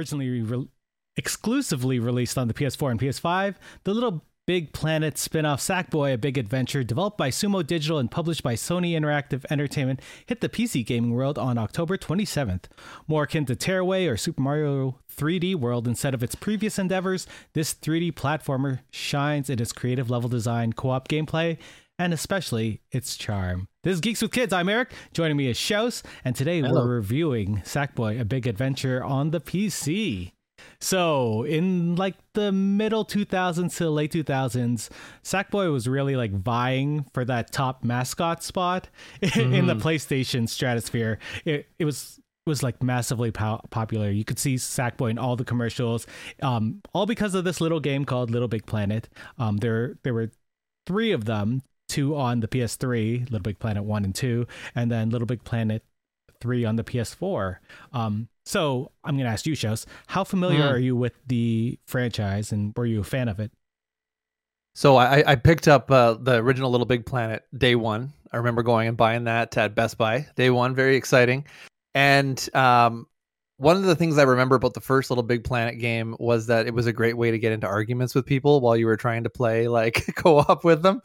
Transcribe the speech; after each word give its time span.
originally 0.00 0.40
re- 0.40 0.68
exclusively 1.16 1.98
released 1.98 2.38
on 2.38 2.48
the 2.48 2.54
PS4 2.54 2.90
and 2.90 3.00
PS5, 3.00 3.56
the 3.84 3.92
Little 3.92 4.24
Big 4.46 4.72
Planet 4.72 5.18
spin 5.18 5.44
off 5.44 5.60
Sackboy, 5.60 6.14
a 6.14 6.18
big 6.18 6.38
adventure, 6.38 6.82
developed 6.82 7.18
by 7.18 7.28
Sumo 7.28 7.64
Digital 7.64 7.98
and 7.98 8.10
published 8.10 8.42
by 8.42 8.54
Sony 8.54 8.92
Interactive 8.92 9.44
Entertainment, 9.50 10.00
hit 10.24 10.40
the 10.40 10.48
PC 10.48 10.84
gaming 10.84 11.12
world 11.12 11.38
on 11.38 11.58
October 11.58 11.98
27th. 11.98 12.64
More 13.06 13.24
akin 13.24 13.44
to 13.44 13.54
Tearaway 13.54 14.06
or 14.06 14.16
Super 14.16 14.40
Mario 14.40 14.98
3D 15.14 15.54
World 15.54 15.86
instead 15.86 16.14
of 16.14 16.22
its 16.22 16.34
previous 16.34 16.78
endeavors, 16.78 17.26
this 17.52 17.74
3D 17.74 18.14
platformer 18.14 18.80
shines 18.90 19.50
in 19.50 19.60
its 19.60 19.72
creative 19.72 20.10
level 20.10 20.30
design, 20.30 20.72
co 20.72 20.90
op 20.90 21.08
gameplay, 21.08 21.58
and 22.00 22.14
especially 22.14 22.80
its 22.90 23.14
charm. 23.14 23.68
This 23.82 23.92
is 23.92 24.00
Geeks 24.00 24.22
with 24.22 24.32
Kids. 24.32 24.54
I'm 24.54 24.70
Eric. 24.70 24.90
Joining 25.12 25.36
me 25.36 25.48
is 25.48 25.58
Shouse, 25.58 26.02
and 26.24 26.34
today 26.34 26.62
Hello. 26.62 26.80
we're 26.80 26.94
reviewing 26.94 27.58
Sackboy, 27.58 28.18
a 28.18 28.24
big 28.24 28.46
adventure 28.46 29.04
on 29.04 29.32
the 29.32 29.40
PC. 29.40 30.32
So, 30.80 31.42
in 31.42 31.96
like 31.96 32.14
the 32.32 32.52
middle 32.52 33.04
2000s 33.04 33.76
to 33.76 33.90
late 33.90 34.12
2000s, 34.12 34.88
Sackboy 35.22 35.70
was 35.70 35.86
really 35.86 36.16
like 36.16 36.32
vying 36.32 37.04
for 37.12 37.22
that 37.26 37.52
top 37.52 37.84
mascot 37.84 38.42
spot 38.42 38.88
in 39.20 39.66
the 39.66 39.76
PlayStation 39.76 40.48
stratosphere. 40.48 41.18
It, 41.44 41.66
it 41.78 41.84
was 41.84 42.18
was 42.46 42.62
like 42.62 42.82
massively 42.82 43.30
po- 43.30 43.60
popular. 43.68 44.10
You 44.10 44.24
could 44.24 44.38
see 44.38 44.54
Sackboy 44.54 45.10
in 45.10 45.18
all 45.18 45.36
the 45.36 45.44
commercials, 45.44 46.06
um, 46.40 46.80
all 46.94 47.04
because 47.04 47.34
of 47.34 47.44
this 47.44 47.60
little 47.60 47.78
game 47.78 48.06
called 48.06 48.30
Little 48.30 48.48
Big 48.48 48.64
Planet. 48.64 49.10
Um, 49.38 49.58
there 49.58 49.98
there 50.02 50.14
were 50.14 50.30
three 50.86 51.12
of 51.12 51.26
them, 51.26 51.62
two 51.90 52.16
on 52.16 52.40
the 52.40 52.48
PS3, 52.48 53.24
Little 53.24 53.40
Big 53.40 53.58
Planet 53.58 53.84
one 53.84 54.04
and 54.04 54.14
two, 54.14 54.46
and 54.74 54.90
then 54.90 55.10
Little 55.10 55.26
Big 55.26 55.44
Planet 55.44 55.84
three 56.40 56.64
on 56.64 56.76
the 56.76 56.84
PS4. 56.84 57.56
Um, 57.92 58.28
so 58.46 58.92
I'm 59.04 59.16
gonna 59.18 59.28
ask 59.28 59.44
you, 59.46 59.54
Shows, 59.54 59.84
how 60.06 60.24
familiar 60.24 60.60
Mm. 60.64 60.70
are 60.72 60.78
you 60.78 60.96
with 60.96 61.12
the 61.26 61.78
franchise, 61.86 62.50
and 62.52 62.72
were 62.76 62.86
you 62.86 63.00
a 63.00 63.04
fan 63.04 63.28
of 63.28 63.38
it? 63.40 63.52
So 64.74 64.96
I, 64.96 65.22
I 65.32 65.34
picked 65.34 65.68
up 65.68 65.90
uh, 65.90 66.14
the 66.14 66.36
original 66.36 66.70
Little 66.70 66.86
Big 66.86 67.04
Planet 67.04 67.42
day 67.56 67.74
one. 67.74 68.12
I 68.32 68.36
remember 68.38 68.62
going 68.62 68.88
and 68.88 68.96
buying 68.96 69.24
that 69.24 69.56
at 69.58 69.74
Best 69.74 69.98
Buy 69.98 70.26
day 70.36 70.48
one. 70.50 70.74
Very 70.74 70.96
exciting. 70.96 71.44
And 71.94 72.48
um, 72.54 73.06
one 73.60 73.76
of 73.76 73.82
the 73.82 73.94
things 73.94 74.16
I 74.18 74.22
remember 74.22 74.56
about 74.56 74.74
the 74.74 74.80
first 74.80 75.10
Little 75.10 75.22
Big 75.22 75.44
Planet 75.44 75.78
game 75.78 76.16
was 76.18 76.46
that 76.46 76.66
it 76.66 76.72
was 76.74 76.86
a 76.86 76.92
great 76.92 77.16
way 77.16 77.30
to 77.30 77.38
get 77.38 77.52
into 77.52 77.66
arguments 77.66 78.14
with 78.14 78.24
people 78.26 78.60
while 78.60 78.76
you 78.76 78.86
were 78.86 78.96
trying 78.96 79.22
to 79.24 79.30
play 79.30 79.68
like 79.68 80.04
co-op 80.16 80.64
with 80.64 80.82
them. 80.82 81.02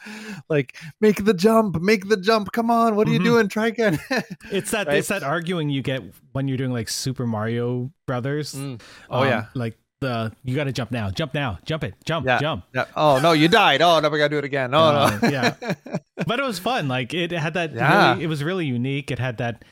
Like, 0.49 0.77
make 1.01 1.25
the 1.25 1.33
jump, 1.33 1.81
make 1.81 2.07
the 2.07 2.17
jump. 2.17 2.51
Come 2.53 2.71
on, 2.71 2.95
what 2.95 3.07
are 3.07 3.11
Mhm. 3.11 3.13
you 3.15 3.23
doing? 3.23 3.47
Try 3.49 3.67
again. 3.67 3.99
It's 4.51 4.71
that 4.71 4.87
Right. 4.87 4.97
it's 4.97 5.09
that 5.09 5.21
arguing 5.23 5.69
you 5.69 5.81
get 5.81 6.01
when 6.31 6.47
you're 6.47 6.57
doing 6.57 6.71
like 6.71 6.87
Super 6.89 7.27
Mario 7.27 7.91
Brothers. 8.07 8.53
Mm. 8.55 8.79
Oh 9.09 9.21
Um, 9.23 9.27
yeah. 9.27 9.45
like 9.53 9.77
the 10.01 10.31
you 10.43 10.55
got 10.55 10.65
to 10.65 10.71
jump 10.73 10.91
now, 10.91 11.09
jump 11.09 11.33
now, 11.33 11.57
jump 11.65 11.83
it, 11.83 11.95
jump, 12.05 12.25
Yeah. 12.25 12.39
jump. 12.39 12.63
Yeah. 12.73 12.85
Oh 12.95 13.19
no, 13.19 13.31
you 13.31 13.47
died. 13.47 13.81
Oh 13.81 13.99
no, 13.99 14.09
we 14.09 14.17
gotta 14.17 14.29
do 14.29 14.37
it 14.37 14.43
again. 14.45 14.73
Oh 14.73 14.79
Uh, 14.79 15.19
no. 15.21 15.29
yeah. 15.29 15.53
But 16.27 16.39
it 16.39 16.45
was 16.45 16.57
fun. 16.59 16.87
Like 16.87 17.13
it 17.13 17.31
had 17.31 17.53
that. 17.55 17.73
Yeah. 17.73 18.11
Really, 18.13 18.23
it 18.23 18.27
was 18.27 18.43
really 18.43 18.65
unique. 18.65 19.11
It 19.11 19.19
had 19.19 19.37
that 19.39 19.63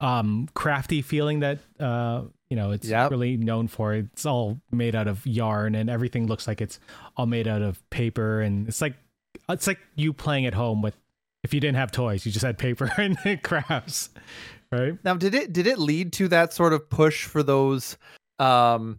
um 0.00 0.48
crafty 0.54 1.02
feeling 1.02 1.40
that 1.40 1.58
uh 1.78 2.22
you 2.48 2.56
know 2.56 2.70
it's 2.72 2.88
Yep. 2.88 3.10
really 3.10 3.36
known 3.36 3.68
for. 3.68 3.94
It's 3.94 4.24
all 4.26 4.60
made 4.72 4.94
out 4.96 5.06
of 5.08 5.24
yarn 5.26 5.74
and 5.74 5.88
everything 5.90 6.26
looks 6.26 6.46
like 6.48 6.60
it's 6.60 6.80
all 7.16 7.26
made 7.26 7.46
out 7.46 7.62
of 7.62 7.78
paper 7.90 8.40
and 8.40 8.66
it's 8.68 8.80
like 8.80 8.94
it's 9.48 9.66
like 9.66 9.78
you 9.96 10.12
playing 10.12 10.46
at 10.46 10.54
home 10.54 10.82
with 10.82 10.96
if 11.42 11.54
you 11.54 11.60
didn't 11.60 11.76
have 11.76 11.90
toys, 11.90 12.26
you 12.26 12.32
just 12.32 12.44
had 12.44 12.58
paper 12.58 12.90
and 12.98 13.16
crafts, 13.42 14.10
right? 14.70 14.98
Now, 15.04 15.14
did 15.14 15.34
it 15.34 15.52
did 15.52 15.66
it 15.66 15.78
lead 15.78 16.12
to 16.14 16.28
that 16.28 16.52
sort 16.52 16.72
of 16.74 16.90
push 16.90 17.24
for 17.24 17.42
those, 17.42 17.96
um, 18.38 18.98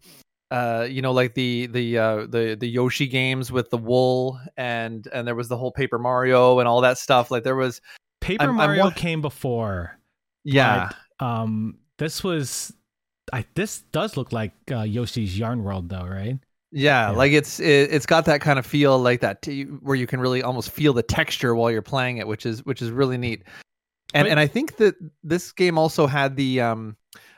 uh, 0.49 0.87
you 0.89 1.01
know, 1.03 1.11
like 1.11 1.33
the 1.35 1.67
the 1.67 1.97
uh, 1.97 2.15
the 2.27 2.57
the 2.59 2.67
Yoshi 2.67 3.05
games 3.07 3.51
with 3.51 3.69
the 3.69 3.77
wool 3.77 4.39
and 4.57 5.07
and 5.13 5.27
there 5.27 5.35
was 5.35 5.49
the 5.49 5.57
whole 5.57 5.71
Paper 5.71 5.99
Mario 5.99 6.59
and 6.59 6.67
all 6.67 6.81
that 6.81 6.97
stuff. 6.97 7.29
Like 7.31 7.43
there 7.43 7.55
was, 7.55 7.79
Paper 8.21 8.41
I'm- 8.43 8.51
I'm 8.51 8.55
Mario 8.57 8.85
wa- 8.85 8.91
came 8.91 9.21
before. 9.21 9.97
Yeah, 10.43 10.89
but, 11.19 11.25
um, 11.25 11.77
this 11.97 12.23
was. 12.23 12.73
I, 13.33 13.45
this 13.55 13.81
does 13.93 14.17
look 14.17 14.33
like 14.33 14.51
uh, 14.69 14.81
Yoshi's 14.81 15.37
Yarn 15.37 15.63
World, 15.63 15.87
though, 15.87 16.05
right? 16.05 16.37
yeah, 16.71 17.09
yeah. 17.11 17.17
like 17.17 17.31
it's 17.31 17.59
it, 17.59 17.93
it's 17.93 18.05
got 18.05 18.25
that 18.25 18.41
kind 18.41 18.57
of 18.57 18.65
feel, 18.65 18.97
like 18.97 19.21
that 19.21 19.41
t- 19.41 19.63
where 19.63 19.95
you 19.95 20.07
can 20.07 20.19
really 20.19 20.41
almost 20.41 20.71
feel 20.71 20.93
the 20.93 21.03
texture 21.03 21.53
while 21.53 21.69
you're 21.69 21.81
playing 21.81 22.17
it, 22.17 22.27
which 22.27 22.45
is 22.45 22.65
which 22.65 22.81
is 22.81 22.91
really 22.91 23.17
neat. 23.17 23.43
And 24.13 24.27
and 24.27 24.39
I 24.39 24.47
think 24.47 24.77
that 24.77 24.95
this 25.23 25.51
game 25.51 25.77
also 25.77 26.07
had 26.07 26.35
the 26.35 26.61
um. 26.61 26.97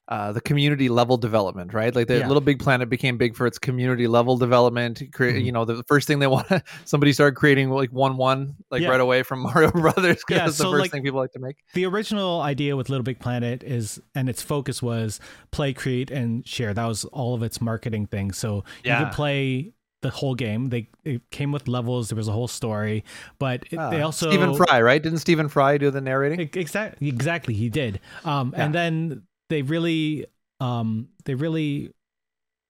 Uh, 0.09 0.33
the 0.33 0.41
community 0.41 0.89
level 0.89 1.15
development, 1.15 1.73
right? 1.73 1.95
Like 1.95 2.07
the 2.07 2.17
Yeah. 2.19 2.27
Little 2.27 2.41
Big 2.41 2.59
Planet 2.59 2.89
became 2.89 3.17
big 3.17 3.37
for 3.37 3.47
its 3.47 3.57
community 3.57 4.05
level 4.05 4.35
development. 4.37 5.01
Create, 5.13 5.37
Mhm. 5.37 5.45
you 5.45 5.51
know, 5.53 5.63
the 5.63 5.81
first 5.87 6.07
thing 6.07 6.19
they 6.19 6.27
want, 6.27 6.45
somebody 6.85 7.13
started 7.13 7.35
creating 7.37 7.69
like 7.69 7.89
one 7.93 8.17
one, 8.17 8.55
like 8.69 8.81
Yeah. 8.81 8.89
right 8.89 8.99
away 8.99 9.23
from 9.23 9.39
Mario 9.43 9.71
Brothers, 9.71 10.17
because 10.17 10.23
Yeah, 10.29 10.45
that's 10.45 10.57
the 10.57 10.65
first 10.65 10.81
like- 10.81 10.91
thing 10.91 11.03
people 11.03 11.21
like 11.21 11.31
to 11.31 11.39
make. 11.39 11.55
the 11.73 11.85
original 11.85 12.41
idea 12.41 12.75
with 12.75 12.89
Little 12.89 13.03
Big 13.03 13.19
Planet 13.19 13.63
is, 13.63 14.01
and 14.13 14.27
its 14.27 14.41
focus 14.41 14.81
was 14.83 15.21
play, 15.51 15.71
create, 15.71 16.11
and 16.11 16.45
share. 16.45 16.73
That 16.73 16.85
was 16.85 17.05
all 17.05 17.33
of 17.33 17.41
its 17.41 17.61
marketing 17.61 18.07
thing. 18.07 18.33
So 18.33 18.65
you 18.83 18.93
could 18.97 19.13
play 19.13 19.71
the 20.01 20.09
whole 20.09 20.35
game. 20.35 20.67
They 20.67 20.89
it 21.05 21.21
came 21.31 21.53
with 21.53 21.69
levels. 21.69 22.09
There 22.09 22.17
was 22.17 22.27
a 22.27 22.33
whole 22.33 22.49
story, 22.49 23.05
but 23.39 23.63
it, 23.71 23.77
they 23.77 24.01
Ah, 24.01 24.07
also 24.07 24.29
Stephen 24.29 24.53
Fry, 24.53 24.81
right? 24.81 25.01
Didn't 25.01 25.19
Stephen 25.19 25.47
Fry 25.47 25.77
do 25.77 25.89
the 25.91 26.01
narrating? 26.01 26.41
Exactly, 26.41 27.07
exactly, 27.07 27.53
he 27.53 27.69
did. 27.69 28.01
Um, 28.25 28.53
Yeah. 28.53 28.65
and 28.65 28.75
then 28.75 29.21
they 29.53 29.61
really, 29.61 30.25
um, 30.59 31.09
they 31.25 31.35
really 31.35 31.91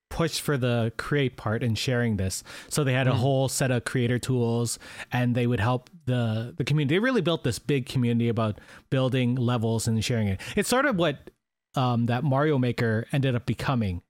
pushed 0.09 0.41
for 0.41 0.57
the 0.57 0.93
create 0.97 1.37
part 1.37 1.63
and 1.63 1.75
sharing 1.75 2.17
this. 2.17 2.43
So 2.69 2.83
they 2.83 2.93
had 2.93 3.07
a 3.07 3.11
Mm. 3.11 3.15
whole 3.15 3.49
set 3.49 3.71
of 3.71 3.83
creator 3.83 4.19
tools, 4.19 4.77
and 5.11 5.33
they 5.33 5.47
would 5.47 5.59
help 5.59 5.89
the 6.05 6.53
the 6.55 6.63
community. 6.63 6.95
They 6.95 6.99
really 6.99 7.21
built 7.21 7.43
this 7.43 7.57
big 7.57 7.87
community 7.87 8.29
about 8.29 8.59
building 8.91 9.33
levels 9.35 9.87
and 9.87 10.03
sharing 10.05 10.27
it. 10.27 10.39
It's 10.55 10.69
sort 10.69 10.85
of 10.85 10.97
what 10.97 11.31
um, 11.75 12.05
that 12.05 12.23
Mario 12.23 12.59
Maker 12.59 13.07
ended 13.11 13.33
up 13.35 13.47
becoming. 13.47 14.03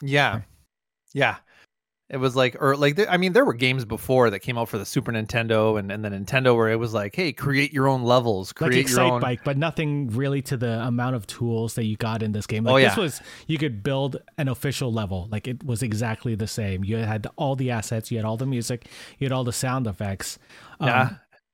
Yeah, 0.00 0.42
yeah. 1.12 1.36
It 2.08 2.18
was 2.18 2.36
like, 2.36 2.56
or 2.60 2.76
like, 2.76 3.04
I 3.08 3.16
mean, 3.16 3.32
there 3.32 3.44
were 3.44 3.52
games 3.52 3.84
before 3.84 4.30
that 4.30 4.38
came 4.38 4.56
out 4.56 4.68
for 4.68 4.78
the 4.78 4.84
Super 4.86 5.10
Nintendo 5.10 5.76
and, 5.76 5.90
and 5.90 6.04
the 6.04 6.08
Nintendo 6.08 6.54
where 6.54 6.68
it 6.70 6.76
was 6.78 6.94
like, 6.94 7.16
hey, 7.16 7.32
create 7.32 7.72
your 7.72 7.88
own 7.88 8.04
levels, 8.04 8.52
Like 8.60 8.70
create 8.70 8.88
your 8.90 9.00
own. 9.00 9.20
Bike, 9.20 9.40
but 9.44 9.56
nothing 9.58 10.10
really 10.10 10.40
to 10.42 10.56
the 10.56 10.86
amount 10.86 11.16
of 11.16 11.26
tools 11.26 11.74
that 11.74 11.84
you 11.84 11.96
got 11.96 12.22
in 12.22 12.30
this 12.30 12.46
game. 12.46 12.62
Like 12.62 12.74
Oh, 12.74 12.78
this 12.78 12.96
yeah. 12.96 13.02
was 13.02 13.20
you 13.48 13.58
could 13.58 13.82
build 13.82 14.18
an 14.38 14.46
official 14.46 14.92
level. 14.92 15.26
Like 15.32 15.48
it 15.48 15.64
was 15.64 15.82
exactly 15.82 16.36
the 16.36 16.46
same. 16.46 16.84
You 16.84 16.98
had 16.98 17.26
all 17.34 17.56
the 17.56 17.72
assets, 17.72 18.12
you 18.12 18.18
had 18.18 18.24
all 18.24 18.36
the 18.36 18.46
music, 18.46 18.86
you 19.18 19.24
had 19.24 19.32
all 19.32 19.42
the 19.44 19.52
sound 19.52 19.88
effects. 19.88 20.38
Um, 20.78 20.86
Yeah. 20.88 21.10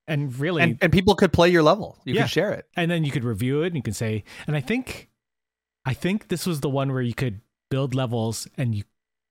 And 0.06 0.38
really 0.38 0.62
And, 0.64 0.78
and 0.82 0.92
people 0.92 1.14
could 1.14 1.32
play 1.32 1.48
your 1.48 1.62
level. 1.62 1.98
You 2.04 2.12
Yeah. 2.14 2.22
could 2.22 2.30
share 2.30 2.52
it. 2.52 2.66
and 2.76 2.90
then 2.90 3.04
you 3.04 3.10
could 3.10 3.24
review 3.24 3.62
it 3.62 3.68
and 3.68 3.76
you 3.76 3.82
can 3.82 3.94
say 3.94 4.24
and 4.46 4.54
i 4.54 4.60
think 4.60 5.08
i 5.86 5.94
think 5.94 6.28
this 6.28 6.44
was 6.44 6.60
the 6.60 6.68
one 6.68 6.92
where 6.92 7.00
you 7.00 7.14
could 7.14 7.40
build 7.70 7.94
levels 7.94 8.46
and 8.58 8.74
you 8.74 8.82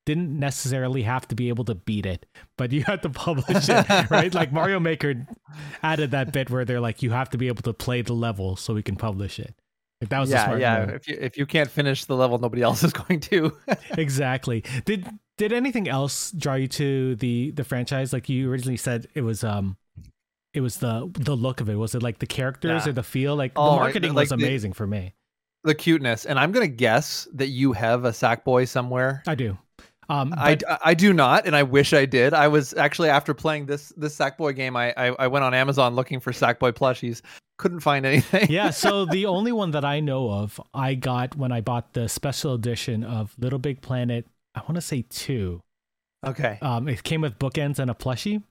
didn't 0.06 0.38
necessarily 0.39 1.03
have 1.03 1.28
to 1.28 1.35
be 1.35 1.50
able 1.50 1.63
to 1.63 1.75
beat 1.75 2.06
it 2.06 2.25
but 2.57 2.72
you 2.72 2.84
had 2.84 3.01
to 3.03 3.09
publish 3.09 3.69
it 3.69 3.85
right 4.09 4.34
like 4.34 4.51
mario 4.51 4.79
maker 4.79 5.13
added 5.84 6.12
that 6.12 6.34
bit 6.34 6.50
where 6.50 6.66
they're 6.66 6.79
like 6.81 7.03
you 7.03 7.12
have 7.12 7.29
to 7.29 7.38
be 7.38 7.47
able 7.47 7.62
to 7.62 7.72
play 7.73 8.01
the 8.01 8.13
level 8.13 8.56
so 8.56 8.73
we 8.73 8.81
can 8.81 8.95
publish 8.95 9.40
it 9.40 9.53
like 10.01 10.09
that 10.09 10.19
was 10.19 10.31
yeah, 10.31 10.56
yeah. 10.57 10.85
move. 10.88 10.95
If 10.95 11.07
you 11.07 11.17
if 11.22 11.38
you 11.38 11.45
can't 11.45 11.69
finish 11.69 12.06
the 12.06 12.16
level, 12.16 12.40
nobody 12.40 12.63
else 12.63 12.84
is 12.84 12.91
going 13.03 13.19
to. 13.19 13.56
exactly 14.00 14.63
did 14.85 15.07
did 15.37 15.53
anything 15.53 15.87
else 15.87 16.31
draw 16.31 16.55
you 16.55 16.67
to 16.70 17.16
the 17.17 17.52
the 17.52 17.64
franchise 17.64 18.11
like 18.11 18.28
you 18.28 18.49
originally 18.52 18.78
said 18.78 19.05
it 19.14 19.22
was 19.22 19.43
um 19.43 19.78
it 20.55 20.61
was 20.61 20.78
the 20.78 21.08
the 21.14 21.35
look 21.35 21.61
of 21.61 21.70
it 21.70 21.75
was 21.75 21.93
it 21.93 22.02
like 22.02 22.17
the 22.17 22.25
characters 22.25 22.85
Yeah. 22.85 22.90
or 22.90 22.93
the 22.93 23.03
feel 23.03 23.35
like 23.35 23.52
Oh, 23.55 23.75
the 23.75 23.75
I- 23.75 23.84
marketing 23.84 24.14
like 24.16 24.23
was 24.23 24.29
the- 24.29 24.35
amazing 24.43 24.73
for 24.73 24.87
me 24.87 25.14
the 25.64 25.75
cuteness, 25.75 26.25
and 26.25 26.40
I'm 26.40 26.52
gonna 26.52 26.66
guess 26.67 27.28
that 27.35 27.49
you 27.49 27.72
have 27.73 28.03
a 28.05 28.09
Sackboy 28.09 28.67
somewhere. 28.67 29.22
i 29.28 29.35
do 29.35 29.55
um 30.09 30.33
I, 30.37 30.55
but- 30.55 30.79
I 30.83 30.93
do 30.93 31.13
not, 31.13 31.45
and 31.45 31.55
I 31.55 31.63
wish 31.63 31.93
I 31.93 32.05
did. 32.05 32.33
I 32.33 32.47
was 32.47 32.73
actually 32.73 33.09
after 33.09 33.33
playing 33.33 33.65
this 33.67 33.93
this 33.97 34.17
Sackboy 34.17 34.55
game, 34.55 34.75
I, 34.75 34.93
I 34.97 35.07
I 35.19 35.27
went 35.27 35.43
on 35.45 35.53
Amazon 35.53 35.95
looking 35.95 36.19
for 36.19 36.31
Sackboy 36.31 36.73
plushies, 36.73 37.21
couldn't 37.57 37.79
find 37.81 38.05
anything. 38.05 38.49
yeah, 38.49 38.69
so 38.71 39.05
the 39.17 39.25
only 39.25 39.51
one 39.51 39.71
that 39.71 39.85
I 39.85 39.99
know 39.99 40.29
of, 40.31 40.59
I 40.73 40.95
got 40.95 41.35
when 41.35 41.51
I 41.51 41.61
bought 41.61 41.93
the 41.93 42.09
special 42.09 42.53
edition 42.53 43.03
of 43.03 43.33
Little 43.39 43.59
Big 43.59 43.81
Planet. 43.81 44.25
I 44.55 44.59
want 44.61 44.75
to 44.75 44.81
say 44.81 45.03
two. 45.09 45.61
okay. 46.25 46.57
Um, 46.61 46.87
it 46.89 47.03
came 47.03 47.21
with 47.21 47.39
bookends 47.39 47.79
and 47.79 47.89
a 47.89 47.93
plushie. 47.93 48.43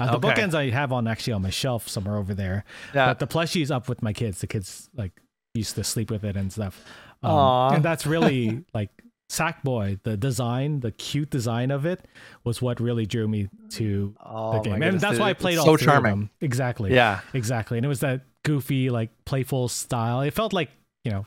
Uh, 0.00 0.18
the 0.18 0.26
Okay. 0.28 0.42
bookends 0.42 0.54
I 0.54 0.70
have 0.70 0.90
on 0.92 1.06
actually 1.06 1.34
on 1.34 1.42
my 1.42 1.50
shelf 1.50 1.86
somewhere 1.88 2.16
over 2.16 2.34
there, 2.34 2.64
Yeah. 2.92 3.06
but 3.06 3.20
the 3.20 3.28
plushie's 3.28 3.70
up 3.70 3.88
with 3.88 4.02
my 4.02 4.12
kids. 4.12 4.40
The 4.40 4.48
kids 4.48 4.90
like 4.96 5.12
used 5.54 5.76
to 5.76 5.84
sleep 5.84 6.10
with 6.10 6.24
it 6.24 6.36
and 6.36 6.52
stuff. 6.52 6.84
Um, 7.22 7.74
and 7.74 7.84
that's 7.84 8.04
really 8.04 8.64
like 8.74 8.90
Sackboy. 9.30 10.02
The 10.02 10.16
design, 10.16 10.80
the 10.80 10.92
cute 10.92 11.30
design 11.30 11.70
of 11.70 11.86
it, 11.86 12.06
was 12.44 12.60
what 12.60 12.80
really 12.80 13.06
drew 13.06 13.26
me 13.26 13.48
to 13.70 14.14
oh, 14.24 14.54
the 14.54 14.70
game, 14.70 14.82
and 14.82 15.00
that's 15.00 15.18
why 15.18 15.28
I 15.28 15.30
it's 15.30 15.40
played 15.40 15.58
all 15.58 15.64
so 15.64 15.76
three 15.76 15.86
of 15.86 15.92
charming. 15.92 16.30
Exactly. 16.40 16.94
Yeah. 16.94 17.20
Exactly. 17.32 17.78
And 17.78 17.84
it 17.84 17.88
was 17.88 18.00
that 18.00 18.22
goofy, 18.44 18.90
like 18.90 19.10
playful 19.24 19.68
style. 19.68 20.20
It 20.20 20.32
felt 20.32 20.52
like, 20.52 20.70
you 21.04 21.10
know, 21.10 21.26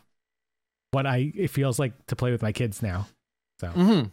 what 0.92 1.06
I 1.06 1.32
it 1.36 1.50
feels 1.50 1.80
like 1.80 1.94
to 2.08 2.16
play 2.16 2.32
with 2.32 2.42
my 2.42 2.52
kids 2.52 2.82
now. 2.82 3.08
So 3.60 3.68
mm-hmm. 3.70 4.08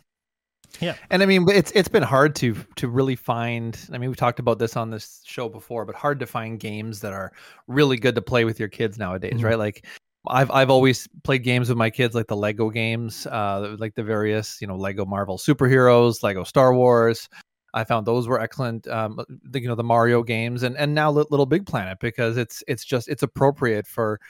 Yeah. 0.81 0.97
and 1.11 1.23
I 1.23 1.27
mean, 1.27 1.49
it's 1.49 1.71
it's 1.73 1.89
been 1.89 2.03
hard 2.03 2.35
to 2.37 2.57
to 2.77 2.89
really 2.89 3.17
find. 3.17 3.79
I 3.93 3.99
mean, 3.99 4.11
we've 4.11 4.17
talked 4.17 4.41
about 4.41 4.59
this 4.59 4.77
on 4.77 4.91
this 4.91 5.23
show 5.25 5.49
before, 5.49 5.85
but 5.85 5.95
hard 5.95 6.19
to 6.21 6.27
find 6.27 6.59
games 6.59 7.01
that 7.01 7.13
are 7.13 7.33
really 7.69 7.97
good 7.97 8.15
to 8.17 8.23
play 8.23 8.45
with 8.45 8.59
your 8.59 8.69
kids 8.69 8.99
nowadays, 8.99 9.35
Mhm. 9.35 9.45
right? 9.45 9.59
Like, 9.59 9.87
I've 10.29 10.50
I've 10.50 10.71
always 10.71 11.09
played 11.23 11.43
games 11.43 11.69
with 11.69 11.79
my 11.79 11.91
kids, 11.91 12.15
like 12.15 12.29
the 12.29 12.37
Lego 12.37 12.71
games, 12.71 13.26
uh, 13.26 13.76
like 13.79 13.94
the 13.94 14.03
various 14.03 14.61
you 14.61 14.67
know 14.67 14.76
Lego 14.76 15.05
Marvel 15.05 15.38
superheroes, 15.38 16.23
Lego 16.23 16.44
Star 16.44 16.75
Wars. 16.75 17.29
I 17.75 17.85
found 17.85 18.06
those 18.06 18.29
were 18.29 18.41
excellent. 18.41 18.87
Um, 18.87 19.21
the, 19.50 19.61
you 19.61 19.69
know 19.69 19.75
the 19.75 19.85
Mario 19.85 20.23
games, 20.23 20.62
and 20.62 20.76
and 20.76 20.94
now 20.94 21.11
Little 21.11 21.47
Big 21.47 21.67
Planet 21.67 21.99
because 22.00 22.37
it's 22.37 22.62
it's 22.69 22.85
just 22.85 23.09
it's 23.09 23.23
appropriate 23.23 23.87
for 23.87 24.21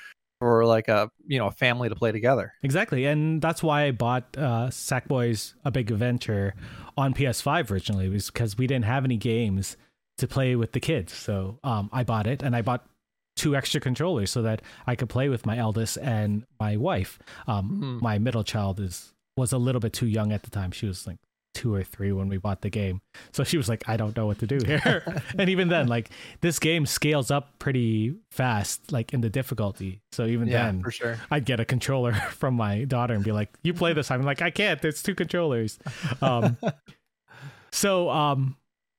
for 0.40 0.66
like 0.66 0.88
a 0.88 1.10
you 1.26 1.38
know 1.38 1.46
a 1.46 1.52
family 1.52 1.88
to 1.88 1.94
play 1.94 2.10
together. 2.10 2.52
Exactly, 2.62 3.04
and 3.04 3.40
that's 3.40 3.62
why 3.62 3.84
I 3.84 3.90
bought 3.92 4.24
uh, 4.36 4.68
Sackboy's 4.68 5.54
A 5.64 5.70
Big 5.70 5.90
Adventure 5.90 6.54
on 6.96 7.14
PS5 7.14 7.70
originally, 7.70 8.08
was 8.08 8.30
because 8.30 8.58
we 8.58 8.66
didn't 8.66 8.86
have 8.86 9.04
any 9.04 9.16
games 9.16 9.76
to 10.18 10.26
play 10.26 10.56
with 10.56 10.72
the 10.72 10.80
kids. 10.80 11.12
So 11.12 11.58
um, 11.64 11.90
I 11.92 12.02
bought 12.02 12.26
it, 12.26 12.42
and 12.42 12.56
I 12.56 12.62
bought 12.62 12.86
two 13.36 13.56
extra 13.56 13.80
controllers 13.80 14.30
so 14.30 14.42
that 14.42 14.62
I 14.86 14.94
could 14.94 15.08
play 15.08 15.28
with 15.28 15.44
my 15.46 15.56
eldest 15.58 15.98
and 15.98 16.44
my 16.60 16.76
wife. 16.76 17.18
Um, 17.46 17.80
Mhm. 17.98 18.02
My 18.02 18.18
middle 18.18 18.44
child 18.44 18.80
is 18.80 19.12
was 19.36 19.52
a 19.52 19.58
little 19.58 19.80
bit 19.80 19.92
too 19.92 20.06
young 20.06 20.32
at 20.32 20.42
the 20.44 20.50
time; 20.50 20.70
she 20.70 20.86
was 20.86 21.06
like 21.06 21.18
two 21.54 21.72
or 21.72 21.84
three 21.84 22.10
when 22.10 22.28
we 22.28 22.36
bought 22.36 22.62
the 22.62 22.68
game. 22.70 23.00
So 23.30 23.44
she 23.44 23.56
was 23.56 23.68
like, 23.68 23.88
I 23.88 23.96
don't 23.96 24.16
know 24.16 24.26
what 24.26 24.40
to 24.40 24.46
do 24.46 24.58
here. 24.66 25.04
and 25.38 25.48
even 25.48 25.68
then, 25.68 25.86
like 25.86 26.10
this 26.40 26.58
game 26.58 26.84
scales 26.84 27.30
up 27.30 27.58
pretty 27.60 28.16
fast, 28.32 28.90
like 28.90 29.12
in 29.14 29.20
the 29.20 29.30
difficulty. 29.30 30.00
So 30.10 30.26
even 30.26 30.48
Yeah, 30.48 30.64
then, 30.66 30.82
for 30.82 30.90
sure. 30.90 31.16
I'd 31.30 31.44
get 31.44 31.60
a 31.60 31.64
controller 31.64 32.12
from 32.30 32.54
my 32.54 32.84
daughter 32.84 33.14
and 33.14 33.22
be 33.24 33.30
like, 33.32 33.50
"You 33.62 33.72
play 33.74 33.92
this." 33.92 34.10
I'm 34.10 34.22
like, 34.22 34.42
"I 34.42 34.50
can't. 34.50 34.80
There's 34.82 35.00
two 35.02 35.14
controllers." 35.14 35.78
Um, 36.20 36.56
so, 37.72 38.10
um, 38.10 38.56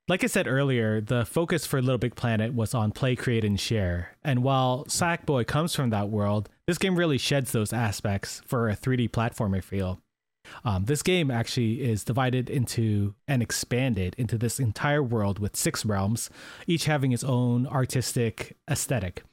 like 0.08 0.24
I 0.24 0.28
said 0.28 0.48
earlier, 0.48 1.02
the 1.02 1.26
focus 1.26 1.66
for 1.66 1.82
Little 1.82 1.98
Big 1.98 2.16
Planet 2.16 2.54
was 2.54 2.74
on 2.74 2.92
play, 2.92 3.16
create, 3.16 3.44
and 3.44 3.60
share. 3.60 4.16
And 4.24 4.44
while 4.44 4.86
Sackboy 4.86 5.48
comes 5.48 5.76
from 5.76 5.90
that 5.90 6.10
world, 6.10 6.50
this 6.68 6.78
game 6.78 6.96
really 6.96 7.18
sheds 7.18 7.52
those 7.52 7.74
aspects 7.74 8.42
for 8.46 8.70
a 8.70 8.76
3D 8.76 9.10
platformer 9.10 9.64
feel. 9.64 10.00
Um, 10.64 10.86
this 10.86 11.02
game 11.02 11.32
actually 11.32 11.82
is 11.82 12.04
divided 12.04 12.52
into 12.52 13.16
and 13.28 13.42
expanded 13.42 14.14
into 14.20 14.38
this 14.38 14.60
entire 14.60 15.02
world 15.02 15.40
with 15.40 15.56
six 15.56 15.84
realms, 15.84 16.30
each 16.68 16.86
having 16.86 17.12
its 17.12 17.24
own 17.24 17.66
artistic 17.66 18.56
aesthetic. 18.70 19.24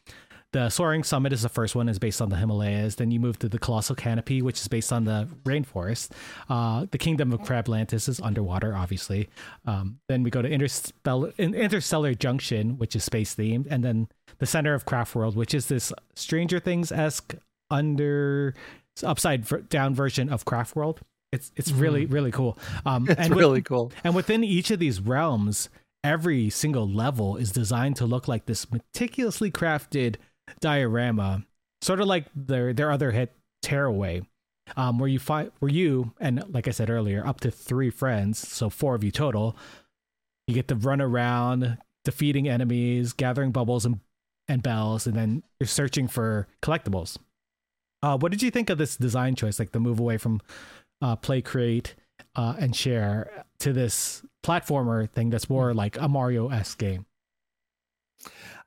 The 0.53 0.69
Soaring 0.69 1.03
Summit 1.03 1.33
is 1.33 1.41
the 1.43 1.49
first 1.49 1.75
one, 1.75 1.89
is 1.89 1.99
based 1.99 2.21
on 2.21 2.29
the 2.29 2.37
Himalayas. 2.37 2.97
Then 2.97 3.11
you 3.11 3.19
move 3.19 3.39
to 3.39 3.49
the 3.49 3.59
Colossal 3.59 3.97
Canopy, 3.97 4.43
which 4.43 4.61
is 4.61 4.69
based 4.69 4.93
on 4.93 5.05
the 5.05 5.27
rainforest. 5.45 6.11
Uh, 6.49 6.87
the 6.91 6.99
Kingdom 6.99 7.33
of 7.33 7.41
Crablantis 7.41 8.07
is 8.07 8.21
underwater, 8.21 8.77
obviously. 8.77 9.31
Um, 9.65 9.99
then 10.09 10.23
we 10.23 10.31
go 10.31 10.43
to 10.43 10.49
Interstellar, 10.51 11.33
Interstellar 11.39 12.15
Junction, 12.15 12.77
which 12.77 12.95
is 12.95 13.03
space 13.03 13.35
themed, 13.35 13.67
and 13.71 13.83
then 13.83 14.09
the 14.39 14.47
Center 14.47 14.75
of 14.75 14.85
Craft 14.85 15.15
World, 15.15 15.37
which 15.37 15.55
is 15.55 15.67
this 15.69 15.91
Stranger 16.17 16.61
Things 16.61 16.93
esque 16.93 17.35
under 17.71 18.55
upside 19.03 19.69
down 19.71 19.95
version 19.95 20.29
of 20.29 20.45
Craft 20.45 20.77
World. 20.77 21.01
It's 21.33 21.51
it's 21.57 21.73
really 21.73 22.05
really 22.05 22.31
cool. 22.31 22.59
Um, 22.85 23.09
It's 23.09 23.19
and 23.19 23.31
with- 23.31 23.39
really 23.39 23.63
cool. 23.63 23.91
and 24.05 24.15
within 24.15 24.45
each 24.45 24.71
of 24.71 24.79
these 24.79 25.01
realms, 25.01 25.71
every 26.05 26.51
single 26.51 26.87
level 26.87 27.39
is 27.39 27.51
designed 27.53 27.97
to 27.97 28.05
look 28.05 28.29
like 28.29 28.45
this 28.45 28.71
meticulously 28.71 29.51
crafted 29.51 30.17
diorama, 30.61 31.45
sort 31.81 32.01
of 32.01 32.07
like 32.07 32.27
their 32.35 32.73
their 32.73 32.91
other 32.91 33.11
hit 33.11 33.35
Tearaway, 33.63 34.23
um, 34.77 34.99
where 34.99 35.09
you 35.09 35.19
find 35.19 35.51
where 35.61 35.71
you 35.71 36.13
and 36.21 36.43
like 36.53 36.69
I 36.69 36.73
said 36.73 36.91
earlier, 36.91 37.27
up 37.27 37.41
to 37.41 37.51
three 37.51 37.91
friends, 37.91 38.39
so 38.39 38.71
four 38.71 38.95
of 38.95 39.05
you 39.05 39.11
total, 39.11 39.57
you 40.47 40.55
get 40.55 40.69
to 40.69 40.75
run 40.75 41.01
around 41.01 41.79
defeating 42.05 42.49
enemies, 42.49 43.13
gathering 43.13 43.53
bubbles 43.53 43.85
and 43.85 44.01
and 44.49 44.63
bells, 44.63 45.07
and 45.07 45.17
then 45.17 45.43
you're 45.61 45.67
searching 45.67 46.09
for 46.09 46.49
collectibles. 46.63 47.17
Uh, 48.03 48.19
what 48.19 48.33
did 48.33 48.43
you 48.43 48.51
think 48.51 48.69
of 48.69 48.79
this 48.79 48.97
design 48.97 49.35
choice, 49.37 49.59
like 49.59 49.71
the 49.71 49.81
move 49.81 50.01
away 50.01 50.19
from 50.19 50.41
uh, 51.01 51.15
play, 51.15 51.41
create, 51.41 51.95
uh, 52.35 52.57
and 52.59 52.75
share 52.75 53.45
to 53.61 53.73
this 53.73 54.23
platformer 54.45 55.09
thing 55.09 55.31
that's 55.31 55.49
more 55.49 55.73
like 55.73 55.97
a 55.99 56.09
Mario 56.09 56.49
esque 56.49 56.79
game? 56.79 57.07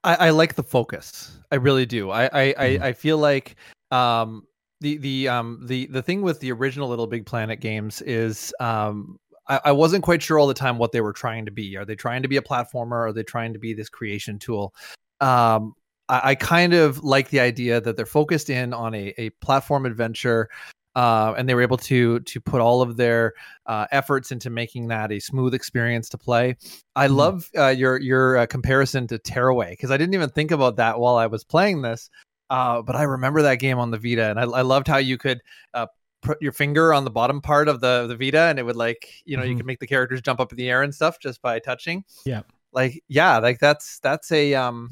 I, 0.05 0.27
I 0.27 0.29
like 0.29 0.55
the 0.55 0.63
focus. 0.63 1.35
I 1.51 1.55
really 1.55 1.85
do. 1.85 2.11
I 2.11 2.25
I, 2.25 2.29
Mhm. 2.29 2.81
I, 2.81 2.87
I 2.87 2.93
feel 2.93 3.17
like 3.17 3.55
um 3.91 4.43
the 4.81 4.97
the 4.97 5.27
um 5.27 5.59
the 5.65 5.87
the 5.87 6.01
thing 6.01 6.21
with 6.21 6.39
the 6.39 6.51
original 6.51 6.87
Little 6.87 7.07
Big 7.07 7.25
Planet 7.25 7.59
games 7.59 8.01
is 8.03 8.53
um 8.59 9.17
I, 9.47 9.59
I 9.65 9.71
wasn't 9.71 10.03
quite 10.03 10.21
sure 10.21 10.39
all 10.39 10.47
the 10.47 10.53
time 10.53 10.77
what 10.77 10.91
they 10.91 11.01
were 11.01 11.13
trying 11.13 11.45
to 11.45 11.51
be. 11.51 11.75
Are 11.75 11.85
they 11.85 11.95
trying 11.95 12.21
to 12.21 12.27
be 12.27 12.37
a 12.37 12.41
platformer? 12.41 13.07
Are 13.07 13.13
they 13.13 13.23
trying 13.23 13.53
to 13.53 13.59
be 13.59 13.73
this 13.73 13.89
creation 13.89 14.37
tool? 14.39 14.73
Um 15.21 15.73
I, 16.07 16.21
I 16.31 16.35
kind 16.35 16.73
of 16.73 17.03
like 17.03 17.29
the 17.29 17.39
idea 17.39 17.81
that 17.81 17.97
they're 17.97 18.05
focused 18.05 18.49
in 18.51 18.73
on 18.73 18.93
a, 18.93 19.13
a 19.17 19.31
platform 19.41 19.87
adventure. 19.87 20.49
Uh, 20.95 21.33
and 21.37 21.47
they 21.49 21.53
were 21.55 21.61
able 21.61 21.77
to 21.77 22.19
to 22.21 22.39
put 22.39 22.61
all 22.61 22.81
of 22.81 22.95
their 22.95 23.33
uh, 23.65 23.85
efforts 23.91 24.31
into 24.31 24.49
making 24.49 24.87
that 24.87 25.11
a 25.11 25.19
smooth 25.19 25.53
experience 25.53 26.07
to 26.09 26.17
play. 26.17 26.55
I 26.95 27.07
Mhm. 27.07 27.15
love 27.15 27.49
uh, 27.57 27.67
your 27.67 27.99
your 27.99 28.37
uh, 28.37 28.45
comparison 28.45 29.05
to 29.07 29.19
Tearaway 29.19 29.71
because 29.71 29.91
I 29.91 29.97
didn't 29.97 30.13
even 30.13 30.29
think 30.29 30.51
about 30.51 30.77
that 30.77 30.99
while 30.99 31.15
I 31.17 31.27
was 31.27 31.43
playing 31.43 31.81
this. 31.81 32.09
Uh, 32.49 32.81
but 32.81 32.95
I 32.95 33.03
remember 33.03 33.41
that 33.41 33.55
game 33.59 33.79
on 33.79 33.91
the 33.91 33.97
Vita, 33.97 34.29
and 34.29 34.39
I, 34.39 34.43
I 34.43 34.61
loved 34.61 34.87
how 34.87 34.97
you 34.97 35.17
could 35.17 35.41
uh, 35.73 35.87
put 36.21 36.41
your 36.41 36.51
finger 36.51 36.93
on 36.93 37.03
the 37.03 37.11
bottom 37.11 37.41
part 37.41 37.67
of 37.67 37.81
the 37.81 38.07
the 38.07 38.15
Vita, 38.15 38.41
and 38.43 38.57
it 38.59 38.63
would 38.63 38.75
like 38.77 39.09
you 39.25 39.35
know 39.35 39.43
you 39.43 39.53
Mhm. 39.55 39.57
could 39.57 39.65
make 39.65 39.79
the 39.79 39.87
characters 39.87 40.21
jump 40.21 40.39
up 40.39 40.51
in 40.51 40.57
the 40.57 40.69
air 40.69 40.81
and 40.83 40.93
stuff 40.95 41.19
just 41.19 41.41
by 41.41 41.59
touching. 41.59 42.03
Yeah. 42.25 42.41
like 42.71 43.03
yeah, 43.07 43.37
like 43.39 43.59
that's 43.59 43.99
that's 43.99 44.31
a 44.31 44.53
um 44.53 44.89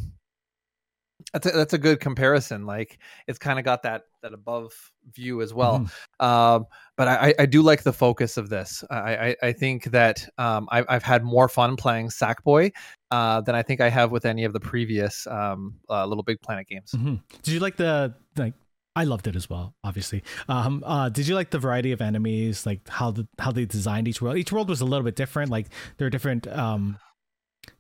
that's 1.34 1.48
a, 1.48 1.52
that's 1.52 1.74
a 1.74 1.78
good 1.78 2.00
comparison. 2.00 2.66
Like 2.66 3.00
it's 3.28 3.40
kind 3.40 3.60
of 3.60 3.66
got 3.66 3.84
that 3.84 4.04
that 4.22 4.34
above 4.34 4.72
view 5.14 5.42
as 5.42 5.54
well. 5.54 5.80
Mhm. 5.80 6.26
Um, 6.26 6.66
but 6.96 7.08
I, 7.08 7.34
I- 7.40 7.46
do 7.48 7.62
like 7.62 7.84
the 7.84 7.92
focus 7.92 8.38
of 8.38 8.50
this. 8.50 8.84
I, 8.90 9.16
I, 9.16 9.36
I 9.44 9.52
think 9.52 9.86
that 9.86 10.28
um, 10.38 10.68
I, 10.72 10.86
I've 10.88 11.04
had 11.04 11.24
more 11.24 11.50
fun 11.50 11.76
playing 11.76 12.08
Sackboy 12.10 12.72
uh, 13.12 13.42
than 13.42 13.56
I 13.56 13.64
think 13.64 13.82
I 13.82 13.90
have 13.90 14.12
with 14.12 14.26
any 14.26 14.44
of 14.46 14.54
the 14.54 14.60
previous 14.60 15.28
um, 15.28 15.76
uh, 15.90 16.06
Little 16.06 16.24
Big 16.24 16.40
Planet 16.42 16.68
games. 16.68 16.92
Mhm. 16.96 17.22
Did 17.42 17.54
you 17.54 17.60
like 17.60 17.76
the 17.78 18.14
like? 18.38 18.54
I 18.96 19.06
loved 19.06 19.26
it 19.26 19.36
as 19.36 19.50
well, 19.50 19.74
obviously. 19.84 20.22
Um, 20.48 20.84
uh, 20.86 21.10
did 21.10 21.28
you 21.28 21.34
like 21.34 21.50
the 21.50 21.58
variety 21.58 21.92
of 21.94 22.00
enemies, 22.00 22.64
like 22.68 22.88
how 22.88 23.10
the 23.10 23.28
how 23.40 23.52
they 23.52 23.66
designed 23.66 24.08
each 24.08 24.22
world? 24.22 24.38
Each 24.38 24.52
world 24.52 24.70
was 24.70 24.82
a 24.82 24.86
little 24.86 25.04
bit 25.04 25.16
different. 25.16 25.50
Like 25.50 25.66
there 25.98 26.06
are 26.06 26.12
different 26.12 26.46
um, 26.48 27.00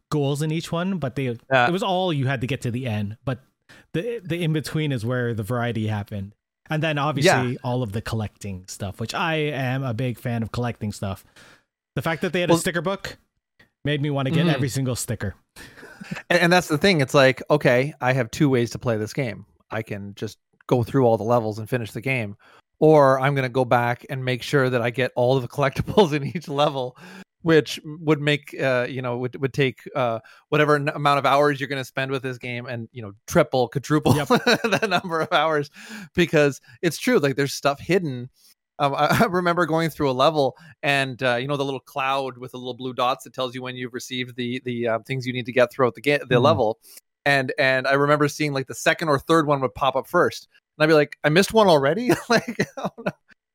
goals 0.09 0.41
in 0.41 0.51
each 0.51 0.71
one, 0.71 0.97
but 0.97 1.15
they 1.15 1.27
it 1.27 1.39
was 1.71 1.83
all 1.83 2.11
you 2.11 2.25
had 2.25 2.41
to 2.41 2.47
get 2.47 2.61
to 2.61 2.71
the 2.71 2.87
end. 2.87 3.17
But 3.25 3.41
the 3.93 4.21
the 4.23 4.43
in 4.43 4.53
between 4.53 4.91
is 4.91 5.05
where 5.05 5.33
the 5.33 5.43
variety 5.43 5.87
happened, 5.87 6.33
and 6.69 6.81
then 6.83 6.97
obviously 6.97 7.57
all 7.63 7.83
of 7.83 7.91
the 7.91 8.01
collecting 8.01 8.65
stuff, 8.67 8.99
which 8.99 9.13
I 9.13 9.35
am 9.35 9.83
a 9.83 9.93
big 9.93 10.17
fan 10.19 10.43
of 10.43 10.51
collecting 10.51 10.91
stuff. 10.91 11.23
The 11.95 12.01
fact 12.01 12.21
that 12.23 12.33
they 12.33 12.41
had 12.41 12.49
a 12.51 12.57
sticker 12.57 12.81
book 12.81 13.17
made 13.85 14.01
me 14.01 14.09
want 14.09 14.27
to 14.27 14.33
get 14.33 14.45
Mhm. 14.47 14.53
every 14.53 14.69
single 14.69 14.95
sticker. 14.95 15.35
And, 16.29 16.39
and 16.39 16.53
that's 16.53 16.67
the 16.67 16.77
thing. 16.77 17.01
It's 17.01 17.13
like, 17.13 17.41
okay, 17.49 17.93
I 18.01 18.13
have 18.13 18.31
two 18.31 18.49
ways 18.49 18.71
to 18.71 18.79
play 18.79 18.97
this 18.97 19.13
game. 19.13 19.45
I 19.71 19.81
can 19.83 20.15
just 20.15 20.37
go 20.67 20.83
through 20.83 21.05
all 21.05 21.17
the 21.17 21.23
levels 21.23 21.59
and 21.59 21.69
finish 21.69 21.91
the 21.91 22.01
game, 22.01 22.35
or 22.79 23.19
I'm 23.19 23.35
going 23.35 23.43
to 23.43 23.49
go 23.49 23.65
back 23.65 24.05
and 24.09 24.23
make 24.23 24.41
sure 24.41 24.69
that 24.69 24.81
I 24.81 24.89
get 24.89 25.11
all 25.15 25.35
of 25.35 25.41
the 25.43 25.47
collectibles 25.55 26.13
in 26.13 26.25
each 26.35 26.47
level, 26.47 26.97
which 27.43 27.79
would 27.85 28.19
make, 28.19 28.59
uh, 28.59 28.87
you 28.89 29.01
know, 29.01 29.17
would, 29.19 29.39
would 29.39 29.53
take 29.53 29.79
uh, 29.95 30.19
whatever 30.49 30.75
n- 30.75 30.89
amount 30.89 31.19
of 31.19 31.25
hours 31.25 31.59
you're 31.59 31.69
going 31.69 31.79
to 31.81 31.85
spend 31.85 32.09
with 32.11 32.23
this 32.23 32.37
game 32.37 32.65
and, 32.65 32.89
you 32.91 33.01
know, 33.01 33.11
triple, 33.27 33.67
quadruple 33.69 34.15
Yep. 34.15 34.27
the 34.29 34.87
number 34.89 35.21
of 35.21 35.31
hours 35.31 35.69
because 36.15 36.59
it's 36.81 36.97
true. 36.97 37.19
Like 37.19 37.35
there's 37.35 37.53
stuff 37.53 37.79
hidden. 37.79 38.29
Um, 38.79 38.95
I, 38.95 39.05
I 39.21 39.25
remember 39.25 39.65
going 39.65 39.89
through 39.91 40.09
a 40.09 40.13
level 40.13 40.57
and 40.81 41.21
uh, 41.21 41.35
you 41.35 41.47
know 41.47 41.57
the 41.57 41.63
little 41.65 41.79
cloud 41.79 42.37
with 42.39 42.51
the 42.53 42.57
little 42.57 42.73
blue 42.73 42.93
dots 42.93 43.23
that 43.23 43.33
tells 43.33 43.53
you 43.53 43.61
when 43.61 43.75
you've 43.75 43.93
received 43.93 44.35
the 44.35 44.61
the 44.65 44.87
uh, 44.87 44.99
things 45.05 45.27
you 45.27 45.33
need 45.33 45.45
to 45.45 45.53
get 45.53 45.71
throughout 45.71 45.93
the 45.95 46.01
ga- 46.01 46.17
the 46.19 46.35
Mhm. 46.35 46.41
level. 46.43 46.79
And 47.25 47.53
and 47.59 47.87
I 47.87 47.93
remember 47.93 48.27
seeing 48.27 48.51
like 48.51 48.67
the 48.67 48.73
second 48.75 49.09
or 49.09 49.19
third 49.19 49.45
one 49.47 49.61
would 49.61 49.75
pop 49.75 49.95
up 49.95 50.07
first, 50.07 50.47
and 50.77 50.83
I'd 50.83 50.87
be 50.87 50.93
like, 50.93 51.17
I 51.23 51.29
missed 51.29 51.53
one 51.53 51.67
already. 51.67 52.09
like 52.29 52.57
oh, 52.77 52.89
no. 52.97 53.11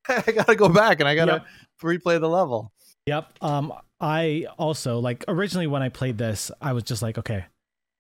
I 0.09 0.33
gotta 0.33 0.55
go 0.55 0.69
back 0.69 1.01
and 1.01 1.09
I 1.09 1.15
gotta 1.15 1.33
Yep. 1.33 1.47
replay 1.83 2.21
the 2.21 2.29
level. 2.29 2.73
Yep. 3.09 3.33
Um, 3.43 3.73
I 4.01 4.47
also 4.59 4.99
like 5.01 5.25
originally 5.29 5.67
when 5.67 5.83
I 5.83 5.89
played 5.89 6.19
this, 6.19 6.51
I 6.61 6.73
was 6.73 6.85
just 6.85 7.03
like, 7.03 7.19
okay, 7.19 7.47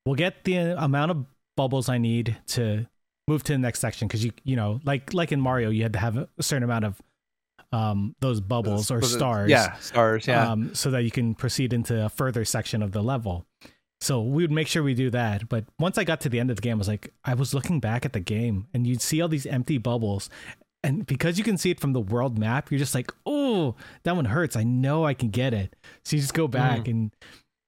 we'll 0.06 0.14
get 0.14 0.44
the 0.44 0.56
amount 0.56 1.10
of 1.10 1.24
bubbles 1.56 1.88
I 1.88 1.98
need 1.98 2.36
to 2.48 2.86
move 3.26 3.42
to 3.44 3.52
the 3.52 3.58
next 3.58 3.80
section 3.80 4.06
because 4.08 4.24
you 4.24 4.32
you 4.44 4.56
know 4.56 4.80
like 4.84 5.12
like 5.12 5.32
in 5.32 5.40
Mario, 5.40 5.70
you 5.70 5.82
had 5.82 5.92
to 5.94 5.98
have 5.98 6.16
a 6.16 6.28
certain 6.42 6.62
amount 6.62 6.84
of 6.84 7.02
um 7.72 8.14
those 8.20 8.40
bubbles 8.40 8.90
or 8.90 9.02
stars, 9.02 9.50
Yeah, 9.50 9.74
stars. 9.76 10.26
Yeah. 10.26 10.50
um, 10.52 10.74
so 10.74 10.90
that 10.92 11.02
you 11.02 11.10
can 11.10 11.34
proceed 11.34 11.72
into 11.72 12.04
a 12.04 12.08
further 12.08 12.44
section 12.44 12.82
of 12.82 12.92
the 12.92 13.02
level. 13.02 13.44
So 14.00 14.22
we 14.22 14.44
would 14.44 14.52
make 14.52 14.68
sure 14.68 14.82
we 14.84 14.94
do 14.94 15.10
that. 15.10 15.48
But 15.48 15.64
once 15.80 15.98
I 15.98 16.04
got 16.04 16.20
to 16.20 16.28
the 16.28 16.38
end 16.38 16.50
of 16.50 16.56
the 16.56 16.62
game, 16.62 16.76
I 16.76 16.78
was 16.78 16.86
like, 16.88 17.12
I 17.24 17.34
was 17.34 17.52
looking 17.52 17.80
back 17.80 18.04
at 18.04 18.12
the 18.12 18.20
game, 18.20 18.68
and 18.72 18.86
you'd 18.86 19.02
see 19.02 19.20
all 19.20 19.26
these 19.28 19.44
empty 19.44 19.76
bubbles, 19.76 20.30
and 20.82 21.06
because 21.06 21.38
you 21.38 21.44
can 21.44 21.56
see 21.58 21.70
it 21.70 21.80
from 21.80 21.92
the 21.92 22.00
world 22.00 22.38
map, 22.38 22.70
you're 22.70 22.78
just 22.78 22.94
like, 22.94 23.12
oh, 23.26 23.75
that 24.04 24.14
one 24.16 24.25
hurts. 24.26 24.56
I 24.56 24.62
know 24.64 25.04
I 25.04 25.14
can 25.14 25.28
get 25.30 25.52
it. 25.54 25.75
So 26.04 26.16
you 26.16 26.23
just 26.23 26.35
go 26.35 26.47
back 26.49 26.80
Mm. 26.85 26.88
and 26.90 27.11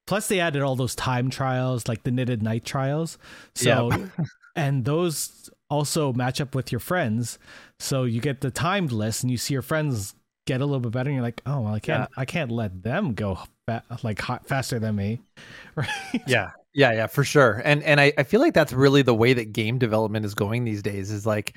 plus 0.06 0.28
they 0.28 0.40
added 0.40 0.62
all 0.62 0.76
those 0.76 0.94
time 0.94 1.30
trials, 1.30 1.88
like 1.88 2.02
the 2.04 2.10
knitted 2.10 2.42
knight 2.42 2.64
trials. 2.64 3.18
So 3.54 3.90
Yep. 3.90 4.10
and 4.56 4.84
those 4.84 5.50
also 5.68 6.12
match 6.12 6.40
up 6.40 6.54
with 6.54 6.72
your 6.72 6.80
friends. 6.80 7.38
So 7.78 8.04
you 8.04 8.20
get 8.20 8.40
the 8.40 8.50
timed 8.50 8.92
list 8.92 9.22
and 9.22 9.30
you 9.30 9.36
see 9.38 9.54
your 9.54 9.62
friends 9.62 10.14
get 10.46 10.60
a 10.60 10.64
little 10.64 10.80
bit 10.80 10.92
better 10.92 11.08
and 11.10 11.16
you're 11.16 11.22
like, 11.22 11.42
oh, 11.46 11.60
well, 11.60 11.74
I 11.74 11.80
can't 11.80 12.10
I 12.16 12.24
can't 12.24 12.50
let 12.50 12.82
them 12.82 13.14
go 13.14 13.38
fa- 13.66 13.84
like 14.02 14.20
hot, 14.20 14.46
faster 14.46 14.78
than 14.78 14.96
me. 14.96 15.20
Right? 15.76 15.88
yeah 16.26 16.50
yeah 16.74 16.92
yeah 16.92 17.06
for 17.08 17.24
sure 17.24 17.60
and 17.64 17.82
and 17.82 18.00
I, 18.00 18.12
I 18.18 18.22
feel 18.22 18.40
like 18.40 18.54
that's 18.54 18.72
really 18.72 19.02
the 19.02 19.14
way 19.14 19.32
that 19.32 19.52
game 19.52 19.78
development 19.78 20.24
is 20.24 20.34
going 20.34 20.64
these 20.64 20.82
days 20.82 21.10
is 21.10 21.26
like 21.26 21.54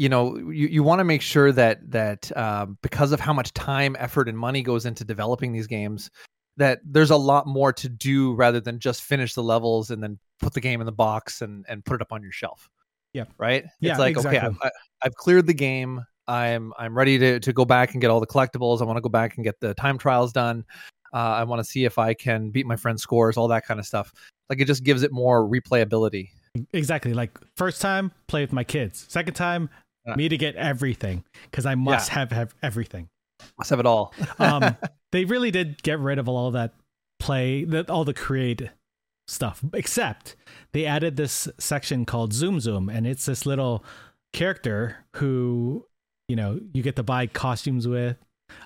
you 0.00 0.08
know 0.08 0.38
you, 0.38 0.66
you 0.68 0.82
want 0.82 1.00
to 1.00 1.04
make 1.04 1.20
sure 1.20 1.52
that 1.52 1.78
that 1.90 2.34
um, 2.34 2.78
because 2.80 3.12
of 3.12 3.20
how 3.20 3.34
much 3.34 3.52
time 3.52 3.94
effort 3.98 4.30
and 4.30 4.38
money 4.38 4.62
goes 4.62 4.86
into 4.86 5.04
developing 5.04 5.52
these 5.52 5.66
games 5.66 6.10
that 6.56 6.80
there's 6.86 7.10
a 7.10 7.16
lot 7.16 7.46
more 7.46 7.70
to 7.70 7.86
do 7.86 8.32
rather 8.32 8.60
than 8.60 8.78
just 8.78 9.02
finish 9.02 9.34
the 9.34 9.42
levels 9.42 9.90
and 9.90 10.02
then 10.02 10.18
put 10.40 10.54
the 10.54 10.60
game 10.60 10.80
in 10.80 10.86
the 10.86 10.92
box 10.92 11.42
and 11.42 11.66
and 11.68 11.84
put 11.84 11.96
it 11.96 12.00
up 12.00 12.14
on 12.14 12.22
your 12.22 12.32
shelf 12.32 12.70
Yeah. 13.12 13.24
right 13.36 13.66
Yeah, 13.80 13.90
it's 13.90 13.98
like 13.98 14.16
okay. 14.16 14.38
I've, 14.38 14.56
I've 15.02 15.14
cleared 15.16 15.46
the 15.46 15.54
game 15.54 16.02
i'm 16.26 16.72
i'm 16.78 16.96
ready 16.96 17.18
to 17.18 17.38
to 17.38 17.52
go 17.52 17.66
back 17.66 17.92
and 17.92 18.00
get 18.00 18.08
all 18.10 18.20
the 18.20 18.26
collectibles 18.26 18.80
i 18.80 18.84
want 18.84 18.96
to 18.96 19.02
go 19.02 19.10
back 19.10 19.36
and 19.36 19.44
get 19.44 19.60
the 19.60 19.74
time 19.74 19.98
trials 19.98 20.32
done 20.32 20.64
uh, 21.12 21.16
i 21.16 21.44
want 21.44 21.60
to 21.60 21.64
see 21.64 21.84
if 21.84 21.98
i 21.98 22.14
can 22.14 22.50
beat 22.50 22.64
my 22.66 22.76
friend's 22.76 23.02
scores 23.02 23.36
all 23.36 23.48
that 23.48 23.66
kind 23.66 23.78
of 23.78 23.84
stuff 23.84 24.14
like 24.48 24.60
it 24.60 24.66
just 24.66 24.82
gives 24.82 25.02
it 25.02 25.12
more 25.12 25.46
replayability 25.46 26.30
Exactly. 26.72 27.14
Like 27.14 27.38
first 27.56 27.80
time, 27.80 28.12
play 28.26 28.42
with 28.42 28.52
my 28.52 28.64
kids. 28.64 29.06
Second 29.08 29.34
time. 29.34 29.70
Me 30.16 30.28
to 30.28 30.36
get 30.36 30.56
everything 30.56 31.24
because 31.50 31.66
I 31.66 31.74
must 31.74 32.10
have 32.10 32.32
have 32.32 32.54
everything. 32.62 33.08
must 33.58 33.70
have 33.70 33.80
it 33.80 33.86
all 33.86 34.14
Um, 34.38 34.76
they 35.12 35.24
really 35.24 35.50
did 35.50 35.82
get 35.82 35.98
rid 35.98 36.18
of 36.18 36.28
all 36.28 36.50
that 36.52 36.74
play, 37.18 37.64
that 37.64 37.90
all 37.90 38.04
the 38.04 38.14
create 38.14 38.70
stuff. 39.28 39.62
Except 39.72 40.36
they 40.72 40.86
added 40.86 41.16
this 41.16 41.48
section 41.58 42.04
called 42.04 42.32
Zom 42.32 42.60
Zom, 42.60 42.88
and 42.88 43.06
it's 43.06 43.26
this 43.26 43.46
little 43.46 43.84
character 44.32 45.04
who 45.16 45.86
you 46.28 46.36
know 46.36 46.60
you 46.72 46.82
get 46.82 46.96
to 46.96 47.02
buy 47.02 47.26
costumes 47.26 47.86
with. 47.86 48.16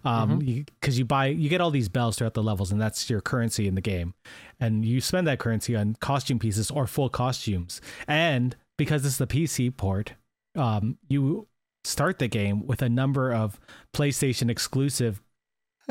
Um, 0.03 0.39
because 0.39 0.99
you 0.99 1.05
buy, 1.05 1.27
you 1.27 1.51
get 1.51 1.61
all 1.61 1.71
these 1.71 1.91
bells 1.91 2.17
throughout 2.17 2.33
the 2.33 2.43
levels, 2.43 2.73
and 2.73 2.81
that's 2.81 3.11
your 3.11 3.21
currency 3.21 3.69
in 3.69 3.75
the 3.75 3.83
game, 3.83 4.15
and 4.59 4.83
you 4.83 5.03
spend 5.03 5.27
that 5.27 5.39
currency 5.39 5.77
on 5.77 5.97
costume 6.01 6.39
pieces 6.39 6.71
or 6.71 6.87
full 6.87 7.11
costumes. 7.11 7.83
And 8.09 8.57
because 8.79 9.03
this 9.03 9.13
is 9.13 9.19
the 9.19 9.27
PC 9.27 9.77
port, 9.77 10.15
um, 10.55 10.99
you 11.09 11.47
start 11.85 12.19
the 12.19 12.29
game 12.29 12.67
with 12.67 12.81
a 12.83 12.89
number 12.89 13.33
of 13.33 13.61
PlayStation 13.93 14.51
exclusive 14.51 15.21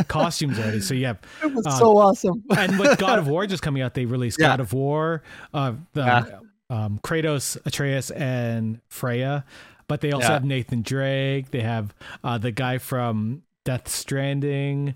costumes 0.08 0.58
already. 0.58 0.80
So 0.80 0.94
you 0.96 1.06
have, 1.06 1.20
it 1.44 1.54
was 1.54 1.66
Uh, 1.68 1.78
so 1.78 1.98
awesome 1.98 2.44
and 2.58 2.80
with 2.80 2.98
God 2.98 3.20
of 3.20 3.28
War 3.28 3.46
just 3.48 3.62
coming 3.62 3.82
out, 3.84 3.94
they 3.94 4.06
released 4.06 4.40
Yeah. 4.40 4.48
God 4.48 4.60
of 4.60 4.74
War, 4.74 5.22
uh, 5.54 5.74
the, 5.94 6.02
Yeah. 6.02 6.40
um, 6.70 7.00
Kratos, 7.04 7.58
Atreus, 7.66 8.10
and 8.12 8.82
Freya. 8.90 9.46
But 9.88 10.02
they 10.02 10.12
also 10.12 10.28
Yeah. 10.30 10.34
have 10.34 10.46
Nathan 10.46 10.82
Drake. 10.82 11.52
They 11.52 11.62
have 11.62 11.94
uh, 12.24 12.38
the 12.40 12.52
guy 12.52 12.78
from 12.80 13.44
Death 13.66 13.88
Stranding. 13.88 14.96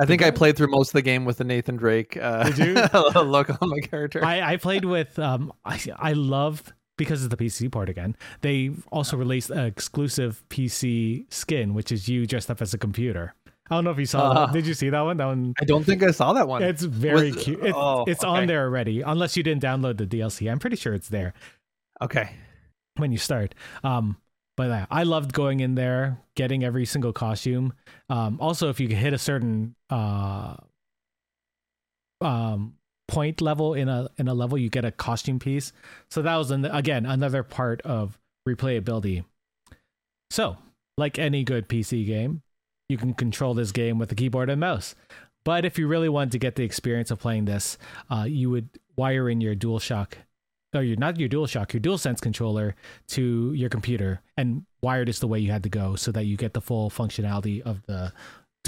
i 0.00 0.04
think 0.06 0.22
i 0.22 0.30
played 0.30 0.56
through 0.56 0.68
most 0.70 0.90
of 0.90 0.92
the 0.92 1.02
game 1.02 1.24
with 1.24 1.38
the 1.38 1.44
nathan 1.44 1.76
drake 1.76 2.16
uh 2.16 2.48
look 3.24 3.50
on 3.50 3.68
my 3.68 3.80
character 3.80 4.24
I, 4.24 4.52
I 4.52 4.56
played 4.56 4.84
with. 4.84 5.18
Um, 5.18 5.52
I 5.64 5.80
I 5.98 6.12
loved 6.12 6.72
because 6.98 7.24
of 7.24 7.30
the 7.30 7.36
PC 7.38 7.72
port 7.72 7.88
again. 7.88 8.14
They 8.42 8.70
also 8.92 9.16
released 9.16 9.48
an 9.48 9.64
exclusive 9.64 10.44
PC 10.50 11.32
skin, 11.32 11.72
which 11.72 11.90
is 11.90 12.08
you 12.08 12.26
dressed 12.26 12.50
up 12.50 12.60
as 12.60 12.74
a 12.74 12.78
computer. 12.78 13.34
I 13.70 13.74
don't 13.76 13.84
know 13.84 13.90
if 13.90 13.98
you 13.98 14.06
saw 14.06 14.30
Uh, 14.30 14.46
that. 14.46 14.52
Did 14.52 14.66
you 14.66 14.74
see 14.74 14.90
that 14.90 15.00
one? 15.00 15.16
That 15.18 15.26
one. 15.26 15.54
i 15.60 15.64
don't 15.64 15.84
think 15.84 16.02
i 16.02 16.10
saw 16.10 16.32
that 16.34 16.48
one 16.48 16.62
It's 16.62 16.82
very 16.82 17.32
Was- 17.32 17.42
cute. 17.44 17.60
It's, 17.62 17.74
oh, 17.76 18.04
it's 18.06 18.22
okay. 18.24 18.28
on 18.42 18.46
there 18.46 18.64
already, 18.64 19.00
unless 19.02 19.36
you 19.36 19.42
didn't 19.42 19.62
download 19.62 19.96
the 19.98 20.06
DLC. 20.06 20.50
I'm 20.50 20.58
pretty 20.58 20.76
sure 20.76 20.92
it's 20.94 21.08
there 21.08 21.32
okay 22.02 22.30
when 22.96 23.12
you 23.12 23.18
start. 23.18 23.54
Um, 23.84 24.16
but 24.56 24.70
uh, 24.70 24.86
I 24.90 25.02
loved 25.04 25.32
going 25.34 25.60
in 25.60 25.74
there, 25.76 26.18
getting 26.34 26.64
every 26.64 26.84
single 26.86 27.12
costume. 27.12 27.74
Um, 28.08 28.38
also, 28.40 28.70
if 28.70 28.80
you 28.80 28.88
could 28.88 28.96
hit 28.96 29.12
a 29.12 29.18
certain 29.18 29.76
uh, 29.90 30.56
um, 32.20 32.74
point 33.08 33.40
level 33.40 33.74
in 33.74 33.88
a 33.88 34.08
in 34.18 34.28
a 34.28 34.34
level, 34.34 34.56
you 34.56 34.68
get 34.68 34.84
a 34.84 34.92
costume 34.92 35.38
piece. 35.38 35.72
So 36.10 36.22
that 36.22 36.36
was 36.36 36.50
an, 36.50 36.64
again 36.66 37.06
another 37.06 37.42
part 37.42 37.80
of 37.82 38.18
replayability. 38.48 39.24
So, 40.30 40.58
like 40.96 41.18
any 41.18 41.42
good 41.42 41.68
PC 41.68 42.06
game, 42.06 42.42
you 42.88 42.98
can 42.98 43.14
control 43.14 43.54
this 43.54 43.72
game 43.72 43.98
with 43.98 44.12
a 44.12 44.14
keyboard 44.14 44.50
and 44.50 44.60
mouse. 44.60 44.94
But 45.44 45.64
if 45.64 45.78
you 45.78 45.88
really 45.88 46.08
wanted 46.08 46.32
to 46.32 46.38
get 46.38 46.56
the 46.56 46.64
experience 46.64 47.10
of 47.10 47.18
playing 47.18 47.46
this, 47.46 47.78
uh, 48.10 48.26
you 48.28 48.50
would 48.50 48.68
wire 48.96 49.30
in 49.30 49.40
your 49.40 49.54
DualShock, 49.54 50.12
or 50.74 50.82
your 50.82 50.96
not 50.96 51.18
your 51.18 51.28
DualShock, 51.28 51.72
your 51.72 51.80
DualSense 51.80 52.20
controller 52.20 52.74
to 53.08 53.52
your 53.54 53.70
computer, 53.70 54.20
and 54.36 54.66
wired 54.82 55.08
is 55.08 55.20
the 55.20 55.28
way 55.28 55.38
you 55.38 55.50
had 55.50 55.62
to 55.62 55.70
go, 55.70 55.96
so 55.96 56.12
that 56.12 56.26
you 56.26 56.36
get 56.36 56.52
the 56.52 56.60
full 56.60 56.90
functionality 56.90 57.62
of 57.62 57.82
the 57.86 58.12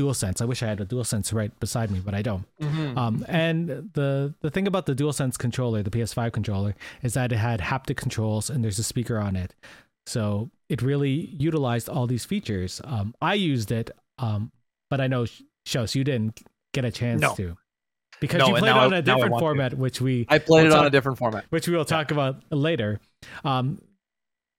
DualSense. 0.01 0.41
I 0.41 0.45
wish 0.45 0.63
I 0.63 0.67
had 0.67 0.81
a 0.81 0.87
DualSense 0.87 1.33
right 1.35 1.53
beside 1.61 1.91
me, 1.91 2.01
but 2.05 2.15
I 2.15 2.23
don't. 2.23 2.45
Mhm. 2.61 2.97
Um, 2.97 3.25
and 3.29 3.69
the 3.95 4.35
the 4.41 4.51
thing 4.51 4.67
about 4.67 4.87
the 4.87 4.95
DualSense 4.95 5.37
controller, 5.39 5.83
the 5.83 5.91
PS5 5.91 6.33
controller, 6.33 6.75
is 7.03 7.15
that 7.15 7.33
it 7.33 7.37
had 7.39 7.61
haptic 7.61 7.97
controls 7.97 8.49
and 8.51 8.63
there's 8.65 8.79
a 8.79 8.83
speaker 8.93 9.19
on 9.19 9.37
it, 9.37 9.55
so 10.07 10.51
it 10.69 10.83
really 10.83 11.11
utilized 11.39 11.89
all 11.89 12.07
these 12.07 12.25
features. 12.25 12.81
Um, 12.85 13.15
I 13.21 13.35
used 13.35 13.71
it, 13.73 13.91
um, 14.19 14.53
but 14.91 15.01
I 15.01 15.07
know 15.07 15.27
Shows 15.67 15.95
you 15.95 16.05
didn't 16.05 16.41
get 16.73 16.85
a 16.87 16.91
chance 16.91 17.21
No. 17.21 17.35
to 17.35 17.57
because 18.19 18.39
No, 18.41 18.47
you 18.49 18.55
played 18.55 18.71
now 18.71 18.81
on 18.87 18.95
I- 18.95 18.99
a 18.99 19.03
different 19.03 19.31
want 19.33 19.41
to. 19.43 19.45
format, 19.45 19.75
which 19.79 20.01
we 20.01 20.25
i 20.31 20.39
played 20.39 20.67
it 20.67 20.73
on 20.73 20.79
talk- 20.79 20.87
a 20.87 20.91
different 20.91 21.19
format 21.19 21.45
which 21.51 21.69
we 21.69 21.77
will 21.77 21.85
talk 21.85 22.11
about 22.11 22.43
later. 22.51 22.99
Um, 23.45 23.79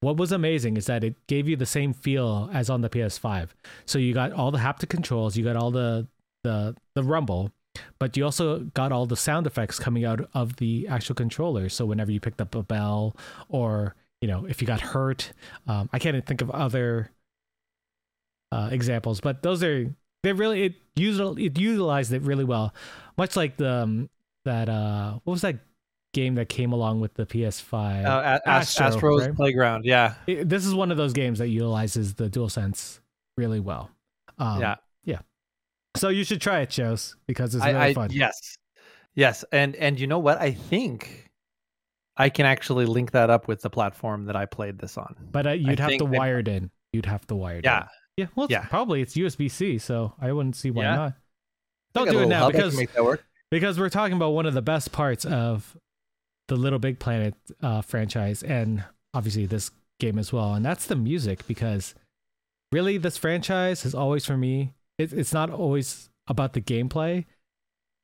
what 0.02 0.18
was 0.18 0.32
amazing 0.32 0.78
is 0.78 0.88
that 0.88 1.04
it 1.04 1.16
gave 1.28 1.48
you 1.48 1.56
the 1.56 1.66
same 1.66 1.94
feel 1.94 2.50
as 2.52 2.70
on 2.70 2.82
the 2.82 2.90
PS5. 2.90 3.50
So 3.86 4.00
you 4.00 4.14
got 4.14 4.32
all 4.34 4.52
the 4.52 4.58
haptic 4.58 4.90
controls, 4.90 5.38
you 5.38 5.44
got 5.44 5.56
all 5.56 5.72
the 5.72 6.08
the 6.44 6.76
the 6.96 7.04
rumble, 7.04 7.52
but 8.00 8.18
you 8.18 8.26
also 8.26 8.60
got 8.74 8.92
all 8.92 9.06
the 9.06 9.16
sound 9.16 9.46
effects 9.46 9.80
coming 9.80 10.04
out 10.04 10.28
of 10.34 10.58
the 10.58 10.88
actual 10.88 11.16
controller. 11.16 11.70
So 11.70 11.86
whenever 11.86 12.12
you 12.12 12.20
picked 12.20 12.42
up 12.42 12.56
a 12.56 12.64
bell, 12.64 13.16
or 13.48 13.96
you 14.22 14.28
know 14.28 14.46
if 14.46 14.60
you 14.60 14.68
got 14.68 14.82
hurt, 14.82 15.34
um, 15.68 15.88
I 15.94 16.00
can't 16.00 16.26
think 16.26 16.42
of 16.42 16.50
other 16.50 17.12
uh, 18.52 18.70
examples, 18.72 19.22
but 19.22 19.44
those 19.44 19.64
are 19.64 19.94
they 20.24 20.34
really 20.34 20.64
it 20.64 20.74
util 20.96 21.40
it 21.40 21.60
utilized 21.60 22.12
it 22.12 22.24
really 22.24 22.44
well, 22.44 22.74
much 23.18 23.36
like 23.36 23.58
the 23.58 23.72
um, 23.72 24.10
that 24.46 24.68
uh 24.68 25.20
what 25.24 25.34
was 25.34 25.42
that 25.42 25.60
game 26.14 26.36
that 26.36 26.50
came 26.50 26.72
along 26.74 27.00
with 27.00 27.14
the 27.14 27.26
PS5? 27.26 28.06
uh, 28.06 28.40
A- 28.46 28.50
Astro, 28.50 28.86
astro's 28.88 29.28
right? 29.28 29.36
playground 29.36 29.86
yeah 29.86 30.16
It- 30.28 30.48
this 30.50 30.66
is 30.66 30.74
one 30.74 30.92
of 30.92 30.98
those 30.98 31.14
games 31.14 31.40
that 31.40 31.48
utilizes 31.48 32.16
the 32.16 32.30
DualSense 32.30 33.00
really 33.38 33.60
well. 33.60 33.90
Um, 34.38 34.60
yeah 34.62 34.76
So 35.98 36.08
you 36.10 36.24
should 36.24 36.40
try 36.42 36.62
it, 36.62 36.72
shows 36.72 37.16
because 37.28 37.54
it's 37.56 37.64
I, 37.64 37.72
really 37.72 37.82
I 37.82 37.94
fun. 37.94 38.10
yes 38.12 38.56
yes 39.14 39.44
and 39.52 39.76
and 39.76 40.00
you 40.00 40.08
know 40.08 40.20
what 40.20 40.40
i 40.40 40.52
think 40.52 41.30
i 42.16 42.30
can 42.30 42.46
actually 42.46 42.86
link 42.86 43.12
that 43.12 43.30
up 43.30 43.46
with 43.50 43.62
the 43.62 43.70
platform 43.70 44.26
that 44.28 44.38
i 44.38 44.46
played 44.46 44.80
this 44.80 44.98
on 44.98 45.16
But 45.32 45.48
uh, 45.48 45.52
you'd 45.52 45.80
have 45.80 45.90
think 45.90 46.00
to 46.00 46.06
wire 46.06 46.40
it 46.40 46.48
in. 46.48 46.72
You'd 46.94 47.06
have 47.08 47.28
to 47.28 47.36
wire 47.36 47.58
it 47.58 47.66
yeah 47.66 47.82
in. 47.82 47.88
Yeah. 48.18 48.28
Well, 48.36 48.46
it's, 48.46 48.52
Yeah. 48.52 48.66
probably 48.68 49.02
it's 49.02 49.16
USB 49.16 49.50
C, 49.50 49.78
so 49.80 50.14
I 50.20 50.32
wouldn't 50.34 50.56
see 50.58 50.72
why 50.72 50.84
Yeah. 50.84 50.96
not. 50.96 51.14
Don't 51.94 52.10
do 52.10 52.20
it 52.20 52.28
now 52.28 52.48
I 52.48 52.52
because 52.52 52.76
make 52.78 52.92
that 52.94 53.04
work 53.04 53.24
because 53.50 53.78
we're 53.80 53.90
talking 53.90 54.16
about 54.16 54.32
one 54.32 54.46
of 54.46 54.54
the 54.54 54.62
best 54.62 54.92
parts 54.94 55.26
of 55.26 55.76
the 56.52 56.58
Little 56.58 56.80
Big 56.80 57.00
Planet 57.00 57.34
uh, 57.64 57.82
franchise, 57.82 58.44
and 58.44 58.84
obviously 59.14 59.46
this 59.46 59.72
game 60.02 60.20
as 60.20 60.34
well, 60.34 60.54
and 60.54 60.66
that's 60.66 60.86
the 60.86 60.98
music. 60.98 61.48
Because 61.48 61.96
really, 62.74 62.98
this 62.98 63.18
franchise 63.18 63.84
has 63.84 63.96
always, 63.96 64.26
for 64.26 64.36
me, 64.36 64.74
it, 64.98 65.14
it's 65.14 65.34
not 65.34 65.50
always 65.50 66.10
about 66.28 66.52
the 66.52 66.60
gameplay, 66.60 67.24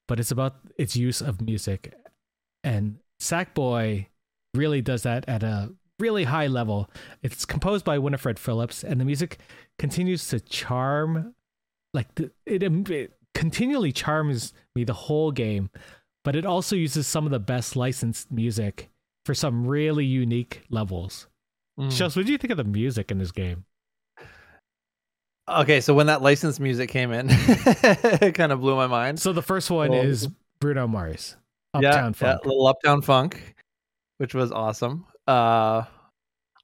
but 0.07 0.17
it's 0.17 0.31
about 0.31 0.55
its 0.77 0.95
use 0.95 1.19
of 1.19 1.41
music. 1.41 1.93
And 2.63 2.99
Sackboy 3.21 4.07
really 4.53 4.81
does 4.81 5.03
that 5.03 5.27
at 5.27 5.43
a 5.43 5.73
really 5.99 6.23
high 6.23 6.47
level. 6.47 6.89
It's 7.21 7.43
composed 7.43 7.83
by 7.83 7.97
Winifred 7.97 8.39
Phillips, 8.39 8.81
and 8.81 9.01
the 9.01 9.05
music 9.05 9.39
continues 9.77 10.29
to 10.29 10.39
charm, 10.39 11.35
like 11.93 12.15
the, 12.15 12.31
it, 12.45 12.63
it 12.63 13.11
continually 13.33 13.91
charms 13.91 14.53
me 14.73 14.85
the 14.85 14.93
whole 14.93 15.33
game. 15.33 15.69
But 16.27 16.35
it 16.35 16.45
also 16.45 16.75
uses 16.75 17.07
some 17.07 17.23
of 17.23 17.31
the 17.31 17.39
best 17.39 17.77
licensed 17.77 18.29
music 18.29 18.89
for 19.25 19.33
some 19.33 19.65
really 19.65 20.03
unique 20.03 20.61
levels. 20.69 21.27
Mm. 21.79 21.89
Shells, 21.89 22.17
what 22.17 22.25
do 22.25 22.33
you 22.33 22.37
think 22.37 22.51
of 22.51 22.57
the 22.57 22.65
music 22.65 23.11
in 23.11 23.17
this 23.17 23.31
game? 23.31 23.63
okay 25.47 25.79
so 25.79 25.93
when 25.93 26.07
that 26.07 26.21
licensed 26.21 26.59
music 26.59 26.89
came 26.89 27.13
in 27.13 27.27
it 27.29 28.35
kind 28.35 28.51
of 28.51 28.59
blew 28.59 28.75
my 28.75 28.87
mind 28.87 29.17
So 29.17 29.31
the 29.31 29.41
first 29.41 29.71
one 29.71 29.91
Well, 29.91 30.01
is 30.01 30.27
Bruno 30.59 30.85
Mars, 30.87 31.37
Uptown 31.73 32.13
yeah, 32.21 32.33
Funk. 32.33 32.45
little 32.45 32.67
uptown 32.67 33.01
funk 33.01 33.55
which 34.17 34.33
was 34.33 34.51
awesome 34.51 35.05
uh 35.25 35.83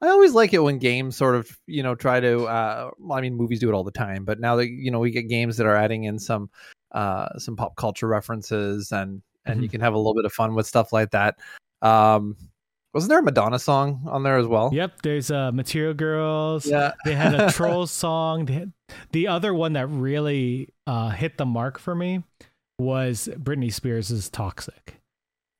I 0.01 0.07
always 0.09 0.33
like 0.33 0.53
it 0.53 0.59
when 0.59 0.79
games 0.79 1.15
sort 1.15 1.35
of, 1.35 1.57
you 1.65 1.81
know, 1.81 1.95
try 1.95 2.19
to. 2.19 2.43
Uh, 2.43 2.91
well, 2.99 3.17
I 3.17 3.21
mean, 3.21 3.35
movies 3.35 3.61
do 3.61 3.69
it 3.69 3.73
all 3.73 3.85
the 3.85 3.91
time, 3.91 4.25
but 4.25 4.37
now 4.37 4.57
that 4.57 4.67
you 4.67 4.91
know 4.91 4.99
we 4.99 5.11
get 5.11 5.29
games 5.29 5.55
that 5.55 5.65
are 5.65 5.77
adding 5.77 6.03
in 6.03 6.19
some, 6.19 6.49
uh, 6.91 7.39
some 7.39 7.55
pop 7.55 7.77
culture 7.77 8.05
references, 8.07 8.91
and 8.91 9.21
and 9.45 9.59
Mhm. 9.59 9.63
you 9.63 9.69
can 9.69 9.81
have 9.81 9.93
a 9.93 9.97
little 9.97 10.13
bit 10.13 10.25
of 10.25 10.33
fun 10.33 10.55
with 10.55 10.67
stuff 10.67 10.93
like 10.93 11.11
that. 11.11 11.37
Um, 11.81 12.37
wasn't 12.93 13.09
there 13.09 13.19
a 13.19 13.23
Madonna 13.23 13.57
song 13.59 14.03
on 14.05 14.23
there 14.23 14.37
as 14.37 14.45
well? 14.47 14.69
Yep, 14.73 15.01
there's 15.01 15.31
uh, 15.31 15.51
Material 15.51 15.93
Girls. 15.93 16.65
Yeah. 16.65 16.93
They 17.05 17.15
had 17.15 17.33
a 17.33 17.51
Trolls 17.51 17.91
song. 17.91 18.47
Had, 18.47 18.71
the 19.11 19.27
other 19.27 19.53
one 19.53 19.73
that 19.73 19.87
really 19.87 20.69
uh, 20.85 21.09
hit 21.09 21.37
the 21.37 21.45
mark 21.45 21.79
for 21.79 21.95
me 21.95 22.23
was 22.79 23.29
Britney 23.37 23.73
Spears' 23.73 24.29
Toxic. 24.29 24.99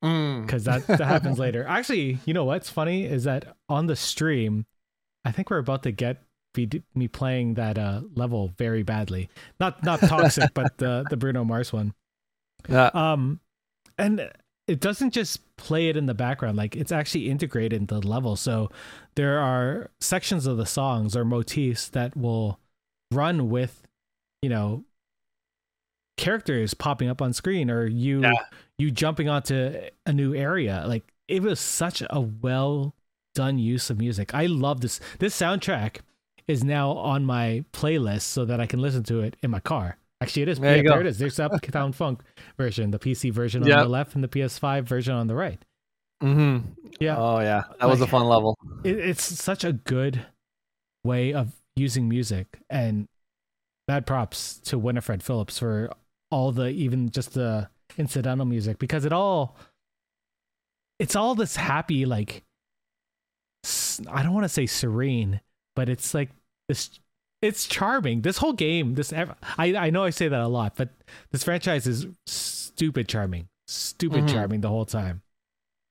Mm. 0.04 0.46
because 0.46 0.66
that, 0.66 0.86
that 0.88 1.00
happens 1.00 1.40
later. 1.40 1.66
Actually, 1.68 2.20
you 2.26 2.34
know 2.34 2.44
what's 2.44 2.70
funny 2.70 3.06
is 3.06 3.24
that 3.24 3.56
on 3.70 3.88
the 3.88 3.96
stream, 3.96 4.66
I 5.24 5.32
think 5.32 5.50
we're 5.50 5.60
about 5.60 5.84
to 5.84 5.92
get 5.94 6.22
me 6.94 7.08
playing 7.08 7.54
that 7.54 7.78
uh, 7.80 8.02
level 8.14 8.52
very 8.58 8.84
badly. 8.84 9.30
Not 9.62 9.82
not 9.84 10.02
toxic, 10.02 10.54
but 10.54 10.78
the 10.78 11.06
the 11.10 11.18
Bruno 11.18 11.44
Mars 11.44 11.72
one. 11.74 11.94
Yeah. 12.70 12.92
Um, 12.94 13.40
and 14.06 14.32
it 14.68 14.80
doesn't 14.80 15.12
just 15.12 15.56
play 15.58 15.90
it 15.90 15.98
in 15.98 16.06
the 16.06 16.14
background; 16.14 16.58
like 16.58 16.76
it's 16.76 16.92
actually 16.92 17.30
integrated 17.30 17.82
into 17.82 18.00
the 18.00 18.08
level. 18.08 18.36
So 18.36 18.70
there 19.16 19.40
are 19.40 19.90
sections 20.00 20.46
of 20.46 20.58
the 20.58 20.66
songs 20.66 21.16
or 21.16 21.26
motifs 21.26 21.90
that 21.90 22.16
will 22.16 22.60
run 23.12 23.50
with, 23.50 23.84
you 24.42 24.50
know, 24.50 24.86
characters 26.18 26.74
popping 26.74 27.10
up 27.10 27.22
on 27.22 27.34
screen 27.34 27.70
or 27.70 27.86
you 27.86 28.22
Yeah. 28.22 28.34
you 28.78 28.92
jumping 28.92 29.30
onto 29.30 29.80
a 30.06 30.14
new 30.14 30.34
area. 30.34 30.84
Like 30.88 31.12
it 31.28 31.42
was 31.42 31.60
such 31.60 32.02
a 32.10 32.22
well 32.22 32.96
done 33.36 33.58
use 33.58 33.90
of 33.90 33.98
music. 33.98 34.34
I 34.34 34.46
love 34.46 34.82
this. 34.82 35.00
This 35.20 35.40
soundtrack 35.40 35.98
is 36.48 36.64
now 36.64 36.92
on 36.92 37.26
my 37.26 37.66
playlist 37.74 38.22
so 38.24 38.46
that 38.46 38.60
I 38.60 38.66
can 38.66 38.80
listen 38.80 39.04
to 39.04 39.22
it 39.22 39.36
in 39.42 39.50
my 39.50 39.60
car. 39.60 39.98
Actually, 40.24 40.42
it 40.44 40.50
is. 40.50 40.60
There 40.60 40.78
yeah, 40.78 40.82
there 40.84 41.02
it 41.02 41.08
is. 41.08 41.20
There's 41.20 41.36
the 41.36 41.46
Uptown 41.46 41.94
Funk 41.94 42.22
version, 42.58 42.92
the 42.92 43.00
PC 43.00 43.32
version 43.32 43.64
on 43.64 43.70
the 43.70 43.90
left, 43.90 44.16
and 44.16 44.24
the 44.24 44.28
PS5 44.28 44.84
version 44.84 45.14
on 45.14 45.28
the 45.28 45.36
right. 45.36 45.60
hmm 46.22 46.60
Yeah, 47.00 47.18
Oh 47.18 47.40
yeah, 47.40 47.64
that 47.80 47.88
was 47.88 48.02
a 48.02 48.08
fun 48.08 48.26
level. 48.28 48.58
it, 48.84 48.98
it's 48.98 49.24
such 49.24 49.64
a 49.64 49.74
good 49.74 50.26
way 51.04 51.34
of 51.34 51.52
using 51.76 52.08
music, 52.08 52.60
and 52.70 53.08
bad 53.88 54.06
props 54.08 54.58
to 54.60 54.80
Winifred 54.80 55.22
Phillips 55.22 55.60
for 55.60 55.92
all 56.32 56.52
the 56.52 56.70
even 56.70 57.10
just 57.10 57.34
the 57.34 57.70
incidental 57.98 58.46
music 58.46 58.80
because 58.80 59.06
it 59.06 59.14
all 59.14 59.56
it's 60.98 61.16
all 61.16 61.36
this 61.36 61.56
happy 61.58 62.06
like 62.06 62.44
I 64.10 64.24
don't 64.24 64.34
want 64.34 64.46
to 64.46 64.50
say 64.50 64.66
serene, 64.66 65.42
but 65.76 65.90
it's 65.90 66.14
like 66.14 66.30
this 66.68 67.00
it's 67.44 67.68
charming. 67.68 68.22
This 68.22 68.38
whole 68.38 68.54
game, 68.54 68.96
this 68.96 69.14
I 69.14 69.36
I 69.58 69.90
know 69.90 70.04
I 70.04 70.10
say 70.10 70.28
that 70.28 70.40
a 70.40 70.48
lot, 70.48 70.74
but 70.76 70.90
this 71.32 71.44
franchise 71.44 71.86
is 71.88 72.08
stupid 72.26 73.08
charming. 73.08 73.48
Stupid 73.68 74.24
Mhm. 74.26 74.30
charming 74.30 74.62
the 74.62 74.70
whole 74.70 74.86
time. 74.86 75.22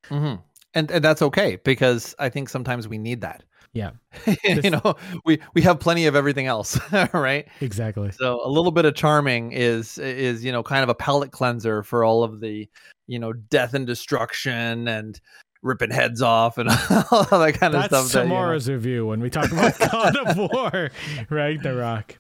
hmm 0.09 0.35
And 0.75 0.91
and 0.91 1.05
that's 1.05 1.23
okay 1.23 1.57
because 1.65 2.15
I 2.19 2.29
think 2.29 2.49
sometimes 2.49 2.89
we 2.89 2.99
need 2.99 3.21
that. 3.21 3.45
Yeah, 3.75 3.93
you 4.45 4.71
know, 4.71 4.97
we 5.25 5.41
we 5.55 5.63
have 5.63 5.81
plenty 5.81 6.07
of 6.07 6.15
everything 6.15 6.47
else, 6.47 6.79
right? 7.15 7.49
exactly. 7.61 8.11
So 8.11 8.45
a 8.45 8.49
little 8.49 8.71
bit 8.73 8.85
of 8.85 8.95
charming 8.95 9.53
is 9.53 9.97
is 9.99 10.45
you 10.45 10.53
know 10.53 10.63
kind 10.63 10.83
of 10.83 10.91
a 10.91 10.95
palate 10.95 11.33
cleanser 11.33 11.83
for 11.83 12.05
all 12.05 12.23
of 12.23 12.41
the 12.41 12.69
you 13.07 13.19
know 13.19 13.33
death 13.33 13.73
and 13.75 13.87
destruction 13.87 14.89
and 14.89 15.19
ripping 15.63 15.91
heads 15.91 16.21
off 16.23 16.59
and 16.59 16.69
all 17.11 17.25
that 17.39 17.57
kind 17.59 17.75
of 17.75 17.83
That's 17.83 17.87
stuff. 17.87 18.13
that, 18.13 18.19
you 18.25 18.29
know- 18.29 18.35
tomorrow's 18.35 18.69
review 18.69 19.07
when 19.07 19.21
we 19.21 19.31
talk 19.31 19.51
about 19.53 19.79
God 19.91 20.17
of 20.17 20.37
War, 20.37 20.91
right? 21.31 21.63
The 21.63 21.75
Rock. 21.75 22.19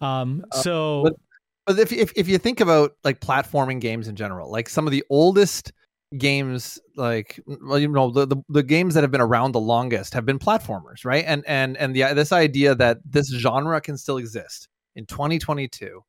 Um, 0.00 0.44
so 0.62 1.00
Uh, 1.00 1.10
but- 1.10 1.16
But 1.66 1.78
if, 1.80 1.92
if 1.92 2.12
if 2.14 2.28
you 2.28 2.38
think 2.38 2.60
about 2.60 2.92
like 3.02 3.20
platforming 3.20 3.80
games 3.80 4.06
in 4.08 4.14
general, 4.14 4.50
like 4.52 4.68
some 4.68 4.86
of 4.86 4.92
the 4.92 5.02
oldest 5.10 5.72
games, 6.16 6.78
like 6.94 7.40
well, 7.46 7.78
you 7.80 7.88
know, 7.88 8.10
the, 8.10 8.24
the 8.26 8.36
the 8.48 8.62
games 8.62 8.94
that 8.94 9.02
have 9.02 9.10
been 9.10 9.20
around 9.20 9.50
the 9.50 9.58
longest 9.60 10.14
have 10.14 10.24
been 10.24 10.38
platformers, 10.38 11.04
right? 11.04 11.24
And 11.26 11.42
and 11.48 11.76
and 11.78 11.96
the 11.96 12.14
this 12.14 12.30
idea 12.30 12.76
that 12.76 12.98
this 13.04 13.28
genre 13.34 13.80
can 13.80 13.98
still 13.98 14.18
exist 14.18 14.68
in 14.94 15.06
2022. 15.06 16.00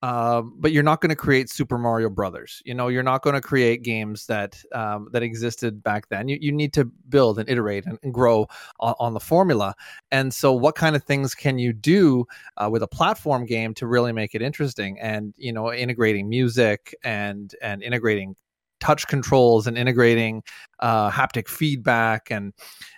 Um, 0.00 0.54
but 0.58 0.70
you're 0.70 0.84
not 0.84 1.00
going 1.00 1.10
to 1.10 1.16
create 1.16 1.50
Super 1.50 1.76
Mario 1.76 2.08
Brothers. 2.08 2.62
You 2.64 2.74
know, 2.74 2.86
you're 2.86 3.02
not 3.02 3.22
going 3.22 3.34
to 3.34 3.40
create 3.40 3.82
games 3.82 4.26
that 4.26 4.62
um, 4.72 5.08
that 5.12 5.22
existed 5.22 5.82
back 5.82 6.08
then. 6.08 6.28
You 6.28 6.38
you 6.40 6.52
need 6.52 6.72
to 6.74 6.84
build 6.84 7.38
and 7.38 7.48
iterate 7.48 7.84
and, 7.84 7.98
and 8.02 8.14
grow 8.14 8.46
on, 8.78 8.94
on 9.00 9.14
the 9.14 9.20
formula. 9.20 9.74
And 10.12 10.32
so, 10.32 10.52
what 10.52 10.76
kind 10.76 10.94
of 10.94 11.02
things 11.02 11.34
can 11.34 11.58
you 11.58 11.72
do 11.72 12.26
uh, 12.58 12.68
with 12.70 12.82
a 12.82 12.88
platform 12.88 13.44
game 13.44 13.74
to 13.74 13.86
really 13.88 14.12
make 14.12 14.34
it 14.34 14.42
interesting? 14.42 15.00
And 15.00 15.34
you 15.36 15.52
know, 15.52 15.72
integrating 15.72 16.28
music 16.28 16.94
and 17.02 17.52
and 17.60 17.82
integrating 17.82 18.36
touch 18.80 19.08
controls 19.08 19.66
and 19.66 19.76
integrating 19.76 20.42
uh, 20.78 21.10
haptic 21.10 21.48
feedback 21.48 22.30
and, 22.30 22.52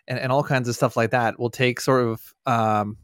and 0.07 0.19
and 0.19 0.31
all 0.31 0.43
kinds 0.43 0.69
of 0.69 0.77
stuff 0.77 0.97
like 0.97 1.11
that 1.11 1.39
will 1.39 1.51
take 1.51 1.81
sort 1.81 2.05
of 2.05 2.35
um, 2.47 2.99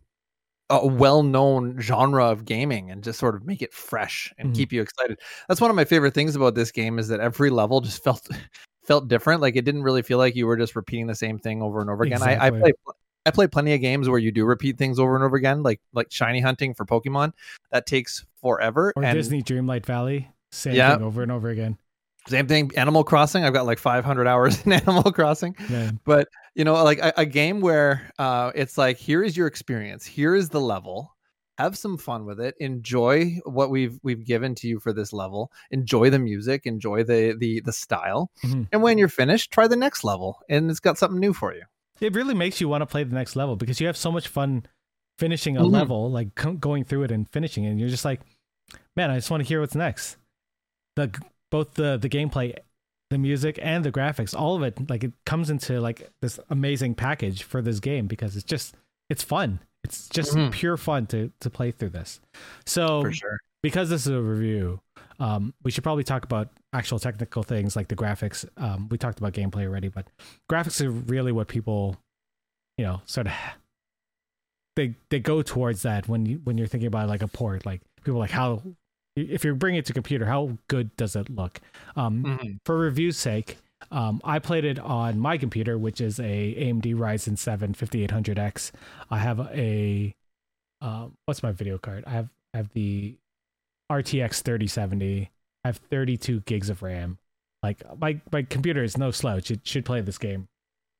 a 0.70 0.84
well-known 0.86 1.80
genre 1.80 2.24
of 2.26 2.44
gaming 2.44 2.90
and 2.90 3.04
just 3.04 3.18
sort 3.18 3.34
of 3.36 3.44
make 3.46 3.62
it 3.62 3.72
fresh 3.72 4.32
and 4.38 4.50
Mhm. 4.52 4.56
keep 4.56 4.72
you 4.72 4.82
excited. 4.82 5.18
That's 5.48 5.60
one 5.60 5.70
of 5.70 5.76
my 5.76 5.84
favorite 5.84 6.12
things 6.14 6.34
about 6.34 6.54
this 6.56 6.72
game 6.72 6.98
is 6.98 7.06
that 7.08 7.20
every 7.20 7.50
level 7.50 7.80
just 7.80 8.02
felt 8.04 8.28
felt 8.84 9.08
different. 9.08 9.40
Like 9.42 9.56
it 9.56 9.64
didn't 9.64 9.82
really 9.84 10.02
feel 10.02 10.18
like 10.18 10.34
you 10.36 10.46
were 10.46 10.56
just 10.56 10.74
repeating 10.76 11.06
the 11.06 11.14
same 11.14 11.38
thing 11.38 11.62
over 11.62 11.80
and 11.80 11.88
over 11.90 12.02
again. 12.04 12.22
I, 12.22 12.46
I 12.46 12.50
play 12.50 12.72
I 13.26 13.30
play 13.32 13.46
plenty 13.48 13.74
of 13.74 13.80
games 13.80 14.08
where 14.08 14.18
you 14.20 14.30
do 14.30 14.44
repeat 14.44 14.78
things 14.78 14.98
over 15.00 15.14
and 15.16 15.24
over 15.24 15.36
again, 15.36 15.62
like 15.62 15.80
like 15.92 16.10
shiny 16.10 16.40
hunting 16.40 16.74
for 16.74 16.84
Pokemon. 16.84 17.32
That 17.72 17.86
takes 17.86 18.24
forever. 18.40 18.92
or 18.96 19.04
and 19.04 19.14
Disney 19.16 19.42
Dreamlight 19.42 19.84
Valley, 19.86 20.30
same 20.52 20.74
Yeah. 20.74 20.94
thing 20.96 21.04
over 21.04 21.22
and 21.22 21.32
over 21.32 21.48
again. 21.48 21.78
Same 22.28 22.46
thing. 22.46 22.70
Animal 22.76 23.04
Crossing. 23.04 23.44
I've 23.44 23.52
got 23.52 23.66
like 23.66 23.78
500 23.78 24.26
hours 24.26 24.62
in 24.66 24.72
Animal 24.72 25.12
Crossing. 25.12 25.54
Yeah. 25.70 25.90
but 26.04 26.28
you 26.54 26.64
know 26.64 26.74
like 26.84 26.98
a, 26.98 27.12
a 27.18 27.26
game 27.26 27.60
where 27.60 28.10
uh 28.18 28.50
it's 28.54 28.76
like 28.78 28.96
here 28.96 29.22
is 29.22 29.36
your 29.36 29.46
experience 29.46 30.04
here 30.06 30.34
is 30.34 30.48
the 30.48 30.60
level 30.60 31.14
have 31.58 31.76
some 31.76 31.96
fun 31.98 32.24
with 32.26 32.40
it 32.40 32.54
enjoy 32.60 33.38
what 33.44 33.70
we've 33.70 33.98
we've 34.02 34.24
given 34.24 34.54
to 34.54 34.66
you 34.68 34.78
for 34.80 34.92
this 34.92 35.12
level 35.12 35.50
enjoy 35.70 36.08
the 36.10 36.18
music 36.18 36.62
enjoy 36.66 37.02
the 37.04 37.34
the 37.38 37.60
the 37.60 37.72
style 37.72 38.30
Mhm. 38.44 38.68
and 38.72 38.82
when 38.82 38.96
you're 38.98 39.08
finished 39.08 39.50
try 39.52 39.66
the 39.68 39.76
next 39.76 40.02
level 40.04 40.38
and 40.48 40.70
it's 40.70 40.80
got 40.80 40.96
something 40.98 41.20
new 41.20 41.32
for 41.34 41.54
you 41.54 41.62
It 42.00 42.14
really 42.14 42.34
makes 42.34 42.60
you 42.60 42.68
want 42.68 42.82
to 42.82 42.86
play 42.86 43.04
the 43.04 43.14
next 43.14 43.36
level 43.36 43.56
because 43.56 43.80
you 43.80 43.86
have 43.86 43.96
so 43.96 44.10
much 44.12 44.28
fun 44.28 44.64
finishing 45.18 45.56
a 45.56 45.62
Mhm. 45.62 45.72
level, 45.72 46.10
like 46.10 46.34
co- 46.34 46.52
going 46.52 46.84
through 46.84 47.04
it 47.04 47.10
and 47.10 47.26
finishing 47.30 47.64
it. 47.64 47.70
And 47.70 47.80
you're 47.80 47.88
just 47.88 48.04
like, 48.04 48.20
man, 48.96 49.10
I 49.10 49.16
just 49.16 49.30
want 49.30 49.42
to 49.42 49.48
hear 49.48 49.60
what's 49.60 49.74
next. 49.74 50.18
The 50.96 51.10
both 51.50 51.74
the 51.74 51.96
the 51.96 52.08
gameplay, 52.08 52.56
the 53.10 53.18
music, 53.18 53.58
and 53.62 53.84
the 53.84 53.92
graphics, 53.92 54.38
all 54.38 54.56
of 54.56 54.62
it, 54.62 54.88
like 54.90 55.04
it 55.04 55.12
comes 55.24 55.50
into 55.50 55.80
like 55.80 56.10
this 56.20 56.38
amazing 56.50 56.94
package 56.94 57.42
for 57.42 57.62
this 57.62 57.80
game 57.80 58.06
because 58.06 58.36
it's 58.36 58.44
just 58.44 58.74
it's 59.10 59.22
fun. 59.22 59.60
It's 59.84 60.08
just 60.08 60.34
Mhm. 60.34 60.50
pure 60.52 60.76
fun 60.76 61.06
to 61.08 61.30
to 61.40 61.50
play 61.50 61.70
through 61.70 61.90
this. 61.90 62.20
So 62.64 63.10
sure 63.10 63.38
because 63.62 63.88
this 63.90 64.06
is 64.06 64.12
a 64.12 64.20
review, 64.20 64.80
um, 65.18 65.54
we 65.64 65.70
should 65.70 65.82
probably 65.82 66.04
talk 66.04 66.24
about 66.24 66.50
actual 66.72 66.98
technical 66.98 67.42
things 67.42 67.74
like 67.74 67.88
the 67.88 67.96
graphics. 67.96 68.44
Um, 68.56 68.88
we 68.90 68.98
talked 68.98 69.18
about 69.18 69.32
gameplay 69.32 69.64
already, 69.64 69.88
but 69.88 70.06
graphics 70.50 70.84
are 70.84 70.90
really 70.90 71.32
what 71.32 71.48
people, 71.48 71.96
you 72.78 72.84
know, 72.84 73.00
sort 73.06 73.26
of 73.28 73.32
they 74.76 74.94
they 75.10 75.20
go 75.20 75.42
towards 75.42 75.82
that 75.82 76.08
when 76.08 76.26
you 76.26 76.40
when 76.44 76.58
you're 76.58 76.66
thinking 76.66 76.86
about 76.88 77.08
like 77.08 77.22
a 77.22 77.28
port. 77.28 77.64
Like 77.64 77.80
people 78.04 78.16
are 78.16 78.20
like 78.20 78.30
how 78.30 78.62
if 79.16 79.44
you're 79.44 79.54
bringing 79.54 79.78
it 79.78 79.86
to 79.86 79.92
computer, 79.92 80.26
how 80.26 80.58
good 80.68 80.94
does 80.96 81.16
it 81.16 81.28
look? 81.30 81.60
Um, 81.96 82.22
Mhm. 82.24 82.58
for 82.64 82.76
review's 82.78 83.16
sake, 83.16 83.56
um, 83.90 84.20
I 84.24 84.38
played 84.38 84.64
it 84.64 84.78
on 84.78 85.18
my 85.18 85.38
computer, 85.38 85.78
which 85.78 86.00
is 86.00 86.20
a 86.20 86.54
AMD 86.56 86.94
Ryzen 86.94 87.36
7 87.38 87.74
5800X. 87.74 88.72
I 89.10 89.18
have 89.18 89.40
a 89.40 90.14
uh, 90.82 91.08
what's 91.24 91.42
my 91.42 91.52
video 91.52 91.78
card? 91.78 92.04
I 92.06 92.10
have 92.10 92.28
I 92.52 92.58
have 92.58 92.68
the 92.74 93.16
RTX 93.90 94.42
3070. 94.42 95.30
I 95.64 95.68
have 95.68 95.78
32 95.78 96.40
gigs 96.40 96.68
of 96.68 96.82
RAM. 96.82 97.18
Like 97.62 97.82
my 97.98 98.20
my 98.30 98.42
computer 98.42 98.82
is 98.84 98.98
no 98.98 99.10
slouch. 99.10 99.50
It 99.50 99.66
should 99.66 99.84
play 99.86 100.00
this 100.02 100.18
game 100.18 100.48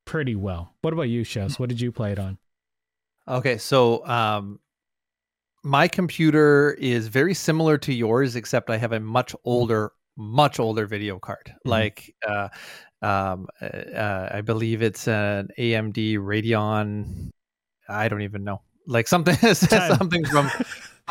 pretty 0.06 0.34
well. 0.34 0.72
What 0.80 0.92
about 0.94 1.02
you, 1.10 1.22
Shos? 1.24 1.58
What 1.58 1.68
did 1.68 1.80
you 1.80 1.92
play 1.92 2.12
it 2.12 2.18
on? 2.18 2.38
Okay, 3.28 3.58
so 3.58 4.06
um, 4.06 4.60
my 5.66 5.88
computer 5.88 6.76
is 6.78 7.08
very 7.08 7.34
similar 7.34 7.76
to 7.76 7.92
yours, 7.92 8.36
except 8.36 8.70
I 8.70 8.76
have 8.76 8.92
a 8.92 9.00
much 9.00 9.34
older, 9.44 9.90
much 10.16 10.60
older 10.60 10.86
video 10.86 11.18
card. 11.18 11.52
Like, 11.64 12.14
uh, 12.26 12.48
um, 13.02 13.48
uh, 13.60 13.64
uh, 13.64 14.28
I 14.32 14.42
believe 14.42 14.80
it's 14.80 15.08
an 15.08 15.48
AMD 15.58 16.18
Radeon. 16.18 17.30
I 17.88 18.08
don't 18.08 18.22
even 18.22 18.44
know, 18.44 18.62
like 18.86 19.08
something 19.08 19.34
something 19.54 20.24
from 20.26 20.48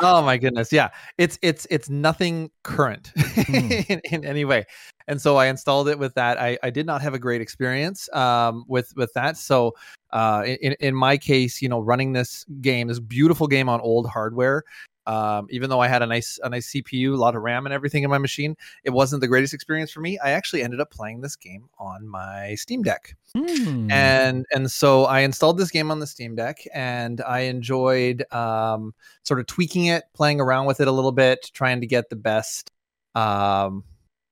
oh 0.01 0.21
my 0.21 0.37
goodness, 0.37 0.71
yeah. 0.71 0.89
It's 1.17 1.39
it's 1.41 1.65
it's 1.69 1.89
nothing 1.89 2.51
current 2.63 3.11
Mm. 3.15 3.89
in, 3.89 4.01
in 4.11 4.25
any 4.25 4.45
way. 4.45 4.65
And 5.07 5.21
so 5.21 5.37
I 5.37 5.47
installed 5.47 5.87
it 5.87 5.99
with 5.99 6.13
that. 6.15 6.39
I, 6.39 6.57
I 6.63 6.69
did 6.69 6.85
not 6.85 7.01
have 7.01 7.13
a 7.13 7.19
great 7.19 7.41
experience 7.41 8.09
um, 8.13 8.65
with 8.67 8.91
with 8.95 9.13
that. 9.13 9.37
So 9.37 9.73
uh, 10.11 10.43
in 10.45 10.73
in 10.79 10.95
my 10.95 11.17
case, 11.17 11.61
you 11.61 11.69
know, 11.69 11.79
running 11.79 12.13
this 12.13 12.45
game, 12.61 12.87
this 12.87 12.99
beautiful 12.99 13.47
game 13.47 13.69
on 13.69 13.81
old 13.81 14.07
hardware, 14.07 14.63
um, 15.07 15.47
even 15.49 15.69
though 15.69 15.79
I 15.79 15.87
had 15.87 16.01
a 16.01 16.07
nice 16.07 16.39
a 16.43 16.49
nice 16.49 16.71
CPU, 16.71 17.13
a 17.13 17.17
lot 17.17 17.35
of 17.35 17.41
RAM, 17.41 17.65
and 17.65 17.73
everything 17.73 18.03
in 18.03 18.09
my 18.09 18.17
machine, 18.17 18.55
it 18.83 18.91
wasn't 18.91 19.21
the 19.21 19.27
greatest 19.27 19.53
experience 19.53 19.91
for 19.91 20.01
me. 20.01 20.17
I 20.19 20.31
actually 20.31 20.63
ended 20.63 20.79
up 20.79 20.91
playing 20.91 21.21
this 21.21 21.35
game 21.35 21.69
on 21.79 22.07
my 22.07 22.55
Steam 22.55 22.83
Deck 22.83 23.15
Hmm. 23.35 23.91
and 23.91 24.45
and 24.53 24.71
so 24.71 25.03
I 25.03 25.19
installed 25.19 25.57
this 25.57 25.69
game 25.69 25.91
on 25.91 25.99
the 25.99 26.07
Steam 26.07 26.35
Deck, 26.35 26.59
and 26.73 27.19
I 27.19 27.41
enjoyed 27.41 28.23
um, 28.33 28.93
sort 29.23 29.41
of 29.41 29.45
tweaking 29.47 29.87
it, 29.87 30.05
playing 30.13 30.39
around 30.39 30.67
with 30.67 30.79
it 30.79 30.87
a 30.87 30.91
little 30.91 31.11
bit, 31.11 31.51
trying 31.53 31.81
to 31.81 31.87
get 31.87 32.09
the 32.09 32.15
best 32.15 32.71
um, 33.13 33.83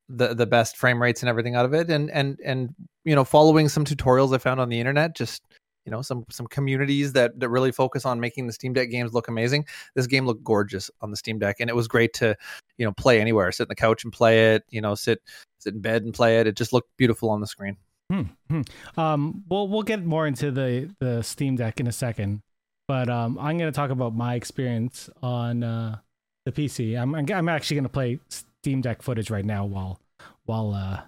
the 0.08 0.34
the 0.34 0.46
best 0.46 0.78
frame 0.78 1.02
rates 1.02 1.22
and 1.22 1.30
everything 1.30 1.56
out 1.56 1.66
of 1.66 1.74
it, 1.74 1.90
and 1.90 2.10
and 2.12 2.40
and 2.46 2.74
you 3.04 3.14
know, 3.14 3.26
following 3.26 3.68
some 3.68 3.84
tutorials 3.84 4.34
I 4.34 4.38
found 4.38 4.62
on 4.62 4.70
the 4.70 4.80
internet, 4.80 5.16
just 5.16 5.44
you 5.86 5.92
know, 5.92 6.02
some 6.02 6.26
some 6.30 6.48
communities 6.48 7.14
that 7.14 7.40
that 7.40 7.50
really 7.50 7.72
focus 7.72 8.06
on 8.06 8.20
making 8.20 8.48
the 8.48 8.54
Steam 8.54 8.74
Deck 8.74 8.90
games 8.90 9.14
look 9.14 9.28
amazing. 9.28 9.66
This 9.96 10.08
game 10.08 10.26
looked 10.26 10.44
gorgeous 10.44 10.90
on 11.02 11.12
the 11.12 11.18
Steam 11.18 11.40
Deck, 11.40 11.58
and 11.60 11.70
it 11.70 11.76
was 11.76 11.88
great 11.88 12.14
to 12.16 12.36
you 12.78 12.86
know 12.86 12.94
play 12.94 13.20
anywhere, 13.20 13.52
sit 13.52 13.64
on 13.64 13.70
the 13.70 13.76
couch 13.76 14.04
and 14.04 14.14
play 14.14 14.54
it, 14.54 14.64
you 14.70 14.82
know, 14.82 14.96
sit 14.96 15.22
sit 15.60 15.74
in 15.74 15.82
bed 15.82 16.04
and 16.04 16.14
play 16.14 16.40
it. 16.40 16.48
It 16.48 16.56
just 16.56 16.74
looked 16.74 16.90
beautiful 16.98 17.30
on 17.30 17.42
the 17.42 17.48
screen. 17.48 17.78
Hmm, 18.12 18.22
hmm. 18.50 18.62
Um, 19.00 19.44
we'll 19.50 19.68
we'll 19.68 19.84
get 19.84 20.06
more 20.06 20.28
into 20.28 20.52
the 20.52 20.94
the 21.00 21.22
Steam 21.22 21.56
Deck 21.56 21.80
in 21.80 21.88
a 21.88 21.92
second, 21.92 22.42
but 22.88 23.10
um, 23.10 23.38
I'm 23.40 23.58
going 23.58 23.72
to 23.72 23.76
talk 23.76 23.90
about 23.90 24.16
my 24.16 24.36
experience 24.36 25.10
on 25.22 25.64
uh, 25.64 25.98
the 26.46 26.52
PC. 26.52 27.00
I'm 27.00 27.16
I'm 27.16 27.50
actually 27.50 27.76
going 27.76 27.84
to 27.86 27.90
play 27.90 28.20
Steam 28.30 28.82
Deck 28.82 29.02
footage 29.02 29.30
right 29.30 29.46
now 29.46 29.66
while 29.66 30.00
while 30.46 30.74
uh, 30.74 31.02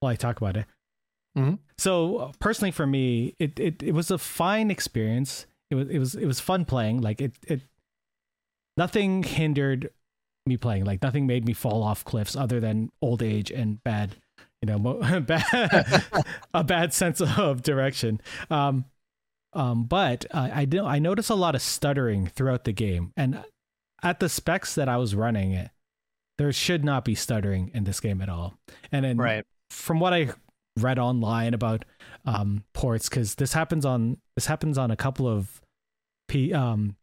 while 0.00 0.12
I 0.12 0.16
talk 0.16 0.40
about 0.40 0.56
it. 0.56 0.66
Mhm. 1.38 1.58
So 1.78 2.16
uh, 2.18 2.32
personally, 2.40 2.70
for 2.72 2.86
me, 2.86 3.34
it, 3.38 3.58
it 3.60 3.82
it 3.82 3.92
was 3.92 4.10
a 4.10 4.18
fine 4.18 4.70
experience. 4.70 5.46
It 5.70 5.74
was 5.76 5.88
it 5.88 5.98
was 5.98 6.14
it 6.14 6.26
was 6.26 6.40
fun 6.40 6.64
playing. 6.64 7.00
Like 7.00 7.20
it 7.20 7.32
it 7.46 7.60
nothing 8.76 9.22
hindered 9.22 9.90
me 10.46 10.56
playing. 10.56 10.84
Like 10.84 11.02
nothing 11.02 11.26
made 11.26 11.44
me 11.44 11.52
fall 11.52 11.82
off 11.82 12.04
cliffs 12.04 12.36
other 12.36 12.60
than 12.60 12.90
old 13.02 13.22
age 13.22 13.50
and 13.50 13.82
bad 13.84 14.16
you 14.62 14.66
know 14.66 14.78
mo- 14.78 15.20
bad, 15.20 16.04
a 16.54 16.64
bad 16.64 16.92
sense 16.92 17.20
of 17.22 17.62
direction 17.62 18.20
um 18.50 18.84
um 19.54 19.84
but 19.84 20.26
uh, 20.32 20.50
i 20.52 20.66
do 20.66 20.84
i 20.84 20.98
noticed 20.98 21.30
a 21.30 21.34
lot 21.34 21.54
of 21.54 21.62
stuttering 21.62 22.26
throughout 22.26 22.64
the 22.64 22.72
game 22.72 23.10
and 23.16 23.42
at 24.02 24.20
the 24.20 24.28
specs 24.28 24.74
that 24.74 24.86
i 24.86 24.98
was 24.98 25.14
running 25.14 25.52
it 25.52 25.70
there 26.36 26.52
should 26.52 26.84
not 26.84 27.06
be 27.06 27.14
stuttering 27.14 27.70
in 27.72 27.84
this 27.84 28.00
game 28.00 28.20
at 28.20 28.28
all 28.28 28.54
and 28.92 29.02
then 29.04 29.16
Right. 29.16 29.44
from 29.70 29.98
what 29.98 30.12
i 30.12 30.28
read 30.82 30.98
online 30.98 31.54
about 31.54 31.84
um 32.24 32.64
ports 32.72 33.08
because 33.08 33.36
this 33.36 33.52
happens 33.52 33.84
on 33.86 34.18
this 34.34 34.46
happens 34.46 34.76
on 34.76 34.90
a 34.90 34.96
couple 34.96 35.26
of 35.28 35.60
p 36.28 36.52
um 36.52 36.96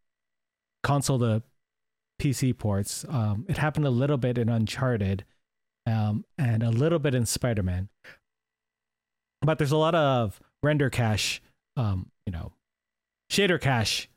console 0.82 1.18
to 1.18 1.42
pc 2.20 2.56
ports 2.56 3.04
um 3.08 3.44
it 3.48 3.58
happened 3.58 3.86
a 3.86 3.90
little 3.90 4.16
bit 4.16 4.38
in 4.38 4.48
uncharted 4.48 5.24
um, 5.88 6.24
and 6.36 6.62
a 6.62 6.70
little 6.70 6.98
bit 6.98 7.14
in 7.14 7.26
Spider 7.26 7.62
Man. 7.62 7.88
But 9.42 9.58
there's 9.58 9.72
a 9.72 9.76
lot 9.76 9.94
of 9.94 10.40
render 10.62 10.90
cache, 10.90 11.40
um, 11.76 12.10
you 12.26 12.32
know, 12.32 12.52
shader 13.30 13.60
cache 13.60 14.08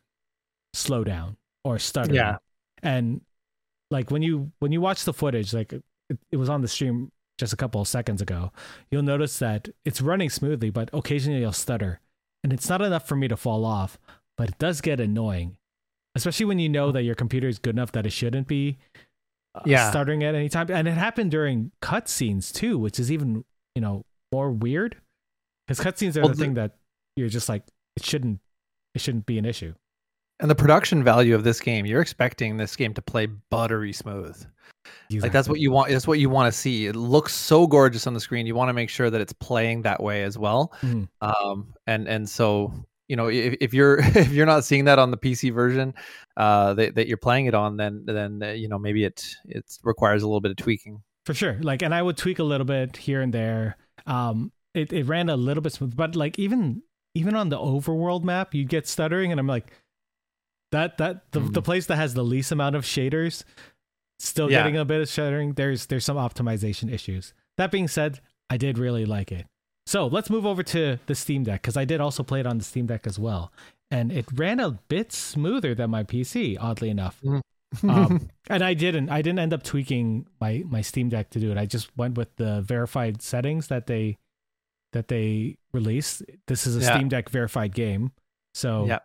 slowdown 0.76 1.36
or 1.63 1.80
stuttering. 1.80 2.15
Yeah. 2.15 2.38
And 2.82 3.21
like 3.91 4.10
when 4.10 4.21
you 4.21 4.52
when 4.60 4.71
you 4.71 4.82
watch 4.82 5.06
the 5.06 5.13
footage, 5.13 5.54
like 5.54 5.74
it, 5.74 5.84
it 6.32 6.38
was 6.38 6.50
on 6.50 6.62
the 6.62 6.67
stream 6.67 7.12
just 7.41 7.51
a 7.54 7.58
couple 7.58 7.82
of 7.82 7.88
seconds 7.89 8.21
ago, 8.21 8.51
you'll 8.89 9.04
notice 9.04 9.38
that 9.39 9.67
it's 9.84 9.99
running 10.01 10.30
smoothly, 10.30 10.69
but 10.69 10.89
occasionally 10.93 11.41
you'll 11.41 11.51
stutter. 11.51 11.99
And 12.43 12.54
it's 12.54 12.69
not 12.69 12.82
enough 12.82 13.08
for 13.08 13.15
me 13.17 13.27
to 13.27 13.36
fall 13.36 13.65
off, 13.65 13.99
but 14.38 14.47
it 14.49 14.58
does 14.60 14.80
get 14.80 14.99
annoying. 15.01 15.58
Especially 16.15 16.45
when 16.45 16.60
you 16.60 16.69
know 16.69 16.91
that 16.91 17.04
your 17.04 17.15
computer 17.15 17.47
is 17.47 17.60
good 17.60 17.75
enough 17.75 17.91
that 17.93 18.06
it 18.06 18.12
shouldn't 18.12 18.47
be 18.47 18.77
uh, 19.56 19.62
Yeah. 19.65 19.89
stuttering 19.89 20.23
at 20.23 20.36
any 20.36 20.47
time. 20.49 20.69
And 20.71 20.88
it 20.88 20.91
happened 20.93 21.32
during 21.32 21.71
cutscenes 21.82 22.54
too, 22.54 22.77
which 22.77 22.99
is 22.99 23.12
even, 23.12 23.43
you 23.75 23.82
know, 23.82 24.06
more 24.32 24.51
weird. 24.51 24.97
Because 25.67 25.84
cutscenes 25.84 26.15
are 26.17 26.21
Well, 26.21 26.30
the 26.30 26.36
the- 26.36 26.43
thing 26.43 26.54
that 26.56 26.77
you're 27.15 27.30
just 27.30 27.49
like, 27.49 27.63
it 27.97 28.04
shouldn't 28.06 28.39
it 28.95 29.01
shouldn't 29.01 29.25
be 29.25 29.38
an 29.38 29.45
issue. 29.45 29.73
And 30.41 30.49
the 30.49 30.56
production 30.56 31.04
value 31.04 31.36
of 31.36 31.43
this 31.43 31.60
game, 31.60 31.86
you're 31.86 32.01
expecting 32.01 32.58
this 32.58 32.75
game 32.75 32.93
to 32.95 33.01
play 33.01 33.27
buttery 33.27 33.93
smooth. 33.93 34.43
Like 35.12 35.32
that's 35.32 35.47
what 35.47 35.60
you 35.60 35.71
want. 35.71 35.89
That's 35.91 36.08
what 36.08 36.19
you 36.19 36.30
want 36.30 36.51
to 36.51 36.58
see. 36.58 36.88
It 36.88 36.95
looks 36.95 37.34
so 37.34 37.67
gorgeous 37.67 38.08
on 38.08 38.13
the 38.13 38.19
screen. 38.19 38.45
You 38.47 38.56
want 38.56 38.69
to 38.69 38.73
make 38.73 38.89
sure 38.89 39.10
that 39.10 39.21
it's 39.21 39.34
playing 39.34 39.84
that 39.84 40.01
way 40.01 40.23
as 40.23 40.38
well. 40.38 40.73
Mhm. 40.82 41.08
Um, 41.21 41.73
and 41.86 42.08
and 42.08 42.27
so 42.27 42.73
you 43.08 43.15
know 43.17 43.27
if, 43.27 43.56
if 43.62 43.73
you're 43.73 43.99
if 44.17 44.32
you're 44.32 44.45
not 44.45 44.63
seeing 44.65 44.86
that 44.86 44.97
on 44.99 45.12
the 45.12 45.17
PC 45.17 45.54
version 45.54 45.93
uh, 46.38 46.73
that, 46.75 46.95
that 46.95 47.08
you're 47.08 47.17
playing 47.17 47.45
it 47.45 47.54
on, 47.54 47.77
then 47.77 48.04
then 48.08 48.41
uh, 48.41 48.47
you 48.51 48.67
know 48.69 48.80
maybe 48.80 49.04
it 49.04 49.23
it 49.45 49.65
requires 49.84 50.23
a 50.23 50.27
little 50.27 50.41
bit 50.41 50.51
of 50.51 50.58
tweaking. 50.58 51.01
for 51.25 51.36
sure 51.36 51.58
like 51.62 51.84
and 51.84 51.93
i 51.93 52.01
would 52.01 52.17
tweak 52.17 52.39
a 52.39 52.43
little 52.43 52.65
bit 52.65 52.97
here 52.97 53.21
and 53.21 53.32
there 53.32 53.77
um 54.08 54.51
it, 54.73 54.91
it 54.91 55.06
ran 55.06 55.30
a 55.30 55.38
little 55.38 55.62
bit 55.62 55.71
smooth 55.71 55.95
but 55.95 56.15
like 56.15 56.39
even 56.39 56.82
even 57.13 57.36
on 57.36 57.49
the 57.49 57.58
overworld 57.58 58.23
map 58.23 58.56
you 58.56 58.65
get 58.65 58.88
stuttering 58.88 59.30
and 59.32 59.39
i'm 59.39 59.45
like 59.45 59.71
that 60.71 60.97
that 60.97 61.31
the, 61.31 61.39
the 61.39 61.62
Mhm. 61.62 61.63
place 61.65 61.86
that 61.88 61.95
has 61.97 62.13
the 62.13 62.23
least 62.23 62.51
amount 62.51 62.75
of 62.75 62.84
shaders 62.84 63.43
still 64.19 64.49
Yeah. 64.51 64.60
getting 64.60 64.77
a 64.77 64.86
bit 64.86 65.01
of 65.01 65.10
stuttering 65.10 65.53
there's 65.53 65.88
there's 65.88 66.05
some 66.05 66.17
optimization 66.17 66.91
issues 66.91 67.34
that 67.57 67.71
being 67.71 67.88
said 67.88 68.19
i 68.49 68.57
did 68.57 68.77
really 68.77 69.05
like 69.05 69.31
it 69.31 69.47
so 69.88 70.05
let's 70.07 70.29
move 70.29 70.45
over 70.45 70.62
to 70.63 70.99
the 71.07 71.15
steam 71.15 71.43
deck 71.43 71.62
because 71.62 71.75
i 71.77 71.86
did 71.86 71.99
also 71.99 72.21
play 72.23 72.39
it 72.39 72.45
on 72.45 72.57
the 72.57 72.63
steam 72.63 72.86
deck 72.86 73.07
as 73.07 73.17
well 73.17 73.51
and 73.89 74.12
it 74.12 74.25
ran 74.34 74.60
a 74.60 74.71
bit 74.89 75.12
smoother 75.12 75.73
than 75.75 75.89
my 75.89 76.03
pc 76.03 76.55
oddly 76.60 76.89
enough 76.89 77.19
um, 77.88 78.29
and 78.49 78.63
I 78.65 78.73
didn't. 78.73 79.07
I 79.10 79.21
didn't 79.21 79.39
end 79.39 79.53
up 79.53 79.63
tweaking 79.63 80.27
my 80.41 80.62
my 80.67 80.81
Steam 80.81 81.07
Deck 81.07 81.29
to 81.29 81.39
do 81.39 81.51
it. 81.51 81.57
I 81.57 81.65
just 81.65 81.89
went 81.97 82.17
with 82.17 82.36
the 82.36 82.60
verified 82.62 83.21
settings 83.21 83.67
that 83.67 83.88
they 83.88 84.17
that 84.91 85.07
they 85.07 85.55
released. 85.71 86.21
This 86.47 86.67
is 86.67 86.75
a 86.75 86.81
Yeah. 86.81 86.95
Steam 86.97 87.07
Deck 87.07 87.29
verified 87.29 87.73
game, 87.73 88.12
so 88.53 88.88
Yeah. 88.88 88.99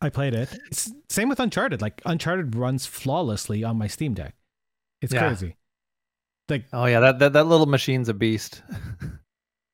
I 0.00 0.08
played 0.08 0.34
it. 0.34 0.48
It's, 0.66 0.90
same 1.08 1.28
with 1.28 1.38
Uncharted. 1.40 1.80
Like 1.80 2.00
Uncharted 2.04 2.56
runs 2.56 2.86
flawlessly 2.86 3.62
on 3.64 3.76
my 3.78 3.86
Steam 3.86 4.14
Deck. 4.14 4.34
It's 5.00 5.12
Yeah. 5.12 5.20
crazy. 5.28 5.56
Like 6.48 6.64
oh 6.72 6.86
yeah, 6.86 7.00
that, 7.00 7.18
that 7.20 7.32
that 7.34 7.44
little 7.44 7.66
machine's 7.66 8.08
a 8.08 8.14
beast. 8.14 8.62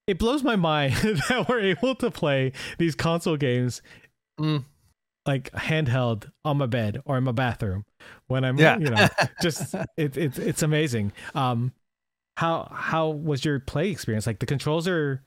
it 0.07 0.18
blows 0.18 0.42
my 0.42 0.57
mind 0.57 0.94
that 1.28 1.46
we're 1.48 1.61
able 1.61 1.94
to 1.96 2.11
play 2.11 2.52
these 2.78 2.94
console 2.94 3.37
games 3.37 3.83
Mm. 4.40 4.64
like 5.26 5.50
handheld 5.52 6.31
on 6.44 6.59
my 6.59 6.66
bed 6.66 7.02
or 7.04 7.18
in 7.18 7.24
my 7.24 7.33
bathroom 7.33 7.85
when 8.28 8.44
I'm 8.44 8.57
Yeah. 8.59 8.78
you 8.78 8.90
know 8.90 9.09
just 9.42 9.74
it, 9.96 10.16
it 10.16 10.38
it's 10.38 10.62
amazing. 10.62 11.12
Um, 11.35 11.72
how 12.37 12.68
how 12.72 13.09
was 13.09 13.44
your 13.44 13.59
play 13.59 13.90
experience? 13.90 14.26
Like 14.28 14.38
the 14.38 14.46
controls 14.46 14.87
are, 14.87 15.24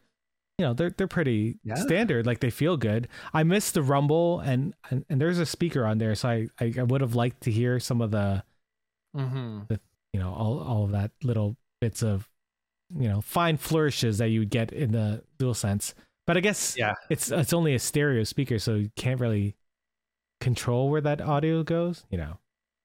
you 0.62 0.68
know, 0.68 0.76
they're 0.76 0.92
they're 0.92 1.08
pretty 1.08 1.58
Yeah. 1.64 1.74
standard. 1.74 2.28
Like 2.28 2.40
they 2.40 2.52
feel 2.52 2.78
good. 2.78 3.08
I 3.34 3.42
missed 3.42 3.74
the 3.74 3.82
rumble 3.82 4.42
and 4.42 4.76
and, 4.92 5.04
and 5.10 5.20
there's 5.20 5.40
a 5.40 5.46
speaker 5.46 5.88
on 5.88 5.98
there, 5.98 6.14
so 6.14 6.30
I, 6.30 6.48
I 6.60 6.72
I 6.78 6.84
would 6.84 7.02
have 7.02 7.16
liked 7.16 7.42
to 7.42 7.52
hear 7.52 7.80
some 7.80 8.00
of 8.00 8.12
the 8.12 8.44
mm-hmm. 9.18 9.62
you 10.14 10.20
know 10.20 10.32
all 10.32 10.60
all 10.60 10.84
of 10.84 10.92
that 10.92 11.10
little 11.24 11.58
bits 11.80 12.04
of 12.04 12.30
you 12.96 13.10
know 13.10 13.22
fine 13.22 13.58
flourishes 13.58 14.20
that 14.20 14.30
you 14.30 14.42
would 14.42 14.52
get 14.52 14.72
in 14.72 14.92
the 14.92 15.24
DualSense. 15.40 15.96
But 16.28 16.38
I 16.38 16.42
guess 16.42 16.76
Yeah. 16.78 16.94
it's 17.10 17.32
it's 17.32 17.54
only 17.54 17.74
a 17.74 17.80
stereo 17.80 18.24
speaker, 18.24 18.60
so 18.60 18.76
you 18.76 18.92
can't 18.96 19.20
really 19.20 19.56
control 20.40 20.92
where 20.92 21.02
that 21.02 21.22
audio 21.22 21.64
goes. 21.64 22.06
You 22.12 22.20
know. 22.20 22.38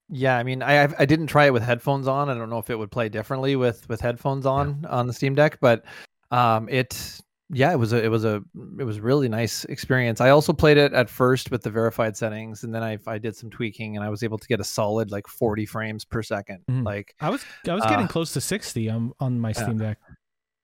Yeah, 0.08 0.38
I 0.38 0.44
mean, 0.44 0.62
I 0.62 0.84
I 0.98 1.04
didn't 1.04 1.26
try 1.26 1.44
it 1.44 1.52
with 1.52 1.62
headphones 1.62 2.08
on. 2.08 2.30
I 2.30 2.34
don't 2.34 2.48
know 2.48 2.58
if 2.58 2.70
it 2.70 2.76
would 2.78 2.90
play 2.90 3.10
differently 3.10 3.54
with 3.54 3.86
with 3.90 4.00
headphones 4.00 4.46
on 4.46 4.86
on 4.86 5.06
the 5.06 5.12
Steam 5.12 5.34
Deck, 5.34 5.58
but 5.60 5.84
um, 6.30 6.70
it 6.70 7.20
yeah, 7.50 7.72
it 7.72 7.76
was 7.76 7.92
a 7.92 8.04
it 8.04 8.08
was 8.08 8.24
a 8.24 8.42
it 8.78 8.84
was 8.84 8.96
a 8.96 9.02
really 9.02 9.28
nice 9.28 9.64
experience. 9.66 10.20
I 10.20 10.30
also 10.30 10.52
played 10.52 10.76
it 10.76 10.92
at 10.92 11.08
first 11.08 11.50
with 11.50 11.62
the 11.62 11.70
verified 11.70 12.16
settings, 12.16 12.64
and 12.64 12.74
then 12.74 12.82
I 12.82 12.98
I 13.06 13.18
did 13.18 13.36
some 13.36 13.50
tweaking, 13.50 13.96
and 13.96 14.04
I 14.04 14.08
was 14.08 14.22
able 14.22 14.38
to 14.38 14.48
get 14.48 14.60
a 14.60 14.64
solid 14.64 15.10
like 15.10 15.26
40 15.28 15.64
frames 15.66 16.04
per 16.04 16.22
2nd 16.22 16.58
Mhm. 16.70 16.84
Like 16.84 17.14
I 17.20 17.30
was 17.30 17.44
I 17.68 17.74
was 17.74 17.84
getting 17.84 18.06
Uh, 18.06 18.08
close 18.08 18.32
to 18.32 18.40
sixty 18.40 18.88
on 18.90 19.12
on 19.20 19.38
my. 19.40 19.52
Steam 19.52 19.78
Deck. 19.78 19.98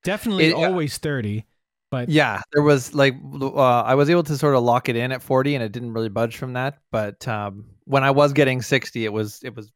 Definitely 0.03 0.47
It- 0.47 0.53
always 0.55 0.97
thirty, 0.97 1.45
but 1.89 2.09
yeah, 2.09 2.41
there 2.51 2.61
was 2.63 2.93
like 2.93 3.15
uh, 3.41 3.81
I 3.83 3.95
was 3.95 4.09
able 4.09 4.23
to 4.23 4.37
sort 4.37 4.55
of 4.55 4.63
lock 4.63 4.89
it 4.89 4.95
in 4.97 5.11
at 5.13 5.21
40, 5.21 5.55
and 5.55 5.63
it 5.63 5.71
didn't 5.71 5.93
really 5.93 6.09
budge 6.09 6.35
from 6.37 6.53
that. 6.53 6.79
But 6.91 7.25
um, 7.27 7.65
when 7.85 8.03
I 8.03 8.11
was 8.11 8.33
getting 8.33 8.61
60, 8.61 9.05
it 9.05 9.13
was 9.13 9.39
it 9.43 9.55
was 9.55 9.71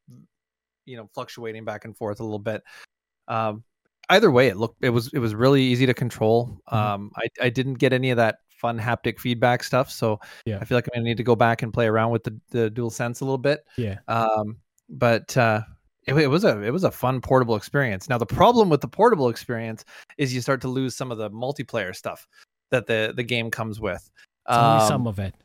you 0.85 0.97
know 0.97 1.09
fluctuating 1.13 1.63
back 1.63 1.85
and 1.85 1.95
forth 1.95 2.19
a 2.19 2.23
little 2.23 2.39
bit. 2.39 2.61
Um, 3.29 3.63
either 4.09 4.31
way, 4.31 4.47
it 4.47 4.57
looked 4.57 4.83
it 4.83 4.89
was 4.89 5.11
it 5.13 5.19
was 5.19 5.35
really 5.35 5.61
easy 5.61 5.85
to 5.85 5.93
control. 5.93 6.59
Mhm. 6.71 6.73
Um, 6.77 7.11
I 7.15 7.27
I 7.41 7.49
didn't 7.49 7.75
get 7.75 7.93
any 7.93 8.09
of 8.11 8.17
that 8.17 8.39
fun 8.49 8.79
haptic 8.79 9.19
feedback 9.19 9.63
stuff. 9.63 9.89
So 9.91 10.19
Yeah. 10.45 10.57
I 10.59 10.65
feel 10.65 10.77
like 10.77 10.87
I'm 10.93 10.99
gonna 11.01 11.05
need 11.09 11.17
to 11.17 11.23
go 11.23 11.35
back 11.35 11.61
and 11.61 11.71
play 11.73 11.87
around 11.87 12.11
with 12.11 12.23
the 12.23 12.39
the 12.49 12.71
DualSense 12.71 13.21
a 13.21 13.25
little 13.25 13.37
bit. 13.37 13.63
Yeah. 13.77 13.99
Um, 14.07 14.57
but 14.89 15.35
uh, 15.37 15.61
it, 16.07 16.15
it 16.15 16.27
was 16.27 16.43
a 16.43 16.61
it 16.63 16.71
was 16.71 16.83
a 16.83 16.91
fun 16.91 17.21
portable 17.21 17.55
experience. 17.55 18.09
Now 18.09 18.17
the 18.17 18.25
problem 18.25 18.69
with 18.69 18.81
the 18.81 18.87
portable 18.87 19.29
experience 19.29 19.83
is 20.17 20.33
you 20.33 20.41
start 20.41 20.61
to 20.61 20.67
lose 20.69 20.95
some 20.95 21.11
of 21.11 21.17
the 21.17 21.29
multiplayer 21.29 21.95
stuff 21.95 22.27
that 22.71 22.87
the 22.87 23.13
the 23.15 23.23
game 23.23 23.51
comes 23.51 23.79
with. 23.79 24.09
It's 24.47 24.57
only 24.57 24.81
Um, 24.81 24.87
some 24.87 25.07
of 25.07 25.19
it. 25.19 25.35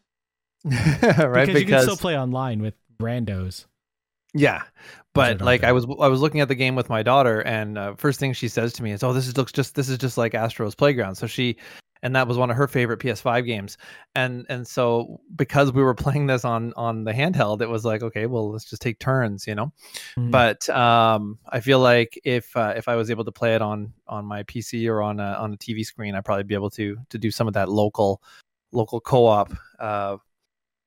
right? 0.65 1.47
because, 1.47 1.61
you 1.61 1.67
can 1.67 1.83
still 1.83 1.97
play 1.97 2.17
online 2.17 2.63
with 2.63 2.75
randos. 3.01 3.67
Yeah, 4.35 4.63
but 5.15 5.41
like. 5.41 5.63
I 5.65 5.73
was 5.73 5.85
I 6.01 6.09
was 6.09 6.21
looking 6.21 6.41
at 6.41 6.49
the 6.49 6.55
game 6.55 6.75
with 6.75 6.89
my 6.89 7.03
daughter, 7.03 7.41
and 7.41 7.77
uh, 7.77 7.95
first 7.97 8.19
thing 8.19 8.33
she 8.33 8.49
says 8.49 8.73
to 8.75 8.83
me 8.83 8.93
is, 8.93 9.03
"Oh, 9.03 9.13
this 9.13 9.27
is, 9.27 9.37
looks 9.37 9.53
just 9.53 9.75
this 9.75 9.89
is 9.89 9.99
just 9.99 10.17
like 10.17 10.35
Astro's 10.35 10.75
Playground." 10.75 11.17
So 11.17 11.27
she, 11.27 11.57
and 12.03 12.17
that 12.17 12.27
was 12.27 12.39
one 12.39 12.51
of 12.51 12.57
her 12.57 12.67
favorite 12.67 12.99
PS5 12.99 13.45
games, 13.45 13.77
and 14.15 14.47
and 14.49 14.67
so 14.67 15.21
because 15.37 15.71
we 15.73 15.83
were 15.83 15.95
playing 16.07 16.27
this 16.29 16.45
on 16.47 16.73
on 16.77 17.05
the 17.05 17.13
handheld, 17.13 17.61
it 17.61 17.69
was 17.69 17.85
like, 17.85 18.03
okay, 18.03 18.25
well, 18.27 18.51
let's 18.51 18.65
just 18.65 18.81
take 18.81 18.99
turns, 18.99 19.47
you 19.47 19.55
know. 19.55 19.73
Mhm. 20.17 20.31
But 20.31 20.69
um, 20.71 21.39
I 21.49 21.61
feel 21.61 21.79
like 21.79 22.19
if 22.25 22.57
uh, 22.57 22.73
if 22.75 22.89
I 22.89 22.97
was 22.97 23.11
able 23.11 23.25
to 23.27 23.33
play 23.33 23.55
it 23.55 23.61
on 23.61 23.93
on 24.07 24.25
my 24.25 24.45
PC 24.45 24.89
or 24.89 25.03
on 25.03 25.21
a 25.21 25.35
on 25.35 25.53
a 25.53 25.57
TV 25.59 25.85
screen, 25.85 26.15
I'd 26.15 26.25
probably 26.25 26.45
be 26.45 26.55
able 26.55 26.71
to 26.71 26.97
to 27.11 27.19
do 27.19 27.31
some 27.31 27.49
of 27.49 27.55
that 27.55 27.69
local 27.69 28.23
local 28.73 28.99
co-op. 29.01 29.53
Uh, 29.79 30.17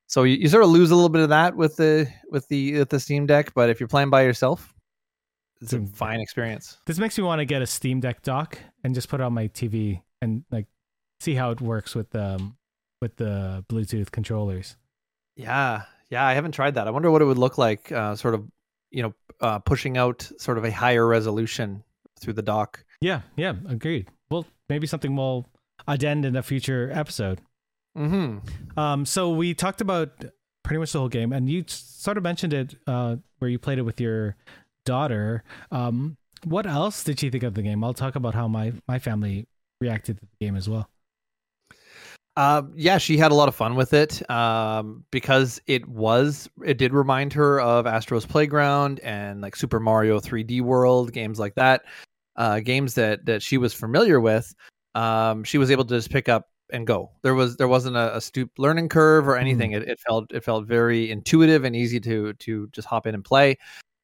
so 0.08 0.24
you, 0.24 0.38
you 0.38 0.48
sort 0.48 0.64
of 0.64 0.70
lose 0.70 0.92
a 0.92 0.96
little 0.96 1.10
bit 1.10 1.22
of 1.22 1.30
that 1.30 1.56
with 1.56 1.76
the 1.78 2.08
with 2.30 2.48
the 2.48 2.80
with 2.80 2.90
the 2.90 3.00
Steam 3.00 3.26
Deck, 3.26 3.54
but 3.54 3.70
if 3.70 3.80
you're 3.80 3.88
playing 3.88 4.10
by 4.10 4.24
yourself, 4.24 4.74
it's 5.62 5.74
a 5.74 5.86
fine 5.86 6.20
experience. 6.20 6.78
This 6.86 7.00
makes 7.00 7.18
me 7.18 7.24
want 7.24 7.40
to 7.40 7.46
get 7.46 7.62
a 7.62 7.68
Steam 7.68 8.00
Deck 8.00 8.22
dock 8.22 8.58
and 8.84 8.94
just 8.94 9.10
put 9.10 9.20
it 9.20 9.24
on 9.24 9.34
my 9.34 9.48
TV 9.48 10.02
and 10.22 10.44
like 10.52 10.68
see 11.20 11.34
how 11.34 11.52
it 11.52 11.62
works 11.62 11.96
with 11.96 12.14
um 12.16 12.58
with 13.02 13.16
the 13.18 13.66
Bluetooth 13.70 14.12
controllers. 14.12 14.78
Yeah, 15.36 15.84
yeah, 16.10 16.26
I 16.26 16.34
haven't 16.34 16.54
tried 16.54 16.76
that. 16.76 16.88
I 16.88 16.92
wonder 16.92 17.12
what 17.12 17.22
it 17.22 17.26
would 17.26 17.38
look 17.38 17.58
like, 17.58 17.92
uh, 17.92 18.16
sort 18.16 18.36
of, 18.36 18.48
you 18.90 19.04
know, 19.04 19.14
uh, 19.42 19.60
pushing 19.60 19.98
out 19.98 20.30
sort 20.38 20.58
of 20.58 20.64
a 20.64 20.72
higher 20.72 21.06
resolution 21.06 21.84
through 22.20 22.34
the 22.34 22.42
dock. 22.42 22.84
Yeah, 23.02 23.22
yeah, 23.36 23.54
agreed. 23.68 24.08
Well, 24.30 24.46
maybe 24.70 24.88
something 24.88 25.16
we'll 25.16 25.46
addend 25.88 26.26
in 26.26 26.36
a 26.36 26.44
future 26.44 26.90
episode. 26.94 27.42
Hmm. 27.96 28.40
Um, 28.76 29.06
so 29.06 29.30
we 29.30 29.54
talked 29.54 29.82
about 29.82 30.26
pretty 30.64 30.80
much 30.80 30.92
the 30.92 31.00
whole 31.00 31.10
game, 31.10 31.32
and 31.32 31.50
you 31.50 31.64
sort 31.68 32.18
of 32.18 32.24
mentioned 32.24 32.54
it 32.54 32.76
uh, 32.88 33.18
where 33.40 33.50
you 33.50 33.58
played 33.58 33.78
it 33.78 33.84
with 33.84 34.02
your 34.02 34.36
daughter. 34.86 35.44
Um, 35.72 36.18
what 36.44 36.66
else 36.66 37.04
did 37.04 37.20
she 37.20 37.30
think 37.30 37.44
of 37.44 37.54
the 37.54 37.62
game? 37.62 37.84
I'll 37.84 37.94
talk 37.94 38.16
about 38.16 38.34
how 38.34 38.48
my 38.48 38.74
my 38.88 39.00
family 39.00 39.48
reacted 39.80 40.18
to 40.20 40.26
the 40.26 40.46
game 40.46 40.56
as 40.56 40.68
well. 40.68 40.90
Uh, 42.38 42.64
yeah, 42.76 42.98
she 42.98 43.18
had 43.18 43.32
a 43.32 43.36
lot 43.36 43.48
of 43.48 43.56
fun 43.56 43.76
with 43.76 43.94
it 43.94 44.30
um, 44.30 45.06
because 45.10 45.62
it 45.68 45.88
was 45.88 46.50
it 46.66 46.78
did 46.78 46.94
remind 46.94 47.32
her 47.32 47.62
of 47.62 47.88
Astro's 47.88 48.26
Playground 48.26 49.00
and 49.02 49.40
like 49.40 49.56
Super 49.56 49.80
Mario 49.80 50.20
3D 50.20 50.62
World 50.62 51.14
games 51.14 51.40
like 51.40 51.56
that, 51.56 51.86
uh, 52.36 52.60
games 52.60 52.96
that 52.96 53.26
that 53.26 53.42
she 53.42 53.58
was 53.58 53.74
familiar 53.74 54.20
with. 54.20 54.54
Um, 54.96 55.46
she 55.46 55.58
was 55.58 55.72
able 55.72 55.86
to 55.86 55.96
just 55.96 56.10
pick 56.10 56.28
up 56.28 56.50
and 56.72 56.86
go. 56.88 57.12
There 57.22 57.36
was 57.36 57.58
there 57.58 57.68
wasn't 57.68 57.96
a, 57.96 58.16
a 58.18 58.22
steep 58.22 58.50
learning 58.58 58.90
curve 58.90 59.28
or 59.28 59.38
anything. 59.38 59.72
It, 59.74 59.84
it 59.88 60.00
felt 60.00 60.32
it 60.34 60.44
felt 60.44 60.66
very 60.66 61.12
intuitive 61.12 61.64
and 61.64 61.76
easy 61.76 62.00
to 62.02 62.34
to 62.34 62.68
just 62.72 62.88
hop 62.88 63.06
in 63.08 63.16
and 63.16 63.24
play. 63.24 63.58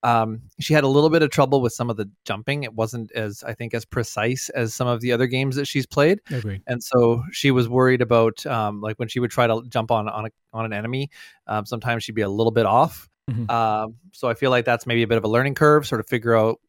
Um, 0.04 0.42
she 0.60 0.74
had 0.74 0.84
a 0.84 0.88
little 0.88 1.12
bit 1.12 1.22
of 1.22 1.30
trouble 1.30 1.62
with 1.62 1.74
some 1.74 1.92
of 1.92 1.96
the 1.96 2.10
jumping. 2.26 2.64
It 2.64 2.74
wasn't 2.74 3.12
as 3.12 3.44
I 3.44 3.54
think 3.54 3.76
as 3.76 3.86
precise 3.86 4.50
as 4.50 4.74
some 4.74 4.88
of 4.88 5.00
the 5.02 5.12
other 5.12 5.28
games 5.28 5.56
that 5.58 5.66
she's 5.66 5.86
played 5.86 6.22
Agreed. 6.32 6.64
and 6.66 6.84
so 6.84 7.24
she 7.32 7.52
was 7.52 7.70
worried 7.70 8.02
about 8.02 8.44
um, 8.48 8.82
like 8.82 8.98
when 8.98 9.08
she 9.10 9.20
would 9.20 9.30
try 9.30 9.46
to 9.46 9.62
jump 9.70 9.92
on 9.92 10.10
on 10.10 10.26
a, 10.26 10.30
on 10.54 10.66
an 10.66 10.74
enemy 10.74 11.12
um, 11.46 11.68
sometimes 11.68 12.04
she'd 12.04 12.16
be 12.16 12.24
a 12.24 12.30
little 12.30 12.52
bit 12.52 12.66
off 12.66 13.08
Mhm. 13.30 13.50
um, 13.52 13.96
so 14.14 14.28
i 14.28 14.34
feel 14.34 14.50
like 14.50 14.66
that's 14.66 14.88
maybe 14.88 15.04
a 15.04 15.08
bit 15.08 15.20
of 15.20 15.24
a 15.24 15.28
learning 15.28 15.54
curve 15.54 15.86
sort 15.86 16.02
of 16.02 16.08
figure 16.10 16.36
out 16.36 16.60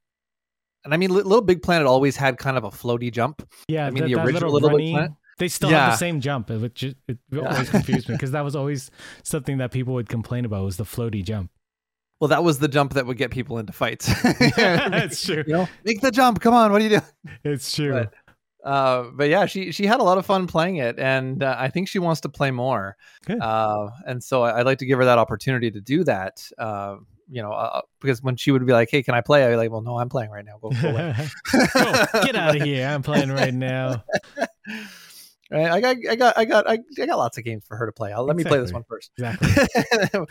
and 0.84 0.92
i 0.92 0.98
mean 0.98 1.08
Li- 1.10 1.22
little 1.22 1.40
big 1.40 1.62
planet 1.62 1.86
always 1.86 2.14
had 2.14 2.36
kind 2.36 2.58
of 2.58 2.64
a 2.64 2.70
floaty 2.70 3.10
jump 3.10 3.42
Yeah, 3.68 3.86
I 3.86 3.90
mean, 3.90 4.04
the 4.04 4.16
original 4.16 4.52
little 4.52 4.68
Little 4.68 4.78
Big 4.78 4.92
Planet? 4.92 5.12
They 5.42 5.48
still 5.48 5.70
have 5.70 5.92
the 5.92 5.96
same 5.96 6.20
jump, 6.20 6.48
which 6.50 6.84
it, 6.84 6.96
it 7.08 7.18
always 7.36 7.68
confused 7.68 8.08
me 8.08 8.14
because 8.14 8.30
that 8.30 8.42
was 8.44 8.54
always 8.54 8.90
something 9.24 9.58
that 9.58 9.72
people 9.72 9.94
would 9.94 10.08
complain 10.08 10.44
about 10.44 10.64
was 10.64 10.76
the 10.76 10.84
floaty 10.84 11.24
jump. 11.24 11.50
well 12.20 12.28
that 12.28 12.44
was 12.44 12.60
the 12.60 12.68
jump 12.68 12.92
that 12.94 13.04
would 13.06 13.16
get 13.16 13.30
people 13.32 13.58
into 13.58 13.72
fights 13.72 14.06
That's 14.56 15.24
true. 15.26 15.42
you 15.46 15.52
know 15.52 15.68
make 15.84 16.00
the 16.00 16.12
jump 16.12 16.40
come 16.40 16.54
on 16.54 16.70
what 16.70 16.80
are 16.80 16.84
you 16.84 16.90
doing 16.90 17.02
It's 17.44 17.74
true. 17.74 17.92
But- 17.92 18.14
uh, 18.64 19.10
but 19.12 19.28
yeah, 19.28 19.44
she 19.46 19.72
she 19.72 19.86
had 19.86 19.98
a 19.98 20.04
lot 20.04 20.18
of 20.18 20.24
fun 20.24 20.46
playing 20.46 20.76
it, 20.76 20.96
and 21.00 21.42
uh, 21.42 21.56
I 21.58 21.68
think 21.68 21.88
she 21.88 21.98
wants 21.98 22.20
to 22.20 22.28
play 22.28 22.52
more. 22.52 22.96
Uh, 23.28 23.88
and 24.06 24.22
so 24.22 24.42
I, 24.44 24.60
I'd 24.60 24.66
like 24.66 24.78
to 24.78 24.86
give 24.86 24.98
her 25.00 25.04
that 25.06 25.18
opportunity 25.18 25.68
to 25.72 25.80
do 25.80 26.04
that. 26.04 26.46
Uh, 26.56 26.98
you 27.28 27.42
know, 27.42 27.50
uh, 27.50 27.80
because 28.00 28.22
when 28.22 28.36
she 28.36 28.52
would 28.52 28.64
be 28.64 28.72
like, 28.72 28.88
"Hey, 28.88 29.02
can 29.02 29.14
I 29.16 29.20
play?" 29.20 29.44
I'd 29.44 29.50
be 29.50 29.56
like, 29.56 29.72
"Well, 29.72 29.80
no, 29.80 29.98
I'm 29.98 30.08
playing 30.08 30.30
right 30.30 30.44
now. 30.44 30.58
Go, 30.62 30.70
go 30.80 30.90
away." 30.90 31.12
Go, 31.74 32.22
get 32.22 32.36
out 32.36 32.54
of 32.54 32.62
here! 32.62 32.86
I'm 32.86 33.02
playing 33.02 33.32
right 33.32 33.52
now. 33.52 34.04
Right? 35.52 35.70
I 35.70 35.80
got, 35.80 35.96
I 36.10 36.16
got, 36.16 36.38
I 36.38 36.44
got, 36.44 36.68
I, 36.68 36.78
I 37.00 37.06
got 37.06 37.18
lots 37.18 37.36
of 37.38 37.44
games 37.44 37.64
for 37.66 37.76
her 37.76 37.86
to 37.86 37.92
play. 37.92 38.12
I'll, 38.12 38.24
let 38.24 38.36
me 38.36 38.44
play 38.44 38.58
this 38.58 38.72
one 38.72 38.84
first. 38.88 39.10
Exactly. 39.18 39.48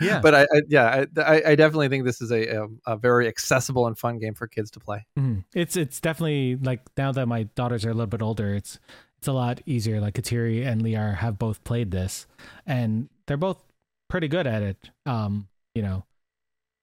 Yeah. 0.00 0.20
But 0.20 0.34
I, 0.34 0.42
I 0.42 0.62
yeah, 0.68 1.04
I, 1.18 1.42
I 1.46 1.54
definitely 1.54 1.88
think 1.88 2.04
this 2.04 2.20
is 2.20 2.32
a, 2.32 2.62
um, 2.62 2.80
a 2.86 2.96
very 2.96 3.28
accessible 3.28 3.86
and 3.86 3.96
fun 3.96 4.18
game 4.18 4.34
for 4.34 4.46
kids 4.46 4.70
to 4.72 4.80
play. 4.80 5.06
Mhm. 5.18 5.44
It's 5.54 5.76
it's 5.76 6.00
definitely 6.00 6.56
like 6.56 6.80
now 6.96 7.12
that 7.12 7.26
my 7.26 7.44
daughters 7.54 7.84
are 7.84 7.90
a 7.90 7.94
little 7.94 8.06
bit 8.06 8.22
older, 8.22 8.54
it's 8.54 8.78
it's 9.18 9.28
a 9.28 9.32
lot 9.32 9.60
easier. 9.66 10.00
Like 10.00 10.14
Kateri 10.14 10.66
and 10.66 10.82
Liar 10.82 11.12
have 11.12 11.38
both 11.38 11.62
played 11.62 11.90
this, 11.92 12.26
and 12.66 13.08
they're 13.26 13.36
both 13.36 13.62
pretty 14.08 14.28
good 14.28 14.46
at 14.46 14.62
it. 14.62 14.90
Um, 15.06 15.46
you 15.74 15.82
know, 15.82 16.04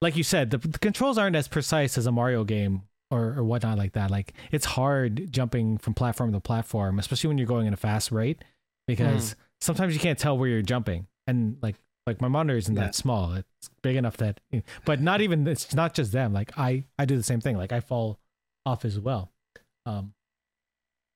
like 0.00 0.16
you 0.16 0.22
said, 0.22 0.50
the, 0.50 0.58
the 0.58 0.78
controls 0.78 1.18
aren't 1.18 1.36
as 1.36 1.48
precise 1.48 1.98
as 1.98 2.06
a 2.06 2.12
Mario 2.12 2.44
game 2.44 2.82
or 3.10 3.34
or 3.38 3.44
whatnot 3.44 3.76
like 3.78 3.92
that. 3.92 4.10
Like 4.10 4.34
it's 4.52 4.64
hard 4.64 5.32
jumping 5.32 5.78
from 5.78 5.94
platform 5.94 6.32
to 6.32 6.40
platform, 6.40 6.98
especially 6.98 7.28
when 7.28 7.38
you're 7.38 7.46
going 7.46 7.66
at 7.66 7.72
a 7.72 7.76
fast 7.76 8.10
rate, 8.12 8.44
because 8.86 9.36
sometimes 9.60 9.94
you 9.94 10.00
can't 10.00 10.18
tell 10.18 10.36
where 10.38 10.48
you're 10.48 10.62
jumping, 10.62 11.06
and 11.26 11.56
like 11.62 11.76
like 12.06 12.20
my 12.20 12.28
monitor 12.28 12.56
isn't 12.58 12.74
Yeah. 12.76 12.84
that 12.84 12.94
small. 12.94 13.34
It's 13.34 13.70
big 13.82 13.96
enough 13.96 14.16
that, 14.18 14.40
but 14.84 15.00
not 15.00 15.20
even. 15.26 15.46
It's 15.46 15.74
not 15.74 15.94
just 15.94 16.12
them. 16.12 16.32
Like 16.32 16.56
I 16.58 16.84
I 16.98 17.04
do 17.04 17.16
the 17.16 17.22
same 17.22 17.40
thing. 17.40 17.56
Like 17.56 17.72
I 17.72 17.80
fall 17.80 18.18
off 18.66 18.84
as 18.84 18.98
well. 18.98 19.30
Um, 19.86 20.12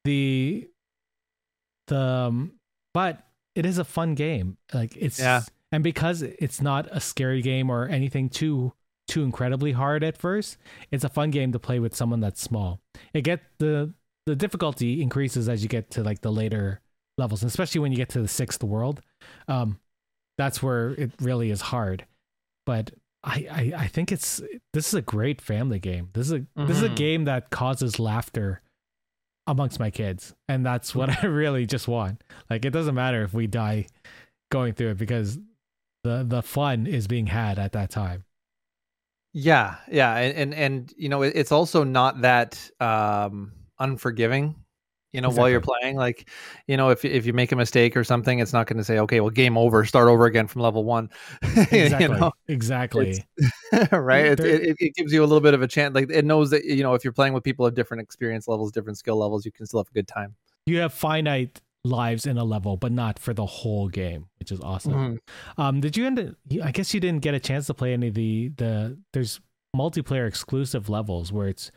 the 0.04 0.68
the 1.86 1.98
um, 1.98 2.52
but 2.92 3.22
it 3.54 3.64
is 3.66 3.78
a 3.78 3.84
fun 3.84 4.14
game. 4.14 4.56
Like 4.72 4.96
it's 4.96 5.18
Yeah. 5.18 5.42
and 5.72 5.82
because 5.84 6.22
it's 6.22 6.60
not 6.60 6.88
a 6.90 7.00
scary 7.00 7.42
game 7.42 7.70
or 7.70 7.86
anything 7.88 8.28
too 8.28 8.72
too 9.14 9.22
incredibly 9.22 9.72
hard 9.72 10.02
at 10.04 10.16
first, 10.18 10.56
it's 10.90 11.04
a 11.04 11.08
fun 11.08 11.30
game 11.30 11.52
to 11.52 11.58
play 11.58 11.78
with 11.78 11.94
someone 11.94 12.20
that's 12.20 12.40
small. 12.42 12.80
It 13.12 13.22
get 13.22 13.40
the 13.58 13.94
the 14.26 14.34
difficulty 14.36 15.00
increases 15.02 15.48
as 15.48 15.62
you 15.62 15.68
get 15.68 15.90
to 15.92 16.02
like 16.02 16.20
the 16.22 16.32
later 16.32 16.80
levels, 17.18 17.42
and 17.42 17.48
especially 17.48 17.80
when 17.80 17.92
you 17.92 17.96
get 17.98 18.08
to 18.10 18.20
the 18.22 18.28
sixth 18.28 18.62
world. 18.64 19.00
Um, 19.48 19.78
that's 20.38 20.62
where 20.62 20.90
it 20.92 21.12
really 21.20 21.50
is 21.50 21.60
hard. 21.60 22.06
But 22.66 22.90
I, 23.22 23.46
I, 23.50 23.72
I 23.84 23.86
think 23.86 24.10
it's 24.10 24.40
this 24.72 24.88
is 24.88 24.94
a 24.94 25.02
great 25.02 25.40
family 25.40 25.78
game. 25.78 26.08
This 26.12 26.26
is 26.26 26.32
a 26.32 26.46
this 26.66 26.76
is 26.78 26.82
a 26.82 26.88
Mhm. 26.88 26.96
game 26.96 27.24
that 27.26 27.50
causes 27.50 27.98
laughter 28.00 28.60
amongst 29.46 29.78
my 29.78 29.90
kids, 29.90 30.34
and 30.48 30.64
that's 30.64 30.94
what 30.94 31.08
I 31.22 31.26
really 31.26 31.66
just 31.66 31.86
want. 31.88 32.22
Like 32.50 32.64
it 32.64 32.70
doesn't 32.70 32.94
matter 32.94 33.22
if 33.22 33.32
we 33.34 33.46
die 33.46 33.86
going 34.50 34.72
through 34.74 34.90
it 34.90 34.98
because 34.98 35.38
the 36.02 36.24
the 36.26 36.42
fun 36.42 36.86
is 36.86 37.06
being 37.06 37.26
had 37.28 37.58
at 37.58 37.72
that 37.72 37.90
time. 37.90 38.24
Yeah, 39.36 39.76
yeah, 39.90 40.16
and 40.16 40.38
and, 40.38 40.54
and 40.54 40.94
you 40.96 41.08
know, 41.08 41.22
it's 41.22 41.50
also 41.50 41.82
not 41.82 42.20
that 42.20 42.70
um, 42.80 43.52
unforgiving. 43.80 44.54
You 45.12 45.20
know, 45.20 45.30
while 45.30 45.48
you're 45.48 45.60
playing, 45.60 45.96
like, 45.96 46.28
you 46.66 46.76
know, 46.76 46.90
if 46.90 47.04
if 47.04 47.26
you 47.26 47.32
make 47.32 47.52
a 47.52 47.56
mistake 47.56 47.96
or 47.96 48.02
something, 48.02 48.38
it's 48.38 48.52
not 48.52 48.66
going 48.68 48.78
to 48.78 48.84
say, 48.84 48.98
"Okay, 48.98 49.20
well, 49.20 49.30
game 49.30 49.58
over, 49.58 49.84
start 49.84 50.08
over 50.08 50.26
again 50.26 50.46
from 50.46 50.62
level 50.62 50.84
one." 50.84 51.10
Exactly. 51.42 52.02
you 52.02 52.08
know, 52.08 52.32
exactly. 52.48 53.24
right? 53.92 54.26
It, 54.26 54.40
it, 54.40 54.76
it 54.78 54.94
gives 54.94 55.12
you 55.12 55.22
a 55.22 55.26
little 55.26 55.40
bit 55.40 55.54
of 55.54 55.62
a 55.62 55.68
chance. 55.68 55.94
Like, 55.94 56.10
it 56.10 56.24
knows 56.24 56.50
that 56.50 56.64
you 56.64 56.82
know, 56.82 56.94
if 56.94 57.04
you're 57.04 57.12
playing 57.12 57.32
with 57.32 57.42
people 57.44 57.66
of 57.66 57.74
different 57.74 58.02
experience 58.02 58.46
levels, 58.48 58.70
different 58.72 58.98
skill 58.98 59.16
levels, 59.16 59.44
you 59.44 59.52
can 59.52 59.66
still 59.66 59.80
have 59.80 59.88
a 59.88 59.94
good 59.94 60.08
time. 60.08 60.34
You 60.66 60.78
have 60.78 60.92
finite 60.92 61.60
lives 61.84 62.24
in 62.26 62.38
a 62.38 62.44
level, 62.44 62.76
but 62.76 62.90
not 62.92 63.18
for 63.18 63.34
the 63.34 63.44
whole 63.46 63.88
game, 63.88 64.26
which 64.38 64.50
is 64.50 64.60
awesome. 64.60 64.92
Mhm. 64.92 65.18
Um, 65.58 65.80
did 65.80 65.96
you 65.96 66.06
end? 66.06 66.18
Up, 66.18 66.34
I 66.62 66.70
guess 66.70 66.94
you 66.94 67.00
didn't 67.00 67.22
get 67.22 67.34
a 67.34 67.40
chance 67.40 67.66
to 67.66 67.74
play 67.74 67.92
any 67.92 68.08
of 68.08 68.14
the 68.14 68.48
the. 68.56 68.98
There's 69.12 69.40
multiplayer 69.76 70.26
exclusive 70.26 70.88
levels 70.88 71.32
where 71.32 71.48
it's 71.48 71.70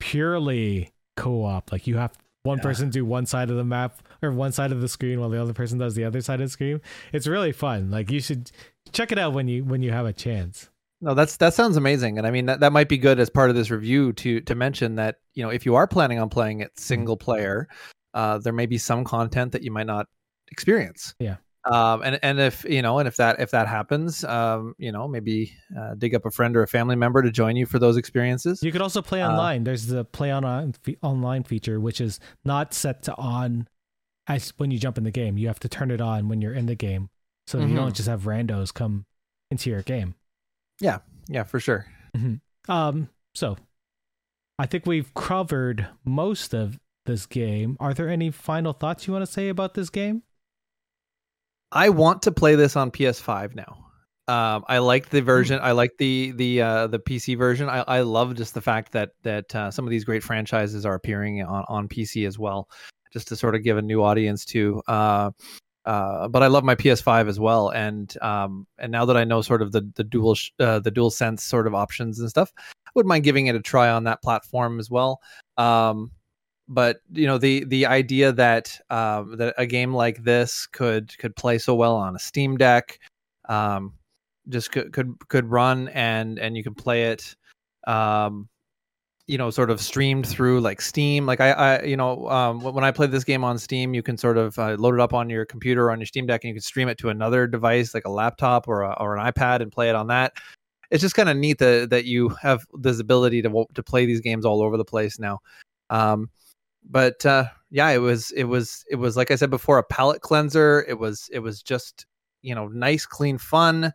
purely 0.00 0.90
co-op. 1.16 1.72
Like 1.72 1.86
you 1.86 1.96
have 1.96 2.12
one 2.42 2.58
Yeah. 2.58 2.62
person 2.62 2.90
do 2.90 3.04
one 3.04 3.26
side 3.26 3.50
of 3.50 3.56
the 3.56 3.64
map 3.64 3.98
or 4.22 4.30
one 4.30 4.52
side 4.52 4.70
of 4.72 4.80
the 4.80 4.88
screen 4.88 5.20
while 5.20 5.30
the 5.30 5.40
other 5.40 5.52
person 5.54 5.78
does 5.78 5.94
the 5.94 6.04
other 6.04 6.20
side 6.20 6.40
of 6.40 6.46
the 6.46 6.50
screen. 6.50 6.80
It's 7.12 7.26
really 7.26 7.52
fun. 7.52 7.90
Like 7.90 8.10
you 8.10 8.20
should 8.20 8.50
check 8.92 9.12
it 9.12 9.18
out 9.18 9.32
when 9.32 9.48
you 9.48 9.64
when 9.64 9.82
you 9.82 9.90
have 9.92 10.06
a 10.06 10.12
chance. 10.12 10.70
No, 11.00 11.12
that's 11.14 11.36
that 11.38 11.52
sounds 11.54 11.76
amazing, 11.76 12.16
and 12.18 12.26
I 12.26 12.30
mean 12.30 12.46
that, 12.46 12.60
that 12.60 12.72
might 12.72 12.88
be 12.88 12.96
good 12.96 13.18
as 13.18 13.28
part 13.28 13.50
of 13.50 13.56
this 13.56 13.70
review 13.70 14.12
to 14.14 14.40
to 14.42 14.54
mention 14.54 14.94
that 14.94 15.16
you 15.34 15.42
know 15.42 15.50
if 15.50 15.66
you 15.66 15.74
are 15.74 15.86
planning 15.86 16.18
on 16.18 16.28
playing 16.30 16.60
it 16.60 16.78
single 16.78 17.16
player, 17.16 17.68
uh, 18.14 18.38
there 18.38 18.52
may 18.54 18.66
be 18.66 18.78
some 18.78 19.04
content 19.04 19.52
that 19.52 19.62
you 19.62 19.70
might 19.70 19.86
not 19.86 20.06
experience. 20.50 21.14
Yeah. 21.18 21.36
Um, 21.70 22.02
and 22.02 22.18
and 22.22 22.38
if 22.38 22.64
you 22.64 22.82
know, 22.82 22.98
and 22.98 23.08
if 23.08 23.16
that 23.16 23.40
if 23.40 23.50
that 23.52 23.66
happens, 23.68 24.22
um, 24.24 24.74
you 24.78 24.92
know, 24.92 25.08
maybe 25.08 25.52
uh, 25.78 25.94
dig 25.94 26.14
up 26.14 26.26
a 26.26 26.30
friend 26.30 26.54
or 26.56 26.62
a 26.62 26.68
family 26.68 26.94
member 26.94 27.22
to 27.22 27.30
join 27.30 27.56
you 27.56 27.64
for 27.64 27.78
those 27.78 27.96
experiences. 27.96 28.62
You 28.62 28.70
could 28.70 28.82
also 28.82 29.00
play 29.00 29.22
Uh, 29.22 29.30
online. 29.30 29.64
There's 29.64 29.86
the 29.86 30.04
play 30.04 30.30
on 30.30 30.44
online 31.02 31.42
feature, 31.44 31.80
which 31.80 32.00
is 32.02 32.20
not 32.44 32.74
set 32.74 33.02
to 33.04 33.16
on 33.16 33.66
as 34.26 34.52
when 34.58 34.70
you 34.70 34.78
jump 34.78 34.98
in 34.98 35.04
the 35.04 35.10
game. 35.10 35.38
You 35.38 35.46
have 35.46 35.60
to 35.60 35.68
turn 35.68 35.90
it 35.90 36.02
on 36.02 36.28
when 36.28 36.42
you're 36.42 36.52
in 36.52 36.66
the 36.66 36.74
game, 36.74 37.08
so 37.46 37.58
you 37.58 37.66
Mhm. 37.68 37.76
don't 37.76 37.96
just 37.96 38.08
have 38.08 38.24
randos 38.24 38.72
come 38.74 39.06
into 39.50 39.70
your 39.70 39.82
game. 39.82 40.16
Yeah, 40.82 40.98
yeah, 41.28 41.44
for 41.44 41.60
sure. 41.60 41.86
Um, 42.68 43.08
so 43.34 43.56
I 44.58 44.66
think 44.66 44.84
we've 44.84 45.12
covered 45.14 45.88
most 46.04 46.52
of 46.54 46.78
this 47.04 47.26
game. 47.26 47.76
Are 47.80 47.94
there 47.94 48.08
any 48.08 48.30
final 48.30 48.72
thoughts 48.72 49.06
you 49.06 49.12
want 49.12 49.24
to 49.24 49.30
say 49.30 49.48
about 49.48 49.74
this 49.74 49.90
game? 49.90 50.22
I 51.72 51.88
want 51.88 52.22
to 52.22 52.32
play 52.32 52.54
this 52.54 52.76
on 52.76 52.90
PS5 52.90 53.54
now. 53.54 53.84
Um, 54.26 54.64
I 54.68 54.78
like 54.78 55.10
the 55.10 55.20
version. 55.20 55.58
I 55.62 55.72
like 55.72 55.98
the 55.98 56.32
the 56.32 56.62
uh, 56.62 56.86
the 56.86 56.98
PC 56.98 57.36
version. 57.36 57.68
I, 57.68 57.80
I 57.80 58.00
love 58.00 58.34
just 58.34 58.54
the 58.54 58.62
fact 58.62 58.92
that 58.92 59.10
that 59.22 59.54
uh, 59.54 59.70
some 59.70 59.84
of 59.84 59.90
these 59.90 60.04
great 60.04 60.22
franchises 60.22 60.86
are 60.86 60.94
appearing 60.94 61.42
on 61.42 61.64
on 61.68 61.88
PC 61.88 62.26
as 62.26 62.38
well, 62.38 62.68
just 63.12 63.28
to 63.28 63.36
sort 63.36 63.54
of 63.54 63.62
give 63.62 63.76
a 63.76 63.82
new 63.82 64.02
audience 64.02 64.46
to. 64.46 64.80
Uh, 64.88 65.30
uh, 65.84 66.28
but 66.28 66.42
I 66.42 66.46
love 66.46 66.64
my 66.64 66.74
PS5 66.74 67.28
as 67.28 67.38
well, 67.38 67.68
and 67.68 68.16
um, 68.22 68.66
and 68.78 68.90
now 68.90 69.04
that 69.04 69.16
I 69.18 69.24
know 69.24 69.42
sort 69.42 69.60
of 69.60 69.72
the 69.72 69.90
the 69.94 70.04
dual 70.04 70.34
sh- 70.36 70.52
uh, 70.58 70.78
the 70.78 70.90
DualSense 70.90 71.40
sort 71.40 71.66
of 71.66 71.74
options 71.74 72.18
and 72.18 72.30
stuff, 72.30 72.50
I 72.56 72.90
wouldn't 72.94 73.10
mind 73.10 73.24
giving 73.24 73.48
it 73.48 73.56
a 73.56 73.60
try 73.60 73.90
on 73.90 74.04
that 74.04 74.22
platform 74.22 74.80
as 74.80 74.90
well. 74.90 75.20
Um, 75.58 76.10
but 76.68 77.00
you 77.12 77.26
know 77.26 77.38
the 77.38 77.64
the 77.64 77.86
idea 77.86 78.32
that 78.32 78.78
um, 78.90 79.36
that 79.36 79.54
a 79.58 79.66
game 79.66 79.94
like 79.94 80.24
this 80.24 80.66
could 80.66 81.16
could 81.18 81.36
play 81.36 81.58
so 81.58 81.74
well 81.74 81.96
on 81.96 82.16
a 82.16 82.18
Steam 82.18 82.56
Deck, 82.56 82.98
um, 83.48 83.92
just 84.48 84.72
could 84.72 84.92
could 84.92 85.14
could 85.28 85.50
run 85.50 85.88
and 85.88 86.38
and 86.38 86.56
you 86.56 86.62
can 86.62 86.74
play 86.74 87.04
it, 87.04 87.36
um, 87.86 88.48
you 89.26 89.36
know, 89.36 89.50
sort 89.50 89.70
of 89.70 89.80
streamed 89.80 90.26
through 90.26 90.60
like 90.60 90.80
Steam. 90.80 91.26
Like 91.26 91.40
I, 91.40 91.50
I 91.50 91.82
you 91.82 91.96
know, 91.96 92.28
um, 92.30 92.60
when 92.60 92.84
I 92.84 92.90
played 92.90 93.10
this 93.10 93.24
game 93.24 93.44
on 93.44 93.58
Steam, 93.58 93.92
you 93.92 94.02
can 94.02 94.16
sort 94.16 94.38
of 94.38 94.58
uh, 94.58 94.76
load 94.78 94.94
it 94.94 95.00
up 95.00 95.12
on 95.12 95.28
your 95.28 95.44
computer 95.44 95.86
or 95.86 95.90
on 95.90 96.00
your 96.00 96.06
Steam 96.06 96.26
Deck, 96.26 96.44
and 96.44 96.48
you 96.48 96.54
can 96.54 96.62
stream 96.62 96.88
it 96.88 96.98
to 96.98 97.10
another 97.10 97.46
device 97.46 97.92
like 97.94 98.06
a 98.06 98.10
laptop 98.10 98.68
or 98.68 98.82
a, 98.82 98.92
or 99.00 99.16
an 99.16 99.32
iPad 99.32 99.60
and 99.60 99.70
play 99.70 99.90
it 99.90 99.94
on 99.94 100.06
that. 100.06 100.32
It's 100.90 101.02
just 101.02 101.14
kind 101.14 101.28
of 101.28 101.36
neat 101.36 101.58
that 101.58 101.90
that 101.90 102.06
you 102.06 102.30
have 102.40 102.64
this 102.74 103.00
ability 103.00 103.42
to 103.42 103.66
to 103.74 103.82
play 103.82 104.06
these 104.06 104.20
games 104.20 104.46
all 104.46 104.62
over 104.62 104.78
the 104.78 104.84
place 104.84 105.18
now. 105.18 105.40
Um, 105.90 106.30
but 106.84 107.24
uh, 107.26 107.44
yeah, 107.70 107.90
it 107.90 107.98
was 107.98 108.30
it 108.32 108.44
was 108.44 108.84
it 108.90 108.96
was 108.96 109.16
like 109.16 109.30
I 109.30 109.36
said 109.36 109.50
before, 109.50 109.78
a 109.78 109.82
palate 109.84 110.20
cleanser. 110.20 110.84
It 110.88 110.98
was 110.98 111.28
it 111.32 111.38
was 111.40 111.62
just 111.62 112.06
you 112.42 112.54
know 112.54 112.68
nice, 112.68 113.06
clean 113.06 113.38
fun. 113.38 113.92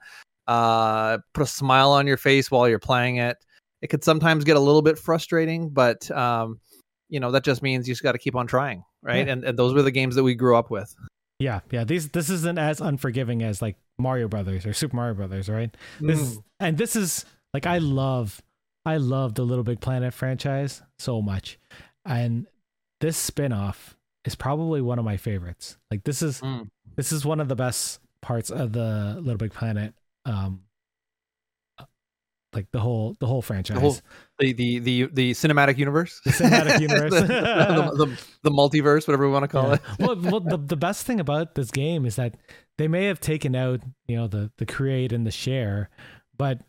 Uh, 0.48 1.20
put 1.34 1.44
a 1.44 1.46
smile 1.46 1.92
on 1.92 2.08
your 2.08 2.18
face 2.18 2.50
while 2.50 2.68
you're 2.68 2.80
playing 2.80 3.18
it. 3.18 3.38
It 3.82 3.88
could 3.88 4.04
sometimes 4.04 4.44
get 4.44 4.58
a 4.58 4.60
little 4.60 4.82
bit 4.82 4.98
frustrating, 4.98 5.70
but 5.70 6.10
um, 6.12 6.60
you 7.10 7.20
know 7.20 7.32
that 7.32 7.44
just 7.44 7.62
means 7.62 7.88
you 7.88 7.94
just 7.94 8.04
got 8.04 8.14
to 8.14 8.18
keep 8.18 8.36
on 8.36 8.48
trying, 8.48 8.84
right? 9.02 9.26
Yeah. 9.28 9.34
And 9.34 9.44
and 9.44 9.58
those 9.60 9.74
were 9.74 9.84
the 9.84 9.92
games 9.92 10.16
that 10.16 10.24
we 10.24 10.36
grew 10.36 10.58
up 10.58 10.72
with. 10.72 10.94
Yeah, 11.40 11.62
yeah. 11.72 11.84
These 11.86 12.10
this 12.10 12.30
isn't 12.30 12.58
as 12.58 12.82
unforgiving 12.82 13.44
as 13.44 13.62
like 13.62 13.78
Mario 13.98 14.28
Brothers 14.28 14.66
or 14.66 14.74
Super 14.74 14.96
Mario 14.96 15.14
Brothers, 15.14 15.48
right? 15.48 15.76
This 16.02 16.20
Mm. 16.36 16.44
and 16.60 16.78
this 16.78 16.96
is 16.96 17.26
like 17.54 17.66
I 17.66 17.78
love 17.78 18.42
I 18.86 18.98
love 18.98 19.36
the 19.36 19.44
Little 19.44 19.64
Big 19.64 19.80
Planet 19.80 20.14
franchise 20.14 20.82
so 20.98 21.22
much. 21.22 21.60
And 22.06 22.48
this 23.02 23.18
spin-off 23.18 23.96
is 24.26 24.36
probably 24.36 24.82
one 24.82 25.00
of 25.00 25.06
my 25.06 25.18
favorites. 25.18 25.78
Like 25.92 26.04
this 26.04 26.22
is 26.22 26.42
Mm. 26.42 26.70
this 26.96 27.12
is 27.12 27.26
one 27.26 27.40
of 27.40 27.48
the 27.48 27.56
best 27.56 28.00
parts 28.22 28.50
of 28.50 28.74
the 28.74 29.16
Little 29.22 29.38
Big 29.38 29.54
Planet 29.54 29.94
um 30.26 30.62
like 32.52 32.66
the 32.72 32.80
whole 32.80 33.16
the 33.20 33.28
whole 33.28 33.44
franchise. 33.44 33.76
The 33.76 33.80
whole 33.82 33.98
the 34.40 34.54
the 34.54 34.80
the, 34.80 35.04
the 35.14 35.32
cinematic 35.32 35.78
universe, 35.78 36.20
The 36.26 36.32
cinematic 36.32 36.80
universe. 36.90 37.14
the, 37.14 37.22
the, 37.28 38.06
the, 38.06 38.20
the 38.42 38.50
multiverse, 38.50 39.08
whatever 39.08 39.28
we 39.28 39.32
want 39.32 39.44
to 39.44 39.48
call 39.48 39.68
Yeah. 39.68 39.74
it. 39.76 39.82
well, 40.00 40.16
well 40.20 40.40
the, 40.40 40.58
the 40.58 40.76
best 40.76 41.06
thing 41.06 41.20
about 41.20 41.54
this 41.56 41.70
game 41.70 42.06
is 42.08 42.16
that 42.16 42.36
they 42.80 42.88
may 42.88 43.06
have 43.06 43.20
taken 43.20 43.56
out, 43.56 43.82
you 44.08 44.16
know, 44.16 44.28
the 44.28 44.52
the 44.58 44.66
create 44.66 45.14
and 45.14 45.28
the 45.28 45.32
share, 45.32 45.90
but 46.38 46.60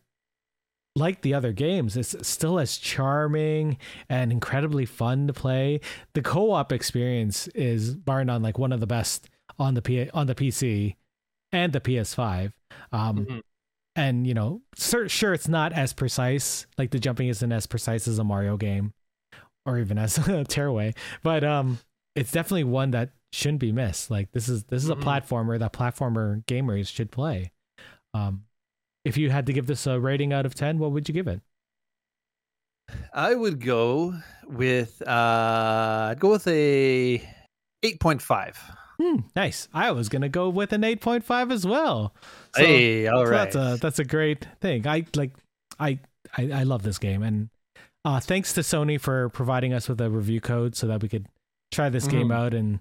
like 0.96 1.22
the 1.22 1.34
other 1.34 1.52
games, 1.52 1.96
it's 1.96 2.14
still 2.26 2.58
as 2.58 2.76
charming 2.76 3.78
and 4.08 4.32
incredibly 4.32 4.84
fun 4.86 5.26
to 5.28 5.32
play. 5.32 5.80
The 6.14 6.22
co-op 6.22 6.72
experience 6.72 7.46
is 7.48 7.94
bar 7.94 8.24
none 8.24 8.42
like 8.42 8.58
one 8.58 8.72
of 8.72 8.80
the 8.80 8.86
best 8.86 9.28
on 9.58 9.74
the 9.74 9.82
P- 9.82 10.10
on 10.10 10.26
the 10.26 10.34
PC 10.34 10.96
and 11.52 11.72
the 11.72 11.80
PS5. 11.80 12.52
Um, 12.92 13.26
Mhm. 13.26 13.42
and 13.96 14.26
you 14.26 14.34
know, 14.34 14.62
sure, 14.76 15.08
sure, 15.08 15.32
it's 15.32 15.48
not 15.48 15.72
as 15.72 15.92
precise. 15.92 16.66
Like 16.78 16.90
the 16.90 16.98
jumping 16.98 17.28
isn't 17.28 17.52
as 17.52 17.66
precise 17.66 18.08
as 18.08 18.18
a 18.18 18.24
Mario 18.24 18.56
game, 18.56 18.92
or 19.66 19.78
even 19.78 19.96
as 19.98 20.14
Tearaway. 20.48 20.94
But 21.22 21.44
um, 21.44 21.78
it's 22.16 22.32
definitely 22.32 22.64
one 22.64 22.90
that 22.92 23.10
shouldn't 23.32 23.60
be 23.60 23.70
missed. 23.72 24.10
Like 24.10 24.32
this 24.32 24.48
is 24.48 24.64
this 24.64 24.82
is 24.84 24.90
Mhm. 24.90 25.00
a 25.00 25.04
platformer 25.04 25.58
that 25.58 25.72
platformer 25.72 26.44
gamers 26.46 26.88
should 26.88 27.12
play. 27.12 27.52
Um, 28.12 28.44
if 29.04 29.16
you 29.16 29.30
had 29.30 29.46
to 29.46 29.52
give 29.52 29.66
this 29.66 29.86
a 29.86 29.98
rating 29.98 30.32
out 30.32 30.46
of 30.46 30.54
ten, 30.54 30.78
what 30.78 30.92
would 30.92 31.08
you 31.08 31.14
give 31.14 31.26
it? 31.28 31.40
I 33.14 33.34
would 33.34 33.64
go 33.64 34.14
with 34.48 35.00
uh 35.06 36.08
I'd 36.10 36.18
go 36.20 36.30
with 36.30 36.46
a 36.48 37.18
8.5. 37.84 38.56
Hmm, 39.00 39.16
nice. 39.34 39.68
I 39.72 39.92
was 39.92 40.08
gonna 40.08 40.28
go 40.28 40.48
with 40.48 40.72
an 40.72 40.84
eight 40.84 41.00
point 41.00 41.24
five 41.24 41.50
as 41.50 41.66
well. 41.66 42.14
So- 42.54 42.62
hey, 42.64 43.06
all 43.06 43.24
So 43.24 43.30
right. 43.30 43.52
That's 43.52 43.56
a 43.56 43.78
that's 43.80 43.98
a 43.98 44.04
great 44.04 44.46
thing. 44.60 44.86
I 44.86 45.06
like 45.16 45.32
I 45.78 45.98
I, 46.36 46.50
I 46.52 46.62
love 46.64 46.82
this 46.82 46.98
game 46.98 47.22
and 47.22 47.48
uh 48.04 48.20
thanks 48.20 48.52
to 48.54 48.60
Sony 48.60 49.00
for 49.00 49.28
providing 49.30 49.72
us 49.72 49.88
with 49.88 50.00
a 50.00 50.10
review 50.10 50.40
code 50.40 50.74
so 50.76 50.86
that 50.88 51.00
we 51.02 51.08
could 51.08 51.26
try 51.72 51.88
this 51.88 52.06
game 52.06 52.28
Mhm. 52.28 52.34
out 52.34 52.54
and 52.54 52.80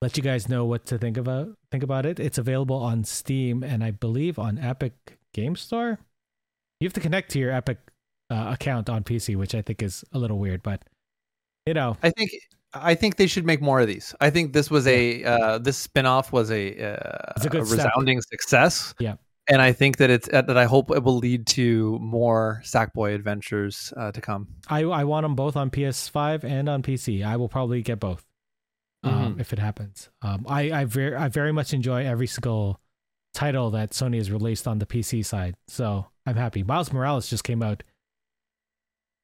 let 0.00 0.16
you 0.16 0.22
guys 0.22 0.48
know 0.48 0.64
what 0.64 0.86
to 0.86 0.96
think 0.96 1.16
about 1.18 1.48
think 1.70 1.82
about 1.82 2.06
it. 2.06 2.18
It's 2.20 2.38
available 2.38 2.76
on 2.76 3.04
Steam 3.04 3.62
and 3.62 3.82
I 3.84 3.90
believe 3.90 4.38
on 4.38 4.58
Epic 4.58 5.18
Game 5.34 5.56
Store. 5.56 5.98
You 6.80 6.86
have 6.86 6.92
to 6.94 7.00
connect 7.00 7.30
to 7.32 7.38
your 7.38 7.52
Epic 7.52 7.78
uh, 8.30 8.50
account 8.52 8.88
on 8.88 9.04
PC, 9.04 9.36
which 9.36 9.54
I 9.54 9.62
think 9.62 9.82
is 9.82 10.04
a 10.12 10.18
little 10.18 10.38
weird, 10.38 10.62
but 10.62 10.82
you 11.66 11.74
know, 11.74 11.96
I 12.02 12.10
think 12.10 12.30
I 12.72 12.94
think 12.94 13.16
they 13.16 13.26
should 13.26 13.44
make 13.44 13.60
more 13.60 13.80
of 13.80 13.86
these. 13.88 14.14
I 14.20 14.30
think 14.30 14.52
this 14.52 14.70
was 14.70 14.86
a 14.86 15.22
uh, 15.24 15.58
this 15.58 15.76
spin-off 15.76 16.32
was 16.32 16.50
a, 16.50 16.80
uh, 16.82 17.32
a 17.36 17.40
step. 17.40 17.52
resounding 17.54 18.20
success. 18.22 18.94
Yeah. 18.98 19.16
And 19.48 19.60
I 19.60 19.72
think 19.72 19.96
that 19.96 20.10
it's 20.10 20.28
uh, 20.32 20.42
that 20.42 20.56
I 20.56 20.64
hope 20.66 20.90
it 20.92 21.02
will 21.02 21.16
lead 21.18 21.46
to 21.48 21.98
more 21.98 22.62
Sackboy 22.64 23.14
adventures 23.14 23.92
uh, 23.96 24.12
to 24.12 24.20
come. 24.20 24.46
I 24.68 24.82
I 24.84 25.04
want 25.04 25.24
them 25.24 25.34
both 25.34 25.56
on 25.56 25.70
PS5 25.70 26.44
and 26.44 26.68
on 26.68 26.82
PC. 26.82 27.24
I 27.24 27.36
will 27.36 27.48
probably 27.48 27.82
get 27.82 27.98
both 27.98 28.24
um, 29.02 29.34
Mhm. 29.34 29.40
if 29.40 29.52
it 29.52 29.58
happens. 29.58 30.08
Um, 30.22 30.46
I 30.48 30.70
I 30.70 30.84
very 30.84 31.16
I 31.16 31.28
very 31.28 31.52
much 31.52 31.74
enjoy 31.74 32.06
every 32.06 32.28
single 32.28 32.80
title 33.34 33.70
that 33.70 33.90
Sony 33.90 34.16
has 34.16 34.30
released 34.30 34.66
on 34.66 34.78
the 34.78 34.86
PC 34.86 35.24
side, 35.24 35.54
so 35.68 36.06
I'm 36.26 36.36
happy. 36.36 36.62
Miles 36.62 36.92
Morales 36.92 37.28
just 37.28 37.44
came 37.44 37.62
out 37.62 37.82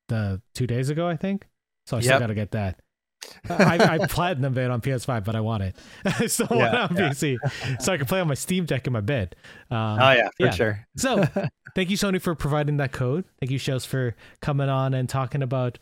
the 0.09 0.41
two 0.55 0.67
days 0.67 0.91
ago, 0.91 1.07
I 1.09 1.17
think. 1.17 1.47
So 1.87 1.97
I 1.97 2.01
still 2.01 2.19
got 2.19 2.29
to 2.29 2.35
get 2.35 2.53
that. 2.53 2.81
I, 3.49 3.99
I 4.01 4.07
platinum 4.07 4.57
it 4.57 4.71
on 4.71 4.81
PS5, 4.81 5.25
but 5.25 5.35
I 5.35 5.41
want 5.41 5.63
it. 5.65 5.77
I 6.05 6.27
still 6.27 6.47
want 6.51 6.75
it 6.75 6.81
on 6.81 6.97
yeah. 6.97 7.11
PC, 7.11 7.81
so 7.81 7.93
I 7.93 7.97
can 7.97 8.07
play 8.07 8.21
on 8.21 8.29
my 8.29 8.35
Steam 8.35 8.65
Deck 8.67 8.87
in 8.87 8.93
my 8.93 9.01
bed. 9.01 9.35
Um, 9.71 9.99
oh 10.01 10.11
yeah, 10.13 10.29
for 10.37 10.45
yeah. 10.47 10.51
sure. 10.51 10.87
so 10.97 11.25
thank 11.75 11.91
you, 11.91 11.97
Sony, 11.97 12.21
for 12.21 12.35
providing 12.35 12.77
that 12.77 12.93
code. 12.93 13.25
Thank 13.41 13.51
you, 13.51 13.59
Shows, 13.59 13.85
for 13.85 14.15
coming 14.43 14.69
on 14.69 14.95
and 14.95 15.09
talking 15.09 15.43
about 15.43 15.79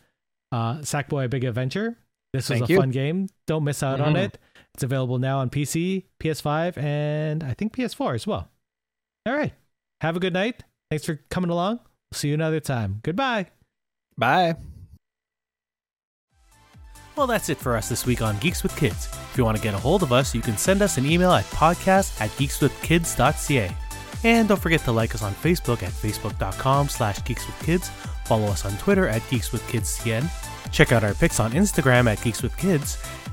uh, 0.51 0.75
Sackboy: 0.79 1.25
A 1.25 1.29
Big 1.29 1.43
Adventure. 1.43 1.97
This 2.33 2.49
was 2.49 2.59
Thank 2.59 2.69
a 2.69 2.73
you. 2.73 2.79
fun 2.79 2.89
game. 2.91 3.27
Don't 3.47 3.63
miss 3.63 3.81
out 3.83 4.01
on 4.01 4.13
Mhm. 4.15 4.25
it. 4.25 4.37
It's 4.75 4.83
available 4.83 5.19
now 5.19 5.39
on 5.39 5.49
PC, 5.49 6.03
PS5, 6.19 6.77
and 6.77 7.43
I 7.45 7.53
think 7.53 7.71
PS4 7.71 8.13
as 8.13 8.27
well. 8.27 8.49
All 9.25 9.33
right. 9.33 9.53
Have 10.01 10.17
a 10.17 10.19
good 10.19 10.33
night. 10.33 10.63
Thanks 10.89 11.05
for 11.05 11.21
coming 11.29 11.49
along. 11.49 11.79
See 12.11 12.27
you 12.27 12.33
another 12.33 12.59
time. 12.59 12.99
Goodbye. 13.01 13.47
Bye. 14.17 14.57
Well, 17.15 17.25
that's 17.25 17.47
it 17.47 17.57
for 17.57 17.77
us 17.77 17.87
this 17.87 18.05
week 18.05 18.21
on 18.21 18.37
Geeks 18.39 18.63
with 18.63 18.75
Kids. 18.75 19.07
If 19.31 19.37
you 19.37 19.45
want 19.45 19.55
to 19.55 19.63
get 19.63 19.73
a 19.73 19.77
hold 19.77 20.03
of 20.03 20.11
us, 20.11 20.35
you 20.35 20.41
can 20.41 20.57
send 20.57 20.81
us 20.81 20.97
an 20.97 21.05
email 21.05 21.31
at 21.31 21.45
podcast 21.45 22.19
at 22.19 22.29
geekswithkids.ca. 22.31 23.71
And 24.25 24.49
don't 24.49 24.61
forget 24.61 24.81
to 24.81 24.91
like 24.91 25.15
us 25.15 25.23
on 25.23 25.33
Facebook 25.35 25.83
at 25.83 25.93
facebook.com 25.93 26.89
slash 26.89 27.19
geekswithkids. 27.19 27.87
Follow 28.25 28.47
us 28.47 28.65
on 28.65 28.75
Twitter 28.79 29.07
at 29.07 29.21
geekswithkidscn. 29.21 30.29
Check 30.73 30.91
out 30.91 31.05
our 31.05 31.13
pics 31.13 31.39
on 31.39 31.53
Instagram 31.53 32.11
at 32.11 32.17
geekswithkids. 32.17 33.24